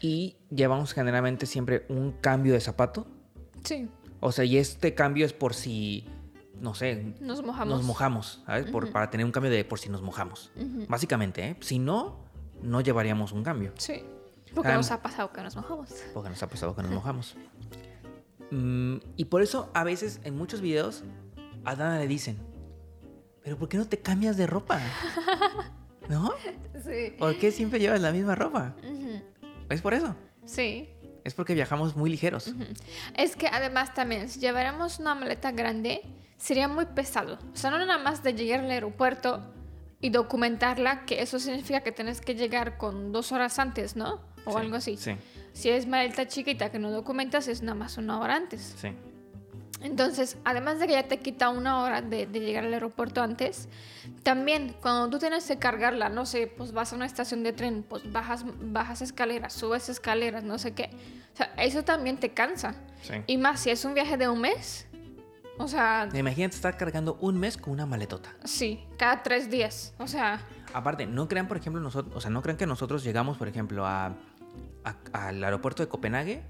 Y 0.00 0.36
llevamos 0.50 0.92
generalmente 0.94 1.46
siempre 1.46 1.84
un 1.88 2.12
cambio 2.12 2.54
de 2.54 2.60
zapato. 2.60 3.06
Sí. 3.62 3.88
O 4.20 4.32
sea, 4.32 4.44
y 4.44 4.56
este 4.56 4.94
cambio 4.94 5.26
es 5.26 5.32
por 5.34 5.52
si, 5.54 6.08
no 6.60 6.74
sé, 6.74 7.14
Nos 7.20 7.42
mojamos. 7.44 7.76
nos 7.78 7.84
mojamos, 7.86 8.42
¿sabes? 8.46 8.66
Por- 8.70 8.90
para 8.90 9.10
tener 9.10 9.24
un 9.26 9.32
cambio 9.32 9.50
de 9.52 9.64
por 9.64 9.78
si 9.78 9.90
nos 9.90 10.00
mojamos. 10.02 10.50
Básicamente, 10.88 11.44
¿eh? 11.50 11.56
Si 11.60 11.78
no, 11.78 12.24
no 12.62 12.80
llevaríamos 12.80 13.32
un 13.32 13.44
cambio. 13.44 13.72
Sí. 13.76 14.02
Porque 14.54 14.70
Ah, 14.70 14.76
nos 14.76 14.90
ha 14.90 15.02
pasado 15.02 15.32
que 15.32 15.42
nos 15.42 15.56
mojamos. 15.56 15.90
Porque 16.12 16.28
nos 16.30 16.42
ha 16.42 16.48
pasado 16.48 16.74
que 16.76 16.82
nos 16.82 16.90
mojamos. 16.92 17.36
Mm, 18.50 18.96
y 19.16 19.24
por 19.26 19.42
eso 19.42 19.70
a 19.74 19.84
veces 19.84 20.20
en 20.24 20.36
muchos 20.36 20.60
videos 20.60 21.02
a 21.64 21.74
Dana 21.74 21.98
le 21.98 22.06
dicen, 22.06 22.38
pero 23.42 23.58
¿por 23.58 23.68
qué 23.68 23.76
no 23.76 23.86
te 23.86 23.98
cambias 24.00 24.36
de 24.36 24.46
ropa? 24.46 24.80
¿No? 26.08 26.32
Sí. 26.84 27.14
¿Por 27.18 27.38
qué 27.38 27.50
siempre 27.50 27.80
llevas 27.80 28.00
la 28.00 28.12
misma 28.12 28.34
ropa? 28.34 28.74
Es 29.70 29.80
por 29.80 29.94
eso. 29.94 30.14
Sí. 30.44 30.90
Es 31.24 31.32
porque 31.32 31.54
viajamos 31.54 31.96
muy 31.96 32.10
ligeros. 32.10 32.52
Es 33.16 33.34
que 33.34 33.48
además 33.48 33.94
también, 33.94 34.28
si 34.28 34.38
lleváramos 34.40 34.98
una 34.98 35.14
maleta 35.14 35.50
grande, 35.52 36.02
sería 36.36 36.68
muy 36.68 36.84
pesado. 36.84 37.38
O 37.54 37.56
sea, 37.56 37.70
no 37.70 37.78
nada 37.78 37.96
más 37.98 38.22
de 38.22 38.34
llegar 38.34 38.60
al 38.60 38.70
aeropuerto 38.70 39.42
y 40.00 40.10
documentarla, 40.10 41.06
que 41.06 41.22
eso 41.22 41.38
significa 41.38 41.80
que 41.80 41.92
tienes 41.92 42.20
que 42.20 42.34
llegar 42.34 42.76
con 42.76 43.10
dos 43.12 43.32
horas 43.32 43.58
antes, 43.58 43.96
¿no? 43.96 44.20
O 44.44 44.52
Sí, 44.52 44.56
algo 44.58 44.76
así. 44.76 44.96
Sí, 44.96 45.12
Si 45.52 45.68
es 45.70 45.86
maleta 45.86 46.26
chiquita 46.26 46.70
que 46.70 46.78
no 46.78 46.90
documentas, 46.90 47.48
es 47.48 47.62
nada 47.62 47.74
más 47.74 47.96
una 47.98 48.18
hora 48.20 48.36
antes. 48.36 48.74
sí. 48.78 48.88
Entonces, 49.82 50.38
además 50.44 50.78
de 50.78 50.86
que 50.86 50.92
ya 50.94 51.02
te 51.08 51.18
quita 51.18 51.50
una 51.50 51.82
hora 51.82 52.00
de, 52.00 52.26
de 52.26 52.40
llegar 52.40 52.64
al 52.64 52.72
aeropuerto 52.72 53.20
antes, 53.22 53.68
también 54.22 54.74
cuando 54.80 55.10
tú 55.10 55.18
tienes 55.18 55.44
que 55.46 55.58
cargarla, 55.58 56.08
no 56.08 56.24
sé, 56.24 56.46
pues 56.46 56.72
vas 56.72 56.94
a 56.94 56.96
una 56.96 57.04
estación 57.04 57.42
de 57.42 57.52
tren, 57.52 57.84
pues 57.86 58.10
bajas, 58.10 58.44
bajas 58.62 59.02
escaleras, 59.02 59.52
subes 59.52 59.90
escaleras, 59.90 60.42
no 60.42 60.56
sé 60.58 60.72
qué. 60.72 60.88
O 61.34 61.36
sea, 61.36 61.52
eso 61.58 61.82
también 61.82 62.16
te 62.16 62.30
cansa. 62.30 62.74
sí. 63.02 63.14
Y 63.26 63.36
más 63.36 63.60
si 63.60 63.70
es 63.70 63.84
un 63.84 63.92
viaje 63.92 64.16
de 64.16 64.26
un 64.28 64.40
mes. 64.40 64.86
O 65.58 65.68
sea, 65.68 66.08
Imagínate 66.14 66.56
estar 66.56 66.76
cargando 66.78 67.18
un 67.20 67.38
mes 67.38 67.58
con 67.58 67.74
una 67.74 67.84
maletota. 67.84 68.32
sí, 68.44 68.82
cada 68.96 69.22
tres 69.22 69.50
días. 69.50 69.92
O 69.98 70.06
sea, 70.06 70.40
Aparte, 70.72 71.04
no 71.06 71.28
crean, 71.28 71.46
por 71.46 71.56
ejemplo, 71.58 71.80
nosotros, 71.82 72.16
o 72.16 72.20
sea, 72.22 72.30
no 72.30 72.40
crean 72.42 72.56
que 72.56 72.66
nosotros 72.66 73.04
llegamos, 73.04 73.36
por 73.36 73.46
ejemplo, 73.48 73.86
a, 73.86 74.14
a- 74.84 74.96
al 75.28 75.42
aeropuerto 75.42 75.82
de 75.82 75.88
Copenhague 75.88 76.42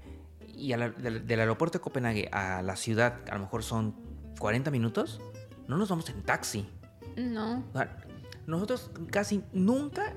y 0.55 0.75
la- 0.75 0.89
del, 0.89 1.25
del 1.27 1.39
aeropuerto 1.39 1.77
de 1.79 1.81
Copenhague 1.83 2.29
a 2.31 2.61
la 2.61 2.75
ciudad, 2.75 3.19
a 3.29 3.35
lo 3.35 3.41
mejor 3.41 3.63
son 3.63 3.95
40 4.39 4.71
minutos. 4.71 5.19
No 5.67 5.77
nos 5.77 5.89
vamos 5.89 6.09
en 6.09 6.21
taxi. 6.23 6.67
no. 7.17 7.63
Nosotros 8.47 8.91
casi 9.09 9.41
nunca, 9.53 10.13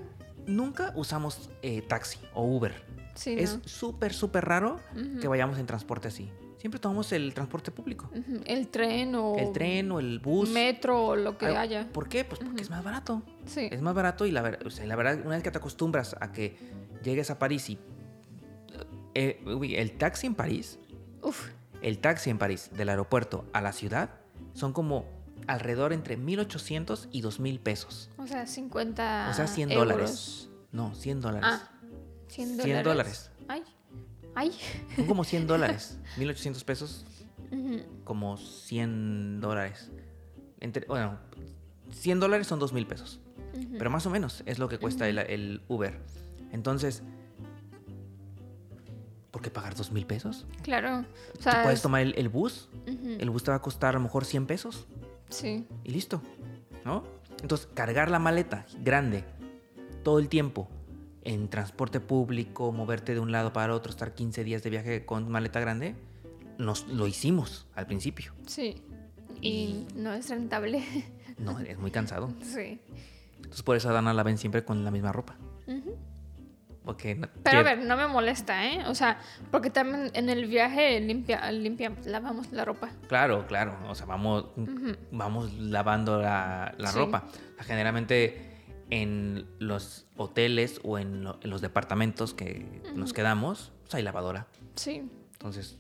nunca 0.47 0.93
usamos 0.97 1.49
eh, 1.62 1.81
taxi 1.83 2.19
o 2.35 2.45
Uber. 2.45 2.75
Sí, 3.14 3.35
es 3.39 3.57
no. 3.57 3.62
súper, 3.66 4.12
súper 4.12 4.45
raro 4.45 4.81
Ujú. 4.95 5.21
que 5.21 5.29
vayamos 5.29 5.59
en 5.59 5.64
transporte 5.66 6.09
así. 6.09 6.31
Siempre 6.59 6.79
tomamos 6.79 7.11
el 7.12 7.33
transporte 7.35 7.71
público. 7.71 8.11
Ujú, 8.14 8.41
El 8.45 8.69
tren 8.69 9.14
o 9.14 9.37
El 9.39 9.53
tren 9.53 9.91
o 9.93 9.99
el 10.01 10.19
bus. 10.19 10.51
metro 10.51 11.07
o 11.07 11.16
lo 11.16 11.39
que 11.39 11.47
Ay, 11.47 11.55
haya. 11.57 11.89
¿Por 11.93 12.09
qué? 12.09 12.25
Pues 12.25 12.41
porque 12.41 12.61
es 12.62 12.69
más 12.69 12.85
barato. 12.85 13.23
Sí. 13.47 13.69
Es 13.71 13.81
más 13.81 13.95
barato 13.95 14.27
y 14.27 14.31
la, 14.33 14.43
ver- 14.43 14.66
o 14.66 14.71
sea, 14.71 14.85
la 14.85 14.97
verdad, 14.97 15.21
una 15.25 15.37
vez 15.37 15.43
que 15.43 15.51
te 15.51 15.59
acostumbras 15.59 16.16
a 16.21 16.31
que 16.33 16.59
llegues 17.03 17.31
a 17.31 17.39
París 17.39 17.71
y... 17.71 17.79
eh, 19.19 19.41
uy, 19.47 19.75
el 19.77 19.93
taxi 19.99 20.27
en 20.27 20.35
París, 20.35 20.79
Uf, 21.23 21.49
el 21.83 21.99
taxi 21.99 22.31
en 22.31 22.39
París 22.39 22.71
del 22.73 22.89
aeropuerto 22.89 23.45
a 23.53 23.61
la 23.61 23.73
ciudad 23.73 24.11
son 24.55 24.73
como 24.73 25.07
alrededor 25.47 25.93
entre 25.93 26.19
1.800 26.19 27.09
y 27.11 27.23
2.000 27.23 27.59
pesos. 27.61 28.11
o 28.19 28.27
sea, 28.27 28.47
50 28.47 29.29
O 29.31 29.35
sea, 29.35 29.47
100 29.47 29.73
euros. 29.73 29.89
dólares. 29.89 30.49
No, 30.73 30.95
100 30.95 31.21
dólares. 31.21 31.49
Ah, 31.51 31.71
100 32.29 32.57
dólares. 32.59 32.64
100 32.75 32.85
dólares. 32.85 33.31
Ay, 33.49 33.62
ay. 34.35 34.53
Son 34.97 35.07
como 35.07 35.25
100 35.25 35.47
dólares. 35.47 35.99
1.800 36.19 36.64
pesos, 36.64 37.05
como 38.05 38.37
100 38.37 39.41
dólares. 39.41 39.91
Entre, 40.61 40.87
bueno, 40.87 41.19
100 41.93 42.21
dólares 42.21 42.47
son 42.47 42.61
2.000 42.61 42.87
pesos. 42.87 43.21
ujú. 43.55 43.77
Pero 43.79 43.91
más 43.91 44.05
o 44.07 44.11
menos 44.11 44.43
es 44.47 44.59
lo 44.59 44.69
que 44.69 44.79
cuesta 44.79 45.09
el, 45.09 45.19
el 45.19 45.62
Uber. 45.69 45.99
Entonces, 46.53 47.03
¿por 49.31 49.43
qué 49.43 49.51
pagar 49.51 49.74
dos 49.74 49.91
mil 49.93 50.07
pesos? 50.07 50.47
Claro. 50.62 51.01
O 51.01 51.37
Tú 51.37 51.43
sea, 51.43 51.62
puedes 51.62 51.79
es- 51.79 51.83
tomar 51.83 52.01
el, 52.03 52.14
el 52.16 52.29
bus. 52.29 52.68
El 52.87 53.31
bus 53.31 53.45
te 53.45 53.51
va 53.51 53.57
a 53.59 53.62
costar 53.62 53.91
a 53.91 53.99
lo 53.99 54.05
mejor 54.05 54.24
100 54.24 54.47
pesos 54.47 54.87
Sí. 55.29 55.66
y 55.85 55.91
listo. 55.91 56.22
¿No? 56.85 57.05
Entonces, 57.43 57.68
cargar 57.74 58.11
la 58.11 58.18
maleta 58.18 58.66
grande 58.83 59.24
todo 60.03 60.18
el 60.18 60.29
tiempo 60.29 60.68
en 61.24 61.49
transporte 61.49 62.01
público, 62.01 62.72
moverte 62.72 63.12
de 63.14 63.20
un 63.20 63.31
lado 63.33 63.53
para 63.53 63.74
otro, 63.74 63.91
estar 63.91 64.14
15 64.14 64.43
días 64.45 64.62
de 64.62 64.70
viaje 64.70 65.05
con 65.05 65.31
maleta 65.31 65.61
grande, 65.61 65.95
nos 66.57 66.87
lo 66.89 67.07
hicimos 67.07 67.66
al 67.74 67.87
principio. 67.87 68.33
Sí. 68.47 68.81
Y 69.43 69.87
no 69.95 70.12
es 70.14 70.31
rentable. 70.31 70.83
No, 71.39 71.61
es 71.61 71.79
muy 71.79 71.91
cansado. 71.91 72.33
sí. 72.43 72.81
Entonces, 73.37 73.62
por 73.62 73.76
eso 73.76 73.91
a 73.91 73.93
Dana 73.93 74.12
la 74.14 74.22
ven 74.24 74.39
siempre 74.39 74.64
con 74.64 74.85
la 74.85 74.91
misma 74.91 75.12
ropa. 75.12 75.37
No- 77.16 77.28
Pero 77.43 77.59
a 77.61 77.62
ver, 77.62 77.78
no 77.78 77.97
me 77.97 78.07
molesta, 78.09 78.66
¿eh? 78.66 78.84
O 78.86 78.95
sea, 78.95 79.18
porque 79.51 79.70
también 79.70 80.11
en 80.14 80.28
el 80.30 80.47
viaje 80.47 80.99
limpia, 81.01 81.51
limpia, 81.53 81.93
lavamos 82.07 82.51
la 82.53 82.64
ropa. 82.64 82.89
Claro, 83.09 83.47
claro. 83.47 83.76
O 83.89 83.95
sea, 83.95 84.07
vamos, 84.07 84.47
vamos 85.12 85.53
lavando 85.55 86.20
la, 86.20 86.74
la 86.78 86.91
Sí. 86.91 86.99
ropa. 86.99 87.24
O 87.26 87.55
sea, 87.57 87.64
generalmente 87.64 88.47
en 88.91 89.47
los 89.59 90.07
hoteles 90.16 90.80
o 90.82 90.99
en, 90.99 91.24
lo- 91.24 91.39
en 91.43 91.51
los 91.51 91.61
departamentos 91.61 92.32
que 92.34 92.80
nos 92.95 93.12
quedamos, 93.12 93.72
pues 93.82 93.95
hay 93.95 94.03
lavadora. 94.03 94.47
Sí. 94.76 95.11
Entonces, 95.32 95.78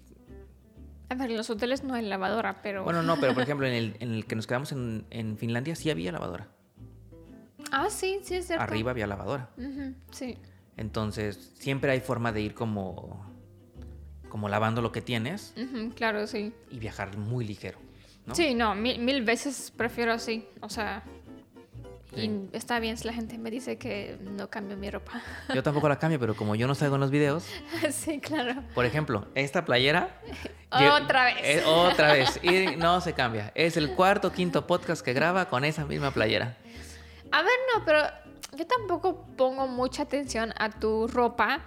A 1.10 1.14
ver, 1.14 1.30
en 1.30 1.38
los 1.38 1.48
hoteles 1.48 1.82
no 1.84 1.94
hay 1.94 2.04
lavadora, 2.04 2.60
pero... 2.62 2.84
bueno, 2.84 3.02
no, 3.02 3.18
pero 3.18 3.32
por 3.32 3.42
ejemplo, 3.44 3.66
en 3.66 3.72
el, 3.72 3.96
en 4.00 4.12
el 4.12 4.26
que 4.26 4.36
nos 4.36 4.46
quedamos 4.46 4.72
en, 4.72 5.06
en 5.08 5.38
Finlandia 5.38 5.74
sí 5.74 5.90
había 5.90 6.12
lavadora. 6.12 6.48
Ah, 7.72 7.88
sí, 7.90 8.20
sí, 8.22 8.34
es 8.36 8.46
cierto. 8.46 8.62
Arriba 8.62 8.90
había 8.92 9.06
lavadora. 9.06 9.48
Sí. 10.10 10.36
Entonces, 10.78 11.52
siempre 11.58 11.90
hay 11.90 12.00
forma 12.00 12.32
de 12.32 12.40
ir 12.40 12.54
como, 12.54 13.26
como 14.28 14.48
lavando 14.48 14.80
lo 14.80 14.92
que 14.92 15.02
tienes 15.02 15.54
claro, 15.96 16.26
sí. 16.26 16.54
y 16.70 16.78
viajar 16.78 17.16
muy 17.18 17.44
ligero. 17.44 17.78
¿no? 18.24 18.34
Sí, 18.34 18.54
no, 18.54 18.74
mil, 18.74 19.00
mil 19.00 19.22
veces 19.22 19.72
prefiero 19.76 20.12
así. 20.12 20.48
O 20.60 20.68
sea, 20.70 21.02
Sí. 22.14 22.22
Y 22.22 22.56
está 22.56 22.80
bien 22.80 22.96
si 22.96 23.06
la 23.06 23.12
gente 23.12 23.36
me 23.36 23.50
dice 23.50 23.76
que 23.76 24.16
no 24.22 24.48
cambio 24.48 24.78
mi 24.78 24.90
ropa. 24.90 25.20
Yo 25.54 25.62
tampoco 25.62 25.90
la 25.90 25.98
cambio, 25.98 26.18
pero 26.18 26.34
como 26.34 26.54
yo 26.54 26.66
no 26.66 26.74
salgo 26.74 26.94
en 26.94 27.02
los 27.02 27.10
videos, 27.10 27.44
sí, 27.90 28.18
claro. 28.18 28.62
por 28.74 28.86
ejemplo, 28.86 29.28
esta 29.34 29.66
playera. 29.66 30.18
Otra 30.70 31.24
vez. 31.24 31.36
eh, 31.42 31.62
otra 31.66 32.12
vez. 32.12 32.40
Y 32.42 32.76
no 32.76 33.00
se 33.02 33.12
cambia. 33.14 33.52
Es 33.54 33.76
el 33.76 33.94
cuarto, 33.94 34.32
quinto 34.32 34.66
podcast 34.66 35.02
que 35.02 35.12
graba 35.12 35.48
con 35.50 35.64
esa 35.64 35.84
misma 35.86 36.10
playera. 36.10 36.56
A 37.30 37.42
ver, 37.42 37.52
no, 37.74 37.84
pero 37.84 38.02
yo 38.56 38.66
tampoco 38.66 39.24
pongo 39.36 39.66
mucha 39.66 40.02
atención 40.02 40.52
a 40.58 40.70
tu 40.70 41.06
ropa 41.06 41.60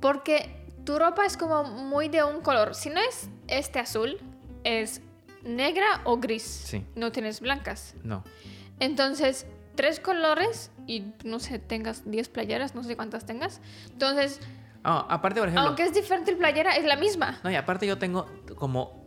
porque 0.00 0.64
tu 0.84 0.98
ropa 0.98 1.24
es 1.24 1.36
como 1.36 1.64
muy 1.64 2.08
de 2.08 2.22
un 2.24 2.40
color. 2.40 2.74
Si 2.74 2.90
no 2.90 3.00
es 3.00 3.28
este 3.48 3.78
azul, 3.78 4.18
es 4.64 5.00
negra 5.42 6.00
o 6.04 6.18
gris. 6.18 6.42
Sí. 6.42 6.84
No 6.94 7.12
tienes 7.12 7.40
blancas. 7.40 7.94
No. 8.02 8.24
Entonces, 8.80 9.46
tres 9.74 10.00
colores 10.00 10.70
y 10.86 11.04
no 11.24 11.38
sé, 11.40 11.58
tengas 11.58 12.08
10 12.10 12.28
playeras, 12.28 12.74
no 12.74 12.82
sé 12.82 12.96
cuántas 12.96 13.24
tengas. 13.26 13.60
Entonces, 13.90 14.40
Ah, 14.86 15.06
aparte, 15.08 15.40
por 15.40 15.48
ejemplo. 15.48 15.66
aunque 15.68 15.84
es 15.84 15.94
diferente 15.94 16.30
el 16.30 16.36
playera, 16.36 16.76
es 16.76 16.84
la 16.84 16.96
misma. 16.96 17.40
No, 17.42 17.50
y 17.50 17.54
aparte 17.54 17.86
yo 17.86 17.96
tengo 17.98 18.26
como. 18.56 19.02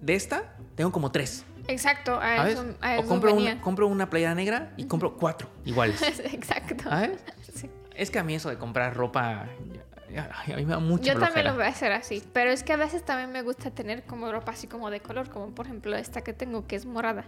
De 0.00 0.14
esta, 0.14 0.56
tengo 0.74 0.90
como 0.90 1.12
tres. 1.12 1.44
Exacto, 1.68 2.18
a 2.20 2.36
¿Sabes? 2.38 2.54
eso, 2.54 2.74
a 2.80 2.98
o 2.98 3.04
compro 3.06 3.34
venía. 3.34 3.52
una, 3.52 3.60
compro 3.60 3.86
una 3.86 4.10
playera 4.10 4.34
negra 4.34 4.72
y 4.76 4.86
compro 4.86 5.16
cuatro 5.16 5.48
iguales. 5.64 6.02
Exacto. 6.32 6.82
¿Sabes? 6.82 7.22
Sí. 7.54 7.70
Es 7.94 8.10
que 8.10 8.18
a 8.18 8.24
mí 8.24 8.34
eso 8.34 8.48
de 8.48 8.56
comprar 8.58 8.96
ropa. 8.96 9.42
A 9.42 10.56
mí 10.56 10.64
me 10.64 10.72
da 10.72 10.78
mucha 10.78 11.12
Yo 11.12 11.20
también 11.20 11.46
lo 11.46 11.54
voy 11.54 11.64
a 11.64 11.68
hacer 11.68 11.92
así, 11.92 12.22
pero 12.32 12.50
es 12.50 12.62
que 12.62 12.72
a 12.72 12.76
veces 12.76 13.04
también 13.04 13.30
me 13.30 13.42
gusta 13.42 13.70
tener 13.70 14.04
como 14.04 14.32
ropa 14.32 14.52
así 14.52 14.66
como 14.66 14.90
de 14.90 15.00
color, 15.00 15.28
como 15.28 15.54
por 15.54 15.66
ejemplo 15.66 15.94
esta 15.96 16.22
que 16.22 16.32
tengo 16.32 16.66
que 16.66 16.76
es 16.76 16.86
morada. 16.86 17.24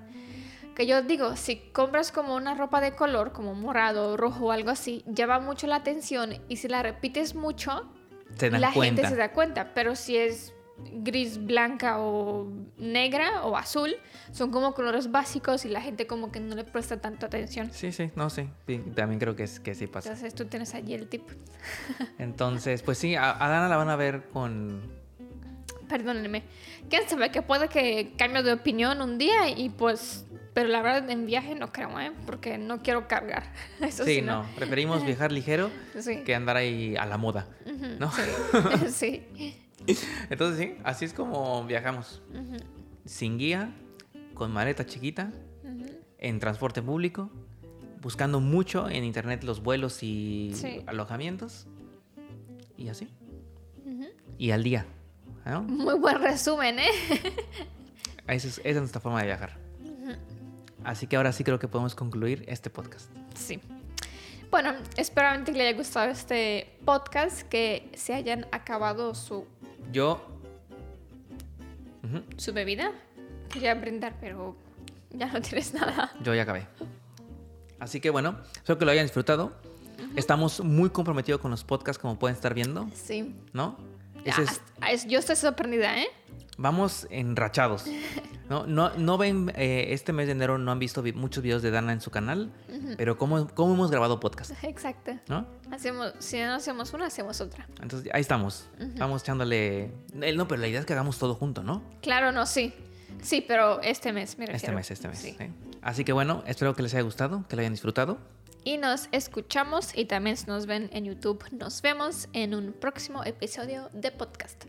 Que 0.74 0.86
yo 0.86 1.02
digo, 1.02 1.36
si 1.36 1.56
compras 1.72 2.10
como 2.10 2.34
una 2.34 2.54
ropa 2.54 2.80
de 2.80 2.92
color, 2.92 3.32
como 3.32 3.54
morado, 3.54 4.16
rojo 4.16 4.46
o 4.46 4.50
algo 4.52 4.70
así, 4.70 5.04
llama 5.06 5.40
mucho 5.40 5.66
la 5.66 5.76
atención 5.76 6.32
y 6.48 6.56
si 6.56 6.68
la 6.68 6.82
repites 6.82 7.34
mucho, 7.34 7.92
la 8.40 8.72
cuenta. 8.72 9.02
gente 9.02 9.08
se 9.08 9.16
da 9.16 9.32
cuenta, 9.32 9.74
pero 9.74 9.94
si 9.94 10.16
es 10.16 10.54
gris, 10.92 11.44
blanca 11.44 11.98
o 12.00 12.48
negra 12.78 13.44
o 13.44 13.56
azul, 13.56 13.94
son 14.32 14.50
como 14.50 14.74
colores 14.74 15.10
básicos 15.10 15.64
y 15.64 15.68
la 15.68 15.80
gente 15.80 16.06
como 16.06 16.30
que 16.32 16.40
no 16.40 16.54
le 16.54 16.64
presta 16.64 17.00
tanto 17.00 17.26
atención. 17.26 17.70
Sí, 17.72 17.92
sí, 17.92 18.10
no, 18.16 18.30
sí. 18.30 18.48
sí, 18.66 18.78
también 18.94 19.18
creo 19.20 19.36
que, 19.36 19.44
es, 19.44 19.60
que 19.60 19.74
sí 19.74 19.86
pasa. 19.86 20.10
Entonces 20.10 20.34
tú 20.34 20.44
tienes 20.46 20.74
allí 20.74 20.94
el 20.94 21.08
tip. 21.08 21.22
Entonces, 22.18 22.82
pues 22.82 22.98
sí, 22.98 23.14
a, 23.14 23.30
a 23.44 23.48
Dana 23.48 23.68
la 23.68 23.76
van 23.76 23.88
a 23.88 23.96
ver 23.96 24.28
con. 24.32 24.98
Perdónenme. 25.88 26.44
¿Quién 26.88 27.08
sabe 27.08 27.30
que 27.30 27.42
puede 27.42 27.68
que 27.68 28.12
cambie 28.16 28.42
de 28.42 28.52
opinión 28.52 29.02
un 29.02 29.18
día 29.18 29.48
y 29.48 29.70
pues... 29.70 30.24
Pero 30.54 30.68
la 30.68 30.82
verdad 30.82 31.08
en 31.10 31.26
viaje 31.26 31.54
no 31.54 31.72
creo, 31.72 31.98
¿eh? 32.00 32.12
Porque 32.26 32.58
no 32.58 32.82
quiero 32.82 33.06
cargar. 33.06 33.44
Eso 33.80 34.04
sí, 34.04 34.16
sí, 34.16 34.22
no. 34.22 34.44
Preferimos 34.56 35.04
viajar 35.04 35.30
ligero 35.32 35.70
Sí. 35.98 36.22
que 36.24 36.34
andar 36.34 36.56
ahí 36.56 36.96
a 36.96 37.06
la 37.06 37.18
moda. 37.18 37.46
¿no? 37.98 38.10
Sí. 38.88 39.26
sí. 39.36 39.56
Entonces 40.30 40.58
sí, 40.58 40.74
así 40.84 41.04
es 41.04 41.12
como 41.12 41.64
viajamos. 41.64 42.22
Sin 43.04 43.38
guía, 43.38 43.72
con 44.34 44.52
maleta 44.52 44.86
chiquita, 44.86 45.32
en 46.18 46.38
transporte 46.38 46.82
público, 46.82 47.30
buscando 48.02 48.40
mucho 48.40 48.88
en 48.88 49.04
internet 49.04 49.42
los 49.44 49.62
vuelos 49.62 50.02
y 50.02 50.52
Sí. 50.54 50.82
alojamientos. 50.86 51.66
Y 52.76 52.88
así. 52.88 53.08
Y 54.38 54.50
al 54.52 54.62
día. 54.62 54.86
¿no? 55.44 55.62
Muy 55.62 55.94
buen 55.98 56.20
resumen, 56.20 56.78
¿eh? 56.78 56.90
Esa 58.26 58.46
es, 58.46 58.58
esa 58.58 58.68
es 58.68 58.76
nuestra 58.76 59.00
forma 59.00 59.20
de 59.20 59.26
viajar. 59.26 59.58
Así 60.84 61.06
que 61.06 61.16
ahora 61.16 61.32
sí 61.32 61.42
creo 61.44 61.58
que 61.58 61.66
podemos 61.68 61.94
concluir 61.94 62.44
este 62.46 62.70
podcast. 62.70 63.10
Sí. 63.34 63.60
Bueno, 64.50 64.72
espero 64.96 65.28
que 65.44 65.52
les 65.52 65.60
haya 65.68 65.76
gustado 65.76 66.10
este 66.10 66.78
podcast, 66.84 67.42
que 67.42 67.90
se 67.94 68.14
hayan 68.14 68.46
acabado 68.52 69.14
su, 69.14 69.46
Yo. 69.92 70.20
Su 72.36 72.52
bebida. 72.52 72.92
Quería 73.52 73.74
brindar, 73.74 74.14
pero 74.20 74.56
ya 75.10 75.26
no 75.26 75.40
tienes 75.40 75.74
nada. 75.74 76.12
yo 76.22 76.34
ya 76.34 76.42
acabé. 76.42 76.66
Así 77.78 78.00
que 78.00 78.10
bueno, 78.10 78.36
espero 78.54 78.78
que 78.78 78.84
lo 78.84 78.90
hayan 78.90 79.04
disfrutado. 79.06 79.52
Estamos 80.16 80.60
muy 80.60 80.90
comprometidos 80.90 81.40
con 81.40 81.50
los 81.50 81.62
podcasts, 81.64 82.00
como 82.00 82.18
pueden 82.18 82.34
estar 82.34 82.54
viendo, 82.54 82.88
Sí. 82.94 83.34
¿no? 83.52 83.76
Es- 84.88 85.06
yo 85.06 85.18
estoy 85.18 85.36
sorprendida, 85.36 85.98
¿eh? 85.98 86.06
Vamos 86.60 87.06
enrachados. 87.10 87.84
No, 88.48 88.66
no, 88.66 88.90
no 88.96 89.16
ven, 89.16 89.52
eh, 89.56 89.86
este 89.90 90.12
mes 90.12 90.26
de 90.26 90.32
enero 90.32 90.58
no 90.58 90.72
han 90.72 90.78
visto 90.78 91.02
vi- 91.02 91.12
muchos 91.12 91.42
videos 91.42 91.62
de 91.62 91.70
Dana 91.70 91.92
en 91.92 92.00
su 92.00 92.10
canal, 92.10 92.52
pero 92.96 93.16
cómo, 93.16 93.46
cómo 93.54 93.74
hemos 93.74 93.90
grabado 93.90 94.18
podcast, 94.20 94.52
Exacto. 94.64 95.12
¿no? 95.28 95.46
Hacemos, 95.70 96.12
si 96.18 96.38
no 96.40 96.54
hacemos 96.54 96.92
una, 96.92 97.06
hacemos 97.06 97.40
otra. 97.40 97.66
Entonces 97.80 98.10
ahí 98.12 98.20
estamos. 98.20 98.68
Vamos 98.98 99.22
echándole. 99.22 99.92
No, 100.14 100.46
pero 100.48 100.60
la 100.60 100.68
idea 100.68 100.80
es 100.80 100.86
que 100.86 100.92
hagamos 100.92 101.18
todo 101.18 101.34
junto, 101.34 101.62
¿no? 101.62 101.82
Claro, 102.02 102.32
no, 102.32 102.44
sí. 102.44 102.74
Sí, 103.22 103.44
pero 103.46 103.80
este 103.82 104.12
mes, 104.12 104.36
me 104.38 104.46
Este 104.46 104.72
mes, 104.72 104.90
este 104.90 105.06
mes. 105.08 105.18
Sí. 105.18 105.36
¿sí? 105.38 105.46
Así 105.82 106.04
que 106.04 106.12
bueno, 106.12 106.42
espero 106.46 106.74
que 106.74 106.82
les 106.82 106.92
haya 106.94 107.02
gustado, 107.02 107.44
que 107.48 107.54
lo 107.56 107.60
hayan 107.60 107.72
disfrutado. 107.72 108.18
Y 108.64 108.76
nos 108.78 109.08
escuchamos 109.12 109.96
y 109.96 110.04
también 110.06 110.36
si 110.36 110.46
nos 110.46 110.66
ven 110.66 110.90
en 110.92 111.04
YouTube. 111.04 111.44
Nos 111.52 111.80
vemos 111.82 112.28
en 112.32 112.54
un 112.54 112.72
próximo 112.72 113.24
episodio 113.24 113.88
de 113.92 114.10
podcast. 114.10 114.64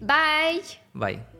Bye. 0.00 0.62
Bye. 0.94 1.35